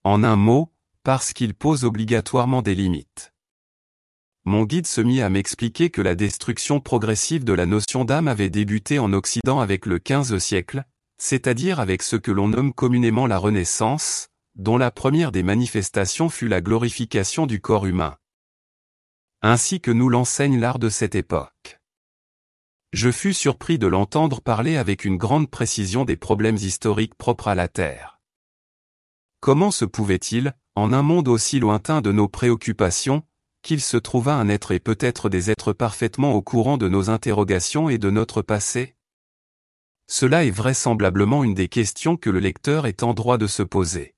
En 0.03 0.23
un 0.23 0.37
mot, 0.37 0.71
parce 1.03 1.33
qu'il 1.33 1.53
pose 1.53 1.83
obligatoirement 1.83 2.61
des 2.61 2.75
limites. 2.75 3.33
Mon 4.45 4.63
guide 4.63 4.87
se 4.87 5.01
mit 5.01 5.21
à 5.21 5.29
m'expliquer 5.29 5.89
que 5.89 6.01
la 6.01 6.15
destruction 6.15 6.79
progressive 6.79 7.43
de 7.43 7.53
la 7.53 7.65
notion 7.65 8.05
d'âme 8.05 8.27
avait 8.27 8.51
débuté 8.51 8.99
en 8.99 9.11
Occident 9.11 9.59
avec 9.59 9.85
le 9.85 9.99
XV 9.99 10.39
siècle, 10.39 10.85
c'est-à-dire 11.17 11.79
avec 11.79 12.03
ce 12.03 12.15
que 12.15 12.31
l'on 12.31 12.49
nomme 12.49 12.71
communément 12.71 13.27
la 13.27 13.37
Renaissance, 13.37 14.29
dont 14.55 14.77
la 14.77 14.91
première 14.91 15.31
des 15.31 15.43
manifestations 15.43 16.29
fut 16.29 16.47
la 16.47 16.61
glorification 16.61 17.45
du 17.45 17.59
corps 17.59 17.85
humain. 17.85 18.17
Ainsi 19.41 19.81
que 19.81 19.91
nous 19.91 20.09
l'enseigne 20.09 20.59
l'art 20.59 20.79
de 20.79 20.89
cette 20.89 21.15
époque. 21.15 21.79
Je 22.93 23.11
fus 23.11 23.33
surpris 23.33 23.77
de 23.77 23.87
l'entendre 23.87 24.41
parler 24.41 24.77
avec 24.77 25.03
une 25.03 25.17
grande 25.17 25.49
précision 25.49 26.05
des 26.05 26.15
problèmes 26.15 26.55
historiques 26.55 27.15
propres 27.15 27.49
à 27.49 27.55
la 27.55 27.67
Terre. 27.67 28.21
Comment 29.41 29.71
se 29.71 29.83
pouvait-il, 29.83 30.53
en 30.75 30.93
un 30.93 31.01
monde 31.01 31.27
aussi 31.27 31.59
lointain 31.59 32.01
de 32.01 32.13
nos 32.13 32.29
préoccupations, 32.29 33.23
qu'il 33.61 33.81
se 33.81 33.97
trouva 33.97 34.35
un 34.35 34.47
être 34.47 34.71
et 34.71 34.79
peut-être 34.79 35.27
des 35.27 35.51
êtres 35.51 35.73
parfaitement 35.73 36.33
au 36.33 36.41
courant 36.41 36.77
de 36.77 36.87
nos 36.87 37.09
interrogations 37.09 37.89
et 37.89 37.97
de 37.97 38.09
notre 38.09 38.41
passé? 38.41 38.95
Cela 40.07 40.45
est 40.45 40.51
vraisemblablement 40.51 41.43
une 41.43 41.55
des 41.55 41.67
questions 41.67 42.15
que 42.15 42.29
le 42.29 42.39
lecteur 42.39 42.87
est 42.87 43.03
en 43.03 43.13
droit 43.13 43.37
de 43.37 43.47
se 43.47 43.63
poser. 43.63 44.14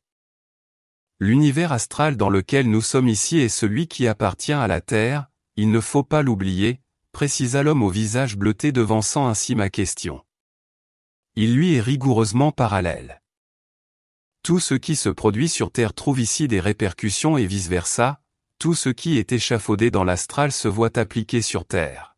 L'univers 1.19 1.71
astral 1.71 2.15
dans 2.15 2.29
lequel 2.29 2.69
nous 2.69 2.81
sommes 2.81 3.07
ici 3.07 3.39
est 3.39 3.49
celui 3.49 3.87
qui 3.87 4.07
appartient 4.07 4.53
à 4.53 4.67
la 4.67 4.81
Terre, 4.81 5.27
il 5.55 5.71
ne 5.71 5.79
faut 5.79 6.03
pas 6.03 6.21
l'oublier, 6.21 6.79
précisa 7.11 7.63
l'homme 7.63 7.81
au 7.81 7.89
visage 7.89 8.37
bleuté 8.37 8.71
devançant 8.71 9.27
ainsi 9.27 9.55
ma 9.55 9.71
question. 9.71 10.23
Il 11.35 11.55
lui 11.55 11.73
est 11.73 11.81
rigoureusement 11.81 12.51
parallèle. 12.51 13.23
Tout 14.43 14.59
ce 14.59 14.75
qui 14.75 14.95
se 14.95 15.09
produit 15.09 15.49
sur 15.49 15.71
Terre 15.71 15.95
trouve 15.95 16.19
ici 16.19 16.47
des 16.47 16.59
répercussions 16.59 17.35
et 17.35 17.47
vice-versa, 17.47 18.21
tout 18.59 18.75
ce 18.75 18.89
qui 18.89 19.17
est 19.17 19.31
échafaudé 19.31 19.89
dans 19.89 20.03
l'astral 20.03 20.51
se 20.51 20.67
voit 20.67 20.97
appliqué 20.99 21.41
sur 21.41 21.65
Terre. 21.65 22.15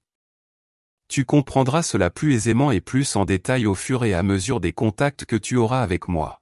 Tu 1.08 1.24
comprendras 1.24 1.84
cela 1.84 2.10
plus 2.10 2.34
aisément 2.34 2.72
et 2.72 2.82
plus 2.82 3.16
en 3.16 3.24
détail 3.24 3.66
au 3.66 3.76
fur 3.76 4.04
et 4.04 4.14
à 4.14 4.24
mesure 4.24 4.60
des 4.60 4.74
contacts 4.74 5.24
que 5.24 5.38
tu 5.38 5.56
auras 5.56 5.82
avec 5.82 6.10
moi. 6.10 6.41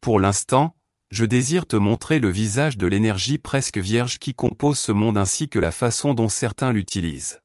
Pour 0.00 0.18
l'instant, 0.20 0.76
je 1.14 1.24
désire 1.24 1.66
te 1.66 1.76
montrer 1.76 2.18
le 2.18 2.28
visage 2.28 2.76
de 2.76 2.88
l'énergie 2.88 3.38
presque 3.38 3.78
vierge 3.78 4.18
qui 4.18 4.34
compose 4.34 4.80
ce 4.80 4.90
monde 4.90 5.16
ainsi 5.16 5.48
que 5.48 5.60
la 5.60 5.70
façon 5.70 6.12
dont 6.12 6.28
certains 6.28 6.72
l'utilisent. 6.72 7.40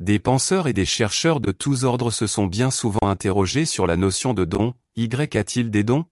Des 0.00 0.18
penseurs 0.18 0.66
et 0.66 0.72
des 0.72 0.84
chercheurs 0.84 1.38
de 1.38 1.52
tous 1.52 1.84
ordres 1.84 2.10
se 2.10 2.26
sont 2.26 2.48
bien 2.48 2.72
souvent 2.72 3.08
interrogés 3.08 3.64
sur 3.64 3.86
la 3.86 3.96
notion 3.96 4.34
de 4.34 4.44
don, 4.44 4.74
y 4.96 5.08
a-t-il 5.14 5.70
des 5.70 5.84
dons? 5.84 6.04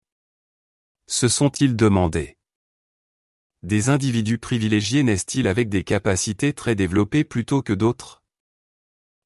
Se 1.09 1.27
sont-ils 1.27 1.75
demandé 1.75 2.37
Des 3.65 3.89
individus 3.89 4.39
privilégiés 4.39 5.03
naissent-ils 5.03 5.49
avec 5.49 5.69
des 5.69 5.83
capacités 5.83 6.53
très 6.53 6.77
développées 6.77 7.25
plutôt 7.25 7.61
que 7.61 7.73
d'autres? 7.73 8.23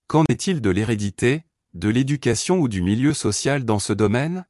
Qu'en 0.06 0.24
est-il 0.30 0.62
de 0.62 0.70
l'hérédité, 0.70 1.44
de 1.74 1.90
l'éducation 1.90 2.60
ou 2.60 2.68
du 2.68 2.80
milieu 2.80 3.12
social 3.12 3.66
dans 3.66 3.78
ce 3.78 3.92
domaine? 3.92 4.46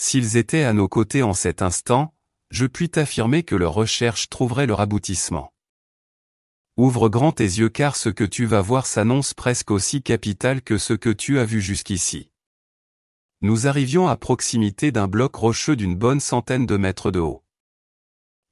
S'ils 0.00 0.36
étaient 0.36 0.62
à 0.62 0.72
nos 0.72 0.88
côtés 0.88 1.24
en 1.24 1.34
cet 1.34 1.60
instant, 1.60 2.14
je 2.50 2.66
puis 2.66 2.88
t'affirmer 2.88 3.42
que 3.42 3.56
leurs 3.56 3.74
recherches 3.74 4.28
trouveraient 4.28 4.66
leur 4.66 4.80
aboutissement. 4.80 5.52
Ouvre 6.76 7.08
grand 7.08 7.32
tes 7.32 7.42
yeux 7.42 7.68
car 7.68 7.96
ce 7.96 8.08
que 8.08 8.22
tu 8.22 8.46
vas 8.46 8.60
voir 8.60 8.86
s'annonce 8.86 9.34
presque 9.34 9.72
aussi 9.72 10.00
capital 10.00 10.62
que 10.62 10.78
ce 10.78 10.94
que 10.94 11.10
tu 11.10 11.40
as 11.40 11.44
vu 11.44 11.60
jusqu'ici. 11.60 12.30
Nous 13.40 13.66
arrivions 13.66 14.06
à 14.06 14.16
proximité 14.16 14.92
d'un 14.92 15.08
bloc 15.08 15.34
rocheux 15.34 15.74
d'une 15.74 15.96
bonne 15.96 16.20
centaine 16.20 16.66
de 16.66 16.76
mètres 16.76 17.10
de 17.10 17.18
haut. 17.18 17.44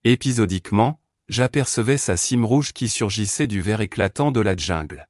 Épisodiquement, 0.03 1.01
j'apercevais 1.28 1.99
sa 1.99 2.16
cime 2.16 2.44
rouge 2.44 2.72
qui 2.72 2.88
surgissait 2.88 3.47
du 3.47 3.61
vert 3.61 3.80
éclatant 3.80 4.32
de 4.32 4.40
la 4.40 4.57
jungle. 4.57 5.09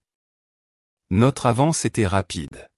Notre 1.10 1.46
avance 1.46 1.86
était 1.86 2.06
rapide. 2.06 2.68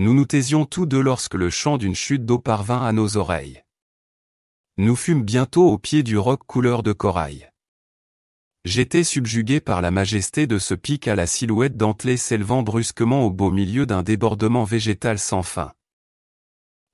Nous 0.00 0.14
nous 0.14 0.24
taisions 0.24 0.64
tous 0.64 0.86
deux 0.86 1.02
lorsque 1.02 1.34
le 1.34 1.50
chant 1.50 1.76
d'une 1.76 1.94
chute 1.94 2.24
d'eau 2.24 2.38
parvint 2.38 2.80
à 2.80 2.90
nos 2.90 3.18
oreilles. 3.18 3.62
Nous 4.78 4.96
fûmes 4.96 5.22
bientôt 5.22 5.70
au 5.70 5.76
pied 5.76 6.02
du 6.02 6.16
roc 6.16 6.40
couleur 6.46 6.82
de 6.82 6.94
corail. 6.94 7.50
J'étais 8.64 9.04
subjugué 9.04 9.60
par 9.60 9.82
la 9.82 9.90
majesté 9.90 10.46
de 10.46 10.58
ce 10.58 10.72
pic 10.72 11.06
à 11.06 11.14
la 11.14 11.26
silhouette 11.26 11.76
dentelée 11.76 12.16
s'élevant 12.16 12.62
brusquement 12.62 13.26
au 13.26 13.30
beau 13.30 13.50
milieu 13.50 13.84
d'un 13.84 14.02
débordement 14.02 14.64
végétal 14.64 15.18
sans 15.18 15.42
fin. 15.42 15.74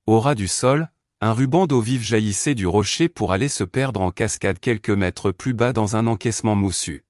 Au 0.05 0.19
ras 0.19 0.35
du 0.35 0.49
sol, 0.49 0.91
un 1.21 1.31
ruban 1.31 1.65
d'eau 1.65 1.79
vive 1.79 2.03
jaillissait 2.03 2.55
du 2.55 2.67
rocher 2.67 3.07
pour 3.07 3.31
aller 3.31 3.47
se 3.47 3.63
perdre 3.63 4.01
en 4.01 4.11
cascade 4.11 4.59
quelques 4.59 4.89
mètres 4.89 5.31
plus 5.31 5.53
bas 5.53 5.71
dans 5.71 5.95
un 5.95 6.07
encaissement 6.07 6.57
moussu. 6.57 7.05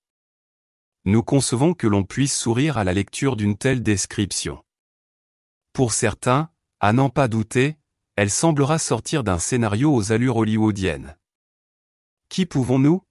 Nous 1.06 1.24
concevons 1.24 1.74
que 1.74 1.88
l'on 1.88 2.04
puisse 2.04 2.38
sourire 2.38 2.78
à 2.78 2.84
la 2.84 2.94
lecture 2.94 3.36
d'une 3.36 3.58
telle 3.58 3.82
description. 3.82 4.62
Pour 5.78 5.94
certains, 5.94 6.50
à 6.80 6.92
n'en 6.92 7.12
pas 7.12 7.28
douter, 7.28 7.78
elle 8.16 8.32
semblera 8.32 8.80
sortir 8.80 9.24
d'un 9.24 9.38
scénario 9.38 9.94
aux 9.94 10.12
allures 10.12 10.38
hollywoodiennes. 10.38 11.16
Qui 12.30 12.48
pouvons-nous? 12.48 13.04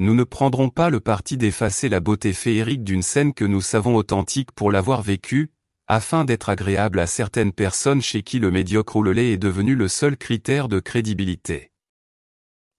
Nous 0.00 0.16
ne 0.16 0.24
prendrons 0.24 0.70
pas 0.70 0.90
le 0.90 0.98
parti 0.98 1.36
d'effacer 1.36 1.88
la 1.88 2.00
beauté 2.00 2.32
féerique 2.32 2.82
d'une 2.82 3.00
scène 3.00 3.32
que 3.32 3.44
nous 3.44 3.60
savons 3.60 3.94
authentique 3.94 4.50
pour 4.50 4.72
l'avoir 4.72 5.02
vécue, 5.02 5.52
afin 5.86 6.24
d'être 6.24 6.48
agréable 6.48 6.98
à 6.98 7.06
certaines 7.06 7.52
personnes 7.52 8.02
chez 8.02 8.24
qui 8.24 8.40
le 8.40 8.50
médiocre 8.50 8.96
ou 8.96 9.04
le 9.04 9.16
est 9.16 9.36
devenu 9.36 9.76
le 9.76 9.86
seul 9.86 10.16
critère 10.16 10.66
de 10.66 10.80
crédibilité. 10.80 11.70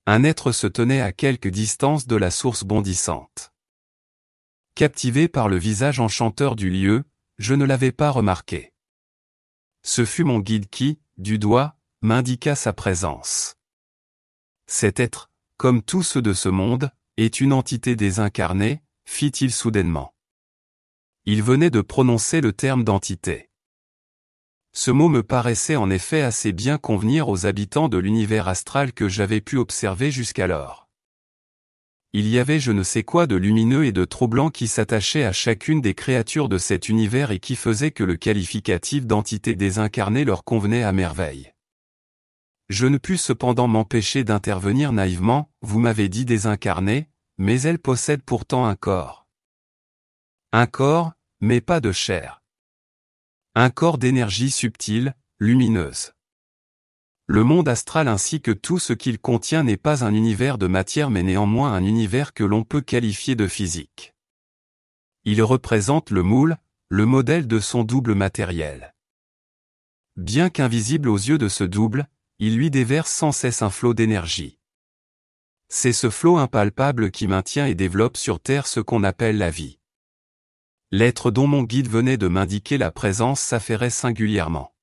Un 0.05 0.25
être 0.25 0.51
se 0.51 0.67
tenait 0.67 0.99
à 0.99 1.13
quelque 1.13 1.47
distance 1.47 2.05
de 2.05 2.17
la 2.17 2.31
source 2.31 2.65
bondissante. 2.65 3.53
Captivé 4.75 5.29
par 5.29 5.47
le 5.47 5.55
visage 5.55 6.01
enchanteur 6.01 6.57
du 6.57 6.69
lieu, 6.69 7.05
je 7.37 7.53
ne 7.53 7.65
l'avais 7.65 7.91
pas 7.91 8.11
remarqué. 8.11 8.73
Ce 9.83 10.05
fut 10.05 10.23
mon 10.23 10.39
guide 10.39 10.69
qui, 10.69 10.99
du 11.17 11.39
doigt, 11.39 11.77
m'indiqua 12.01 12.55
sa 12.55 12.73
présence. 12.73 13.55
Cet 14.67 14.99
être, 14.99 15.29
comme 15.57 15.81
tous 15.81 16.03
ceux 16.03 16.21
de 16.21 16.33
ce 16.33 16.49
monde, 16.49 16.91
est 17.17 17.39
une 17.39 17.53
entité 17.53 17.95
désincarnée, 17.95 18.81
fit-il 19.05 19.51
soudainement. 19.51 20.13
Il 21.25 21.43
venait 21.43 21.69
de 21.69 21.81
prononcer 21.81 22.41
le 22.41 22.53
terme 22.53 22.83
d'entité. 22.83 23.49
Ce 24.73 24.91
mot 24.91 25.09
me 25.09 25.23
paraissait 25.23 25.75
en 25.75 25.89
effet 25.89 26.21
assez 26.21 26.51
bien 26.51 26.77
convenir 26.77 27.29
aux 27.29 27.45
habitants 27.45 27.89
de 27.89 27.97
l'univers 27.97 28.47
astral 28.47 28.93
que 28.93 29.09
j'avais 29.09 29.41
pu 29.41 29.57
observer 29.57 30.11
jusqu'alors. 30.11 30.86
Il 32.19 32.27
y 32.27 32.39
avait 32.39 32.59
je 32.59 32.71
ne 32.71 32.81
sais 32.81 33.03
quoi 33.03 33.27
de 33.27 33.35
lumineux 33.35 33.85
et 33.85 33.91
de 33.91 34.03
troublant 34.03 34.49
qui 34.49 34.67
s'attachait 34.67 35.23
à 35.23 35.31
chacune 35.31 35.81
des 35.81 35.93
créatures 35.93 36.49
de 36.49 36.57
cet 36.57 36.89
univers 36.89 37.29
et 37.29 37.37
qui 37.37 37.55
faisait 37.55 37.91
que 37.91 38.03
le 38.03 38.15
qualificatif 38.15 39.05
d'entité 39.05 39.53
désincarnée 39.53 40.25
leur 40.25 40.43
convenait 40.43 40.81
à 40.81 40.91
merveille. 40.93 41.53
Je 42.69 42.87
ne 42.87 42.97
pus 42.97 43.19
cependant 43.19 43.67
m'empêcher 43.67 44.23
d'intervenir 44.23 44.93
naïvement, 44.93 45.51
vous 45.61 45.77
m'avez 45.77 46.09
dit 46.09 46.25
désincarnée, 46.25 47.07
mais 47.37 47.61
elle 47.61 47.77
possède 47.77 48.23
pourtant 48.23 48.65
un 48.65 48.75
corps. 48.75 49.27
Un 50.51 50.65
corps, 50.65 51.11
mais 51.39 51.61
pas 51.61 51.81
de 51.81 51.91
chair. 51.91 52.41
Un 53.53 53.69
corps 53.69 53.99
d'énergie 53.99 54.49
subtile, 54.49 55.13
lumineuse. 55.37 56.13
Le 57.29 57.43
monde 57.43 57.67
astral 57.67 58.07
ainsi 58.07 58.39
que 58.39 58.51
tout 58.51 58.79
ce 58.79 58.93
qu'il 58.93 59.19
contient 59.19 59.63
n'est 59.63 59.75
pas 59.75 60.05
un 60.05 60.13
univers 60.13 60.57
de 60.57 60.67
matière 60.67 61.09
mais 61.09 61.23
néanmoins 61.23 61.73
un 61.73 61.83
univers 61.83 62.33
que 62.33 62.45
l'on 62.45 62.63
peut 62.63 62.79
qualifier 62.79 63.35
de 63.35 63.47
physique. 63.47 64.15
Il 65.25 65.43
représente 65.43 66.09
le 66.09 66.23
moule, 66.23 66.55
le 66.87 67.05
modèle 67.05 67.45
de 67.45 67.59
son 67.59 67.83
double 67.83 68.15
matériel. 68.15 68.95
Bien 70.15 70.49
qu'invisible 70.49 71.09
aux 71.09 71.17
yeux 71.17 71.37
de 71.37 71.49
ce 71.49 71.65
double, 71.65 72.07
il 72.39 72.55
lui 72.55 72.71
déverse 72.71 73.11
sans 73.11 73.33
cesse 73.33 73.61
un 73.61 73.69
flot 73.69 73.93
d'énergie. 73.93 74.57
C'est 75.67 75.91
ce 75.91 76.09
flot 76.09 76.37
impalpable 76.37 77.11
qui 77.11 77.27
maintient 77.27 77.65
et 77.65 77.75
développe 77.75 78.15
sur 78.15 78.39
Terre 78.39 78.67
ce 78.67 78.79
qu'on 78.79 79.03
appelle 79.03 79.37
la 79.37 79.49
vie. 79.49 79.79
L'être 80.91 81.29
dont 81.29 81.47
mon 81.47 81.63
guide 81.63 81.89
venait 81.89 82.15
de 82.15 82.29
m'indiquer 82.29 82.77
la 82.77 82.89
présence 82.89 83.41
s'affairait 83.41 83.89
singulièrement. 83.89 84.73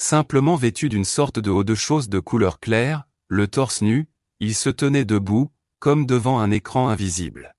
Simplement 0.00 0.54
vêtu 0.54 0.88
d'une 0.88 1.04
sorte 1.04 1.40
de 1.40 1.50
haut 1.50 1.64
de 1.64 1.74
chose 1.74 2.08
de 2.08 2.20
couleur 2.20 2.60
claire, 2.60 3.08
le 3.26 3.48
torse 3.48 3.82
nu, 3.82 4.08
il 4.38 4.54
se 4.54 4.70
tenait 4.70 5.04
debout, 5.04 5.50
comme 5.80 6.06
devant 6.06 6.38
un 6.38 6.52
écran 6.52 6.88
invisible. 6.88 7.56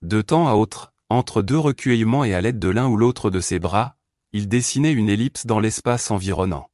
De 0.00 0.22
temps 0.22 0.46
à 0.46 0.52
autre, 0.52 0.94
entre 1.08 1.42
deux 1.42 1.58
recueillements 1.58 2.22
et 2.22 2.34
à 2.34 2.40
l'aide 2.40 2.60
de 2.60 2.68
l'un 2.68 2.86
ou 2.86 2.96
l'autre 2.96 3.30
de 3.30 3.40
ses 3.40 3.58
bras, 3.58 3.96
il 4.30 4.48
dessinait 4.48 4.92
une 4.92 5.08
ellipse 5.08 5.44
dans 5.44 5.58
l'espace 5.58 6.12
environnant. 6.12 6.70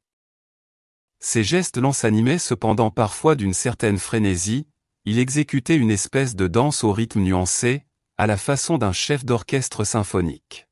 Ses 1.19 1.43
gestes 1.43 1.81
s'animaient 1.91 2.37
cependant 2.37 2.91
parfois 2.91 3.33
d'une 3.33 3.55
certaine 3.55 3.97
frénésie, 3.97 4.67
il 5.05 5.17
exécutait 5.17 5.75
une 5.75 5.89
espèce 5.89 6.35
de 6.35 6.45
danse 6.45 6.83
au 6.83 6.93
rythme 6.93 7.21
nuancé, 7.21 7.87
à 8.19 8.27
la 8.27 8.37
façon 8.37 8.77
d'un 8.77 8.93
chef 8.93 9.25
d'orchestre 9.25 9.85
symphonique. 9.85 10.67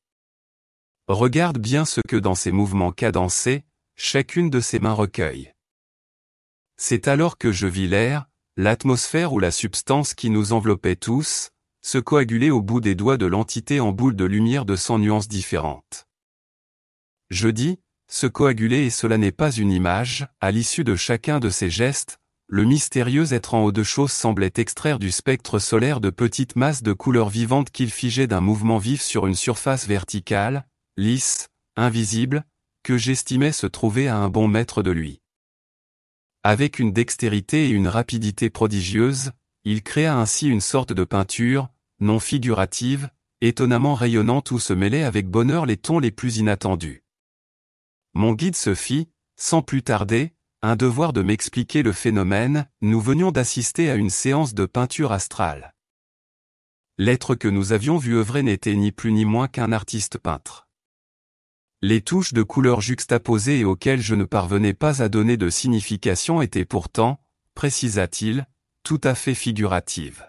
Regarde 1.07 1.57
bien 1.57 1.85
ce 1.85 2.01
que 2.07 2.17
dans 2.17 2.35
ces 2.35 2.51
mouvements 2.51 2.91
cadencés, 2.91 3.63
chacune 4.02 4.50
de 4.50 4.62
ses 4.62 4.80
mains 4.80 4.93
recueille. 4.93 5.54
C'est 6.78 7.10
alors 7.10 7.38
que 7.38 7.52
je 7.52 7.68
vis 7.68 7.89
l'air, 7.89 8.30
l'atmosphère 8.56 9.34
ou 9.34 9.39
la 9.39 9.52
substance 9.52 10.14
qui 10.14 10.30
nous 10.30 10.54
enveloppait 10.54 10.95
tous, 10.95 11.50
se 11.82 11.97
coaguler 11.97 12.50
au 12.50 12.62
bout 12.62 12.80
des 12.80 12.95
doigts 12.95 13.18
de 13.18 13.26
l'entité 13.26 13.82
en 13.82 13.91
boule 13.91 14.16
de 14.16 14.24
lumière 14.24 14.64
de 14.64 14.78
cent 14.78 15.00
nuances 15.00 15.28
différentes. 15.28 16.08
Je 17.30 17.50
dis, 17.50 17.82
se 18.08 18.26
coaguler 18.26 18.86
et 18.86 18.89
cela 18.89 19.18
n'est 19.18 19.34
pas 19.34 19.52
une 19.52 19.70
image, 19.70 20.30
à 20.39 20.52
l'issue 20.52 20.86
de 20.86 20.95
chacun 20.95 21.41
de 21.41 21.50
ces 21.50 21.70
gestes, 21.70 22.20
le 22.47 22.64
mystérieux 22.64 23.34
être 23.34 23.54
en 23.54 23.66
haut 23.66 23.74
de 23.74 23.84
choses 23.84 24.14
semblait 24.14 24.54
extraire 24.56 24.97
du 24.97 25.12
spectre 25.12 25.60
solaire 25.60 26.00
de 26.00 26.10
petites 26.10 26.56
masses 26.56 26.84
de 26.84 26.93
couleurs 26.93 27.30
vivantes 27.30 27.70
qu'il 27.70 27.91
figeait 27.91 28.28
d'un 28.28 28.41
mouvement 28.41 28.78
vif 28.78 29.02
sur 29.02 29.28
une 29.28 29.36
surface 29.36 29.88
verticale, 29.88 30.66
lisse, 30.95 31.50
invisible, 31.76 32.45
que 32.84 32.97
j'estimais 32.97 33.51
se 33.51 33.67
trouver 33.67 34.07
à 34.07 34.17
un 34.17 34.30
bon 34.30 34.47
mètre 34.47 34.82
de 34.84 34.91
lui. 34.91 35.21
Avec 36.43 36.80
une 36.80 36.93
dextérité 36.93 37.65
et 37.65 37.69
une 37.69 37.88
rapidité 37.88 38.49
prodigieuses, 38.49 39.32
il 39.65 39.84
créa 39.84 40.17
ainsi 40.17 40.47
une 40.47 40.61
sorte 40.61 40.93
de 40.93 41.03
peinture, 41.03 41.69
non 41.99 42.19
figurative, 42.19 43.09
étonnamment 43.41 43.93
rayonnante 43.93 44.51
où 44.51 44.59
se 44.59 44.73
mêlaient 44.73 45.03
avec 45.03 45.27
bonheur 45.27 45.65
les 45.65 45.77
tons 45.77 45.99
les 45.99 46.11
plus 46.11 46.38
inattendus. 46.38 47.03
Mon 48.13 48.34
guide 48.34 48.55
se 48.55 48.73
fit, 48.73 49.09
sans 49.36 49.61
plus 49.61 49.84
tarder, 49.84 50.34
un 50.61 50.75
devoir 50.75 51.13
de 51.13 51.21
m'expliquer 51.21 51.84
le 51.84 51.91
phénomène, 51.91 52.69
nous 52.82 52.99
venions 52.99 53.32
d'assister 53.32 53.89
à 53.89 53.95
une 53.95 54.09
séance 54.09 54.53
de 54.53 54.65
peinture 54.65 55.11
astrale. 55.11 55.73
L'être 56.97 57.36
que 57.36 57.47
nous 57.47 57.71
avions 57.71 57.97
vu 57.97 58.15
œuvrer 58.15 58.43
n'était 58.43 58.75
ni 58.75 58.91
plus 58.91 59.13
ni 59.13 59.23
moins 59.23 59.47
qu'un 59.47 59.71
artiste 59.71 60.17
peintre. 60.17 60.68
Les 61.82 62.01
touches 62.01 62.34
de 62.34 62.43
couleurs 62.43 62.82
juxtaposées 62.82 63.59
et 63.59 63.63
auxquelles 63.63 64.01
je 64.01 64.13
ne 64.13 64.25
parvenais 64.25 64.73
pas 64.73 65.01
à 65.01 65.07
donner 65.07 65.38
de 65.38 65.49
signification 65.49 66.41
étaient 66.41 66.65
pourtant, 66.65 67.23
précisa-t-il, 67.55 68.45
tout 68.84 68.99
à 69.01 69.15
fait 69.15 69.34
figuratives. 69.34 70.27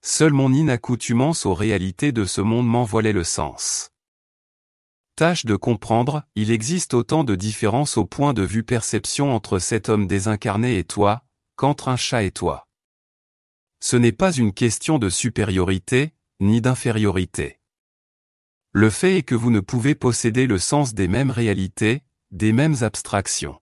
Seule 0.00 0.32
mon 0.32 0.52
inaccoutumance 0.52 1.44
aux 1.44 1.54
réalités 1.54 2.12
de 2.12 2.24
ce 2.24 2.40
monde 2.40 2.68
m'en 2.68 2.84
voilait 2.84 3.12
le 3.12 3.24
sens. 3.24 3.90
Tâche 5.16 5.44
de 5.44 5.56
comprendre, 5.56 6.22
il 6.36 6.52
existe 6.52 6.94
autant 6.94 7.24
de 7.24 7.34
différences 7.34 7.96
au 7.96 8.04
point 8.04 8.32
de 8.32 8.42
vue 8.42 8.62
perception 8.62 9.34
entre 9.34 9.58
cet 9.58 9.88
homme 9.88 10.06
désincarné 10.06 10.78
et 10.78 10.84
toi, 10.84 11.24
qu'entre 11.56 11.88
un 11.88 11.96
chat 11.96 12.22
et 12.22 12.30
toi. 12.30 12.68
Ce 13.80 13.96
n'est 13.96 14.12
pas 14.12 14.30
une 14.32 14.52
question 14.52 15.00
de 15.00 15.10
supériorité, 15.10 16.14
ni 16.38 16.60
d'infériorité. 16.60 17.57
Le 18.72 18.90
fait 18.90 19.18
est 19.18 19.22
que 19.22 19.34
vous 19.34 19.50
ne 19.50 19.60
pouvez 19.60 19.94
posséder 19.94 20.46
le 20.46 20.58
sens 20.58 20.94
des 20.94 21.08
mêmes 21.08 21.30
réalités, 21.30 22.02
des 22.30 22.52
mêmes 22.52 22.76
abstractions. 22.82 23.60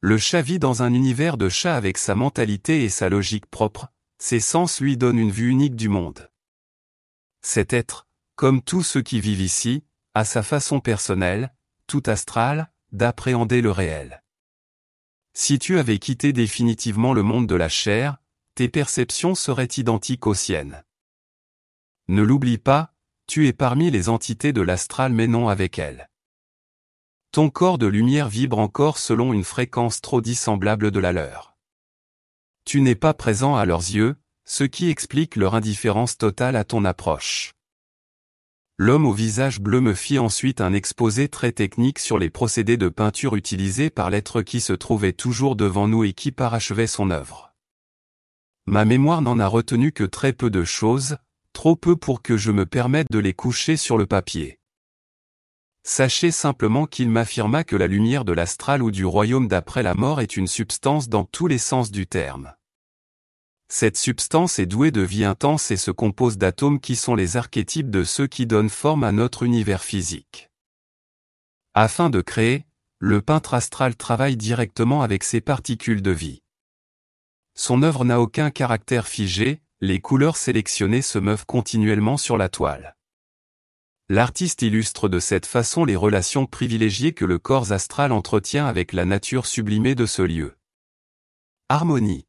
Le 0.00 0.18
chat 0.18 0.42
vit 0.42 0.58
dans 0.58 0.82
un 0.82 0.92
univers 0.92 1.36
de 1.36 1.48
chat 1.48 1.74
avec 1.74 1.98
sa 1.98 2.14
mentalité 2.14 2.84
et 2.84 2.88
sa 2.88 3.08
logique 3.08 3.46
propre, 3.46 3.88
ses 4.18 4.40
sens 4.40 4.80
lui 4.80 4.96
donnent 4.96 5.18
une 5.18 5.30
vue 5.30 5.48
unique 5.48 5.74
du 5.74 5.88
monde. 5.88 6.30
Cet 7.40 7.72
être, 7.72 8.06
comme 8.36 8.62
tous 8.62 8.82
ceux 8.82 9.02
qui 9.02 9.20
vivent 9.20 9.40
ici, 9.40 9.84
à 10.14 10.24
sa 10.24 10.42
façon 10.42 10.80
personnelle, 10.80 11.54
tout 11.86 12.02
astrale, 12.06 12.70
d'appréhender 12.92 13.62
le 13.62 13.70
réel. 13.70 14.22
Si 15.32 15.58
tu 15.58 15.78
avais 15.78 15.98
quitté 15.98 16.32
définitivement 16.32 17.14
le 17.14 17.22
monde 17.22 17.46
de 17.46 17.54
la 17.54 17.68
chair, 17.68 18.18
tes 18.54 18.68
perceptions 18.68 19.34
seraient 19.34 19.68
identiques 19.76 20.26
aux 20.26 20.34
siennes. 20.34 20.84
Ne 22.08 22.22
l'oublie 22.22 22.58
pas, 22.58 22.94
tu 23.28 23.46
es 23.46 23.52
parmi 23.52 23.90
les 23.90 24.08
entités 24.08 24.54
de 24.54 24.62
l'astral 24.62 25.12
mais 25.12 25.26
non 25.26 25.48
avec 25.48 25.78
elle. 25.78 26.08
Ton 27.30 27.50
corps 27.50 27.76
de 27.76 27.86
lumière 27.86 28.28
vibre 28.28 28.58
encore 28.58 28.96
selon 28.96 29.34
une 29.34 29.44
fréquence 29.44 30.00
trop 30.00 30.22
dissemblable 30.22 30.90
de 30.90 30.98
la 30.98 31.12
leur. 31.12 31.54
Tu 32.64 32.80
n'es 32.80 32.94
pas 32.94 33.12
présent 33.12 33.54
à 33.54 33.66
leurs 33.66 33.82
yeux, 33.82 34.16
ce 34.46 34.64
qui 34.64 34.88
explique 34.88 35.36
leur 35.36 35.54
indifférence 35.54 36.16
totale 36.16 36.56
à 36.56 36.64
ton 36.64 36.86
approche. 36.86 37.52
L'homme 38.78 39.04
au 39.04 39.12
visage 39.12 39.60
bleu 39.60 39.80
me 39.80 39.92
fit 39.92 40.18
ensuite 40.18 40.62
un 40.62 40.72
exposé 40.72 41.28
très 41.28 41.52
technique 41.52 41.98
sur 41.98 42.16
les 42.16 42.30
procédés 42.30 42.78
de 42.78 42.88
peinture 42.88 43.36
utilisés 43.36 43.90
par 43.90 44.08
l'être 44.08 44.40
qui 44.40 44.60
se 44.60 44.72
trouvait 44.72 45.12
toujours 45.12 45.54
devant 45.54 45.86
nous 45.86 46.02
et 46.04 46.14
qui 46.14 46.32
parachevait 46.32 46.86
son 46.86 47.10
œuvre. 47.10 47.52
Ma 48.64 48.86
mémoire 48.86 49.20
n'en 49.20 49.38
a 49.38 49.46
retenu 49.46 49.92
que 49.92 50.04
très 50.04 50.32
peu 50.32 50.48
de 50.48 50.64
choses, 50.64 51.18
trop 51.52 51.76
peu 51.76 51.96
pour 51.96 52.22
que 52.22 52.36
je 52.36 52.52
me 52.52 52.66
permette 52.66 53.10
de 53.10 53.18
les 53.18 53.34
coucher 53.34 53.76
sur 53.76 53.98
le 53.98 54.06
papier. 54.06 54.58
Sachez 55.84 56.30
simplement 56.30 56.86
qu'il 56.86 57.08
m'affirma 57.08 57.64
que 57.64 57.76
la 57.76 57.86
lumière 57.86 58.24
de 58.24 58.32
l'astral 58.32 58.82
ou 58.82 58.90
du 58.90 59.04
royaume 59.04 59.48
d'après 59.48 59.82
la 59.82 59.94
mort 59.94 60.20
est 60.20 60.36
une 60.36 60.46
substance 60.46 61.08
dans 61.08 61.24
tous 61.24 61.46
les 61.46 61.58
sens 61.58 61.90
du 61.90 62.06
terme. 62.06 62.54
Cette 63.70 63.96
substance 63.96 64.58
est 64.58 64.66
douée 64.66 64.90
de 64.90 65.02
vie 65.02 65.24
intense 65.24 65.70
et 65.70 65.76
se 65.76 65.90
compose 65.90 66.38
d'atomes 66.38 66.80
qui 66.80 66.96
sont 66.96 67.14
les 67.14 67.36
archétypes 67.36 67.90
de 67.90 68.02
ceux 68.02 68.26
qui 68.26 68.46
donnent 68.46 68.70
forme 68.70 69.04
à 69.04 69.12
notre 69.12 69.42
univers 69.42 69.82
physique. 69.82 70.50
Afin 71.74 72.10
de 72.10 72.20
créer, 72.20 72.66
le 72.98 73.22
peintre 73.22 73.54
astral 73.54 73.94
travaille 73.94 74.36
directement 74.36 75.02
avec 75.02 75.22
ces 75.22 75.40
particules 75.40 76.02
de 76.02 76.10
vie. 76.10 76.42
Son 77.54 77.82
œuvre 77.82 78.04
n'a 78.04 78.20
aucun 78.20 78.50
caractère 78.50 79.06
figé, 79.06 79.60
les 79.80 80.00
couleurs 80.00 80.36
sélectionnées 80.36 81.02
se 81.02 81.20
meuvent 81.20 81.46
continuellement 81.46 82.16
sur 82.16 82.36
la 82.36 82.48
toile. 82.48 82.96
L'artiste 84.08 84.62
illustre 84.62 85.08
de 85.08 85.20
cette 85.20 85.46
façon 85.46 85.84
les 85.84 85.94
relations 85.94 86.46
privilégiées 86.46 87.12
que 87.12 87.24
le 87.24 87.38
corps 87.38 87.70
astral 87.70 88.10
entretient 88.10 88.66
avec 88.66 88.92
la 88.92 89.04
nature 89.04 89.46
sublimée 89.46 89.94
de 89.94 90.06
ce 90.06 90.22
lieu. 90.22 90.56
Harmonie. 91.68 92.26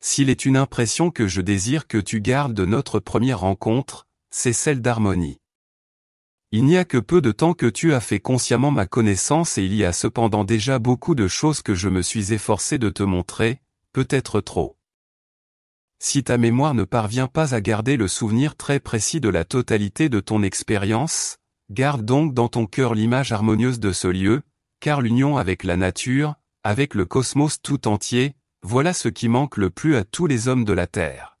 S'il 0.00 0.30
est 0.30 0.44
une 0.44 0.56
impression 0.56 1.10
que 1.10 1.26
je 1.26 1.40
désire 1.40 1.88
que 1.88 1.98
tu 1.98 2.20
gardes 2.20 2.54
de 2.54 2.64
notre 2.64 3.00
première 3.00 3.40
rencontre, 3.40 4.06
c'est 4.30 4.52
celle 4.52 4.80
d'harmonie. 4.80 5.40
Il 6.52 6.64
n'y 6.64 6.76
a 6.76 6.84
que 6.84 6.98
peu 6.98 7.20
de 7.20 7.32
temps 7.32 7.54
que 7.54 7.66
tu 7.66 7.92
as 7.92 8.00
fait 8.00 8.20
consciemment 8.20 8.70
ma 8.70 8.86
connaissance 8.86 9.58
et 9.58 9.64
il 9.64 9.74
y 9.74 9.84
a 9.84 9.92
cependant 9.92 10.44
déjà 10.44 10.78
beaucoup 10.78 11.16
de 11.16 11.26
choses 11.26 11.62
que 11.62 11.74
je 11.74 11.88
me 11.88 12.02
suis 12.02 12.32
efforcé 12.32 12.78
de 12.78 12.90
te 12.90 13.02
montrer, 13.02 13.60
peut-être 13.92 14.40
trop. 14.40 14.79
Si 16.02 16.24
ta 16.24 16.38
mémoire 16.38 16.72
ne 16.72 16.84
parvient 16.84 17.28
pas 17.28 17.54
à 17.54 17.60
garder 17.60 17.98
le 17.98 18.08
souvenir 18.08 18.56
très 18.56 18.80
précis 18.80 19.20
de 19.20 19.28
la 19.28 19.44
totalité 19.44 20.08
de 20.08 20.18
ton 20.18 20.42
expérience, 20.42 21.36
garde 21.70 22.06
donc 22.06 22.32
dans 22.32 22.48
ton 22.48 22.64
cœur 22.64 22.94
l'image 22.94 23.32
harmonieuse 23.32 23.80
de 23.80 23.92
ce 23.92 24.08
lieu, 24.08 24.40
car 24.80 25.02
l'union 25.02 25.36
avec 25.36 25.62
la 25.62 25.76
nature, 25.76 26.36
avec 26.64 26.94
le 26.94 27.04
cosmos 27.04 27.60
tout 27.60 27.86
entier, 27.86 28.34
voilà 28.62 28.94
ce 28.94 29.08
qui 29.08 29.28
manque 29.28 29.58
le 29.58 29.68
plus 29.68 29.94
à 29.94 30.04
tous 30.04 30.26
les 30.26 30.48
hommes 30.48 30.64
de 30.64 30.72
la 30.72 30.86
Terre. 30.86 31.38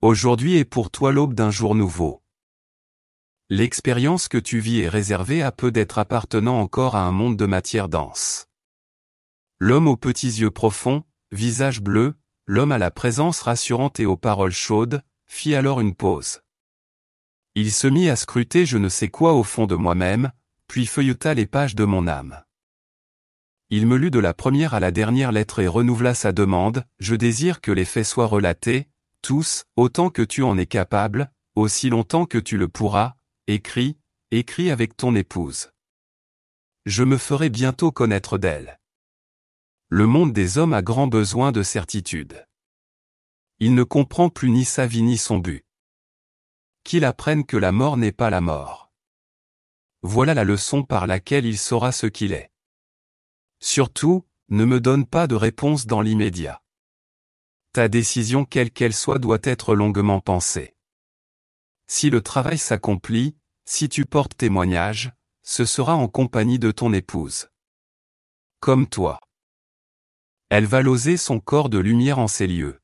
Aujourd'hui 0.00 0.56
est 0.56 0.64
pour 0.64 0.90
toi 0.90 1.12
l'aube 1.12 1.34
d'un 1.34 1.50
jour 1.50 1.74
nouveau. 1.74 2.22
L'expérience 3.50 4.28
que 4.28 4.38
tu 4.38 4.60
vis 4.60 4.80
est 4.80 4.88
réservée 4.88 5.42
à 5.42 5.52
peu 5.52 5.70
d'être 5.70 5.98
appartenant 5.98 6.58
encore 6.58 6.96
à 6.96 7.02
un 7.02 7.12
monde 7.12 7.36
de 7.36 7.44
matière 7.44 7.90
dense. 7.90 8.46
L'homme 9.58 9.88
aux 9.88 9.98
petits 9.98 10.40
yeux 10.40 10.50
profonds, 10.50 11.04
visage 11.32 11.82
bleu, 11.82 12.14
l'homme 12.52 12.72
à 12.72 12.76
la 12.76 12.90
présence 12.90 13.40
rassurante 13.40 13.98
et 13.98 14.04
aux 14.04 14.18
paroles 14.18 14.52
chaudes, 14.52 15.02
fit 15.24 15.54
alors 15.54 15.80
une 15.80 15.94
pause. 15.94 16.42
Il 17.54 17.72
se 17.72 17.86
mit 17.86 18.10
à 18.10 18.16
scruter 18.16 18.66
je 18.66 18.76
ne 18.76 18.90
sais 18.90 19.08
quoi 19.08 19.32
au 19.32 19.42
fond 19.42 19.66
de 19.66 19.74
moi-même, 19.74 20.32
puis 20.68 20.84
feuilleta 20.84 21.32
les 21.32 21.46
pages 21.46 21.74
de 21.74 21.86
mon 21.86 22.06
âme. 22.06 22.42
Il 23.70 23.86
me 23.86 23.96
lut 23.96 24.10
de 24.10 24.18
la 24.18 24.34
première 24.34 24.74
à 24.74 24.80
la 24.80 24.90
dernière 24.90 25.32
lettre 25.32 25.60
et 25.60 25.66
renouvela 25.66 26.12
sa 26.12 26.32
demande, 26.32 26.84
je 26.98 27.14
désire 27.14 27.62
que 27.62 27.72
les 27.72 27.86
faits 27.86 28.04
soient 28.04 28.26
relatés, 28.26 28.86
tous, 29.22 29.64
autant 29.76 30.10
que 30.10 30.20
tu 30.20 30.42
en 30.42 30.58
es 30.58 30.66
capable, 30.66 31.32
aussi 31.54 31.88
longtemps 31.88 32.26
que 32.26 32.36
tu 32.36 32.58
le 32.58 32.68
pourras, 32.68 33.14
écris, 33.46 33.96
écris 34.30 34.70
avec 34.70 34.94
ton 34.94 35.14
épouse. 35.14 35.70
Je 36.84 37.02
me 37.02 37.16
ferai 37.16 37.48
bientôt 37.48 37.92
connaître 37.92 38.36
d'elle. 38.36 38.78
Le 39.94 40.06
monde 40.06 40.32
des 40.32 40.56
hommes 40.56 40.72
a 40.72 40.80
grand 40.80 41.06
besoin 41.06 41.52
de 41.52 41.62
certitude. 41.62 42.48
Il 43.58 43.74
ne 43.74 43.82
comprend 43.82 44.30
plus 44.30 44.48
ni 44.48 44.64
sa 44.64 44.86
vie 44.86 45.02
ni 45.02 45.18
son 45.18 45.36
but. 45.36 45.66
Qu'il 46.82 47.04
apprenne 47.04 47.44
que 47.44 47.58
la 47.58 47.72
mort 47.72 47.98
n'est 47.98 48.10
pas 48.10 48.30
la 48.30 48.40
mort. 48.40 48.90
Voilà 50.00 50.32
la 50.32 50.44
leçon 50.44 50.82
par 50.82 51.06
laquelle 51.06 51.44
il 51.44 51.58
saura 51.58 51.92
ce 51.92 52.06
qu'il 52.06 52.32
est. 52.32 52.50
Surtout, 53.60 54.26
ne 54.48 54.64
me 54.64 54.80
donne 54.80 55.04
pas 55.04 55.26
de 55.26 55.34
réponse 55.34 55.84
dans 55.84 56.00
l'immédiat. 56.00 56.62
Ta 57.74 57.88
décision 57.88 58.46
quelle 58.46 58.70
qu'elle 58.70 58.94
soit 58.94 59.18
doit 59.18 59.40
être 59.42 59.74
longuement 59.74 60.20
pensée. 60.20 60.74
Si 61.86 62.08
le 62.08 62.22
travail 62.22 62.56
s'accomplit, 62.56 63.36
si 63.66 63.90
tu 63.90 64.06
portes 64.06 64.38
témoignage, 64.38 65.12
ce 65.42 65.66
sera 65.66 65.96
en 65.96 66.08
compagnie 66.08 66.58
de 66.58 66.70
ton 66.70 66.94
épouse. 66.94 67.50
Comme 68.60 68.88
toi. 68.88 69.20
Elle 70.54 70.66
va 70.66 70.82
loser 70.82 71.16
son 71.16 71.40
corps 71.40 71.70
de 71.70 71.78
lumière 71.78 72.18
en 72.18 72.28
ces 72.28 72.46
lieux. 72.46 72.78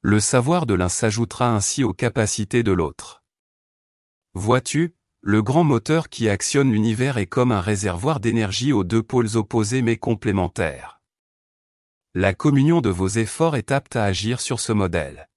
Le 0.00 0.18
savoir 0.18 0.64
de 0.64 0.72
l'un 0.72 0.88
s'ajoutera 0.88 1.54
ainsi 1.54 1.84
aux 1.84 1.92
capacités 1.92 2.62
de 2.62 2.72
l'autre. 2.72 3.22
Vois-tu, 4.32 4.96
le 5.20 5.42
grand 5.42 5.62
moteur 5.62 6.08
qui 6.08 6.26
actionne 6.26 6.72
l'univers 6.72 7.18
est 7.18 7.26
comme 7.26 7.52
un 7.52 7.60
réservoir 7.60 8.18
d'énergie 8.18 8.72
aux 8.72 8.82
deux 8.82 9.02
pôles 9.02 9.36
opposés 9.36 9.82
mais 9.82 9.98
complémentaires. 9.98 11.02
La 12.14 12.32
communion 12.32 12.80
de 12.80 12.88
vos 12.88 13.08
efforts 13.08 13.56
est 13.56 13.70
apte 13.70 13.94
à 13.96 14.04
agir 14.04 14.40
sur 14.40 14.58
ce 14.58 14.72
modèle. 14.72 15.28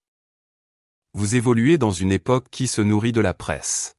Vous 1.11 1.36
évoluez 1.36 1.78
dans 1.78 1.91
une 1.91 2.13
époque 2.13 2.47
qui 2.49 2.67
se 2.67 2.80
nourrit 2.80 3.11
de 3.11 3.19
la 3.19 3.34
presse. 3.34 3.97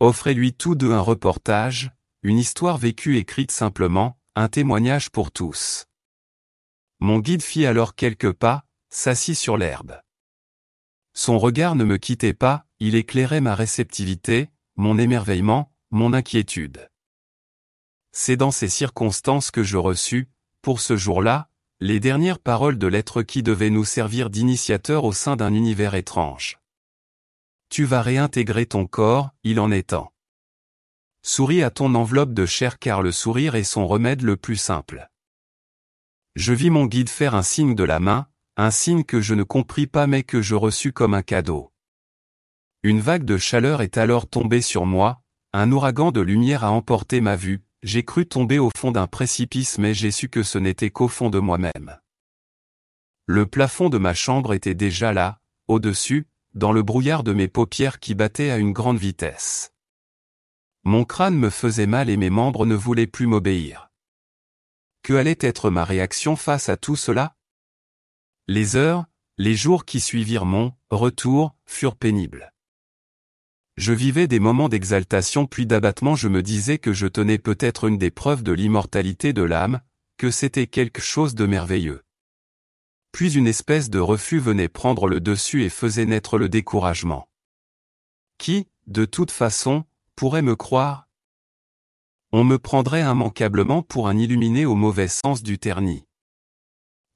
Offrez-lui 0.00 0.52
tous 0.52 0.74
deux 0.74 0.92
un 0.92 1.00
reportage, 1.00 1.92
une 2.22 2.36
histoire 2.36 2.76
vécue 2.76 3.16
écrite 3.16 3.52
simplement, 3.52 4.20
un 4.36 4.48
témoignage 4.48 5.08
pour 5.08 5.32
tous. 5.32 5.86
Mon 7.00 7.18
guide 7.18 7.42
fit 7.42 7.64
alors 7.64 7.94
quelques 7.94 8.32
pas, 8.32 8.64
s'assit 8.90 9.34
sur 9.34 9.56
l'herbe. 9.56 10.00
Son 11.14 11.38
regard 11.38 11.74
ne 11.74 11.84
me 11.84 11.96
quittait 11.96 12.34
pas, 12.34 12.66
il 12.78 12.94
éclairait 12.94 13.40
ma 13.40 13.54
réceptivité, 13.54 14.50
mon 14.76 14.98
émerveillement, 14.98 15.72
mon 15.90 16.12
inquiétude. 16.12 16.90
C'est 18.12 18.36
dans 18.36 18.50
ces 18.50 18.68
circonstances 18.68 19.50
que 19.50 19.62
je 19.62 19.76
reçus, 19.76 20.28
pour 20.62 20.80
ce 20.80 20.96
jour-là, 20.96 21.48
les 21.80 22.00
dernières 22.00 22.38
paroles 22.38 22.78
de 22.78 22.86
l'être 22.86 23.22
qui 23.22 23.42
devait 23.42 23.70
nous 23.70 23.84
servir 23.84 24.28
d'initiateur 24.28 25.04
au 25.04 25.12
sein 25.12 25.36
d'un 25.36 25.54
univers 25.54 25.94
étrange. 25.94 26.58
Tu 27.70 27.84
vas 27.84 28.02
réintégrer 28.02 28.66
ton 28.66 28.86
corps, 28.86 29.30
il 29.42 29.58
en 29.60 29.70
est 29.70 29.90
temps. 29.90 30.12
Souris 31.22 31.62
à 31.62 31.70
ton 31.70 31.94
enveloppe 31.94 32.34
de 32.34 32.46
chair 32.46 32.78
car 32.78 33.00
le 33.00 33.12
sourire 33.12 33.54
est 33.54 33.64
son 33.64 33.86
remède 33.86 34.22
le 34.22 34.36
plus 34.36 34.56
simple. 34.56 35.09
Je 36.36 36.52
vis 36.52 36.70
mon 36.70 36.86
guide 36.86 37.08
faire 37.08 37.34
un 37.34 37.42
signe 37.42 37.74
de 37.74 37.84
la 37.84 37.98
main, 37.98 38.26
un 38.56 38.70
signe 38.70 39.04
que 39.04 39.20
je 39.20 39.34
ne 39.34 39.42
compris 39.42 39.86
pas 39.86 40.06
mais 40.06 40.22
que 40.22 40.42
je 40.42 40.54
reçus 40.54 40.92
comme 40.92 41.14
un 41.14 41.22
cadeau. 41.22 41.72
Une 42.82 43.00
vague 43.00 43.24
de 43.24 43.36
chaleur 43.36 43.82
est 43.82 43.98
alors 43.98 44.28
tombée 44.28 44.62
sur 44.62 44.86
moi, 44.86 45.22
un 45.52 45.72
ouragan 45.72 46.12
de 46.12 46.20
lumière 46.20 46.64
a 46.64 46.70
emporté 46.70 47.20
ma 47.20 47.36
vue, 47.36 47.64
j'ai 47.82 48.04
cru 48.04 48.26
tomber 48.26 48.58
au 48.58 48.70
fond 48.76 48.92
d'un 48.92 49.06
précipice 49.06 49.78
mais 49.78 49.92
j'ai 49.92 50.10
su 50.10 50.28
que 50.28 50.42
ce 50.42 50.58
n'était 50.58 50.90
qu'au 50.90 51.08
fond 51.08 51.30
de 51.30 51.38
moi-même. 51.38 51.98
Le 53.26 53.46
plafond 53.46 53.88
de 53.88 53.98
ma 53.98 54.14
chambre 54.14 54.54
était 54.54 54.74
déjà 54.74 55.12
là, 55.12 55.40
au-dessus, 55.68 56.28
dans 56.54 56.72
le 56.72 56.82
brouillard 56.82 57.22
de 57.22 57.32
mes 57.32 57.48
paupières 57.48 58.00
qui 58.00 58.14
battaient 58.14 58.50
à 58.50 58.58
une 58.58 58.72
grande 58.72 58.98
vitesse. 58.98 59.72
Mon 60.84 61.04
crâne 61.04 61.36
me 61.36 61.50
faisait 61.50 61.86
mal 61.86 62.08
et 62.08 62.16
mes 62.16 62.30
membres 62.30 62.66
ne 62.66 62.74
voulaient 62.74 63.06
plus 63.06 63.26
m'obéir. 63.26 63.89
Que 65.02 65.14
allait 65.14 65.38
être 65.40 65.70
ma 65.70 65.84
réaction 65.84 66.36
face 66.36 66.68
à 66.68 66.76
tout 66.76 66.96
cela? 66.96 67.36
Les 68.48 68.76
heures, 68.76 69.06
les 69.38 69.54
jours 69.54 69.84
qui 69.84 70.00
suivirent 70.00 70.44
mon 70.44 70.74
retour 70.90 71.56
furent 71.64 71.96
pénibles. 71.96 72.52
Je 73.76 73.94
vivais 73.94 74.26
des 74.26 74.40
moments 74.40 74.68
d'exaltation 74.68 75.46
puis 75.46 75.64
d'abattement 75.64 76.14
je 76.14 76.28
me 76.28 76.42
disais 76.42 76.78
que 76.78 76.92
je 76.92 77.06
tenais 77.06 77.38
peut-être 77.38 77.88
une 77.88 77.96
des 77.96 78.10
preuves 78.10 78.42
de 78.42 78.52
l'immortalité 78.52 79.32
de 79.32 79.42
l'âme, 79.42 79.80
que 80.18 80.30
c'était 80.30 80.66
quelque 80.66 81.00
chose 81.00 81.34
de 81.34 81.46
merveilleux. 81.46 82.04
Puis 83.12 83.32
une 83.32 83.46
espèce 83.46 83.88
de 83.88 83.98
refus 83.98 84.38
venait 84.38 84.68
prendre 84.68 85.08
le 85.08 85.20
dessus 85.20 85.64
et 85.64 85.70
faisait 85.70 86.04
naître 86.04 86.36
le 86.36 86.50
découragement. 86.50 87.30
Qui, 88.36 88.68
de 88.86 89.06
toute 89.06 89.30
façon, 89.30 89.84
pourrait 90.14 90.42
me 90.42 90.56
croire 90.56 91.08
on 92.32 92.44
me 92.44 92.58
prendrait 92.58 93.02
immanquablement 93.02 93.82
pour 93.82 94.08
un 94.08 94.16
illuminé 94.16 94.64
au 94.66 94.74
mauvais 94.74 95.08
sens 95.08 95.42
du 95.42 95.58
terni. 95.58 96.04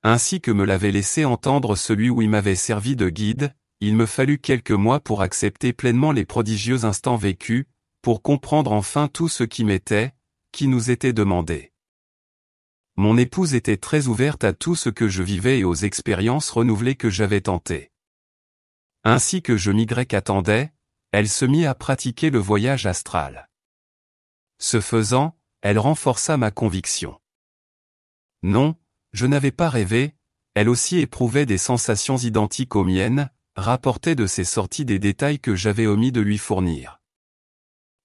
Ainsi 0.03 0.41
que 0.41 0.51
me 0.51 0.65
l'avait 0.65 0.91
laissé 0.91 1.25
entendre 1.25 1.77
celui 1.77 2.11
où 2.11 2.21
il 2.21 2.29
m'avait 2.29 2.57
servi 2.57 2.97
de 2.97 3.09
guide, 3.09 3.55
il 3.81 3.97
me 3.97 4.07
fallut 4.07 4.39
quelques 4.39 4.71
mois 4.71 5.01
pour 5.01 5.23
accepter 5.23 5.73
pleinement 5.73 6.13
les 6.13 6.25
prodigieux 6.25 6.85
instants 6.85 7.17
vécus, 7.17 7.67
pour 8.03 8.23
comprendre 8.23 8.73
enfin 8.73 9.09
tout 9.09 9.29
ce 9.29 9.45
qui 9.45 9.65
m'était, 9.65 10.13
qui 10.53 10.69
nous 10.69 10.91
était 10.91 11.13
demandé. 11.13 11.73
Mon 12.97 13.17
épouse 13.17 13.55
était 13.55 13.77
très 13.77 14.07
ouverte 14.07 14.45
à 14.45 14.53
tout 14.53 14.77
ce 14.77 14.89
que 14.89 15.09
je 15.09 15.23
vivais 15.23 15.61
et 15.61 15.65
aux 15.65 15.75
expériences 15.75 16.51
renouvelées 16.51 16.95
que 16.97 17.11
j'avais 17.11 17.41
tentées. 17.41 17.91
Ainsi 19.05 19.43
que 19.43 19.57
je 19.57 19.71
migrais 19.71 20.07
qu'attendais, 20.07 20.73
elle 21.13 21.29
se 21.29 21.45
mit 21.45 21.67
à 21.67 21.75
pratiquer 21.75 22.31
le 22.31 22.39
voyage 22.39 22.87
astral. 22.87 23.49
Ce 24.59 24.81
faisant, 24.81 25.37
elle 25.63 25.79
renforça 25.79 26.37
ma 26.37 26.51
conviction. 26.51 27.21
Non, 28.43 28.77
je 29.13 29.27
n'avais 29.27 29.53
pas 29.53 29.69
rêvé, 29.69 30.15
elle 30.55 30.69
aussi 30.69 30.99
éprouvait 30.99 31.47
des 31.47 31.59
sensations 31.59 32.17
identiques 32.17 32.77
aux 32.77 32.85
miennes, 32.85 33.31
rapportait 33.57 34.15
de 34.15 34.27
ses 34.27 34.45
sorties 34.45 34.85
des 34.85 34.99
détails 34.99 35.41
que 35.41 35.55
j'avais 35.55 35.87
omis 35.87 36.13
de 36.13 36.21
lui 36.21 36.39
fournir. 36.39 37.01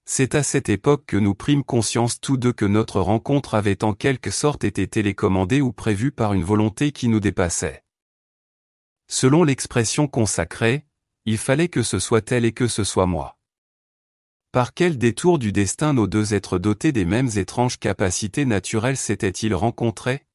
C'est 0.05 0.33
à 0.33 0.43
cette 0.43 0.69
époque 0.69 1.05
que 1.05 1.17
nous 1.17 1.35
prîmes 1.35 1.63
conscience 1.63 2.19
tous 2.19 2.37
deux 2.37 2.53
que 2.53 2.65
notre 2.65 2.99
rencontre 2.99 3.53
avait 3.53 3.83
en 3.83 3.93
quelque 3.93 4.31
sorte 4.31 4.63
été 4.63 4.87
télécommandée 4.87 5.61
ou 5.61 5.71
prévue 5.71 6.11
par 6.11 6.33
une 6.33 6.43
volonté 6.43 6.91
qui 6.91 7.09
nous 7.09 7.19
dépassait. 7.19 7.83
Selon 9.07 9.43
l'expression 9.43 10.07
consacrée, 10.07 10.85
il 11.25 11.37
fallait 11.37 11.67
que 11.67 11.83
ce 11.83 11.99
soit 11.99 12.31
elle 12.31 12.45
et 12.45 12.53
que 12.53 12.67
ce 12.67 12.83
soit 12.83 13.05
moi. 13.05 13.38
Par 14.51 14.73
quel 14.73 14.97
détour 14.97 15.37
du 15.37 15.51
destin 15.51 15.93
nos 15.93 16.07
deux 16.07 16.33
êtres 16.33 16.57
dotés 16.57 16.91
des 16.91 17.05
mêmes 17.05 17.29
étranges 17.35 17.77
capacités 17.77 18.45
naturelles 18.45 18.97
s'étaient-ils 18.97 19.53
rencontrés? 19.53 20.25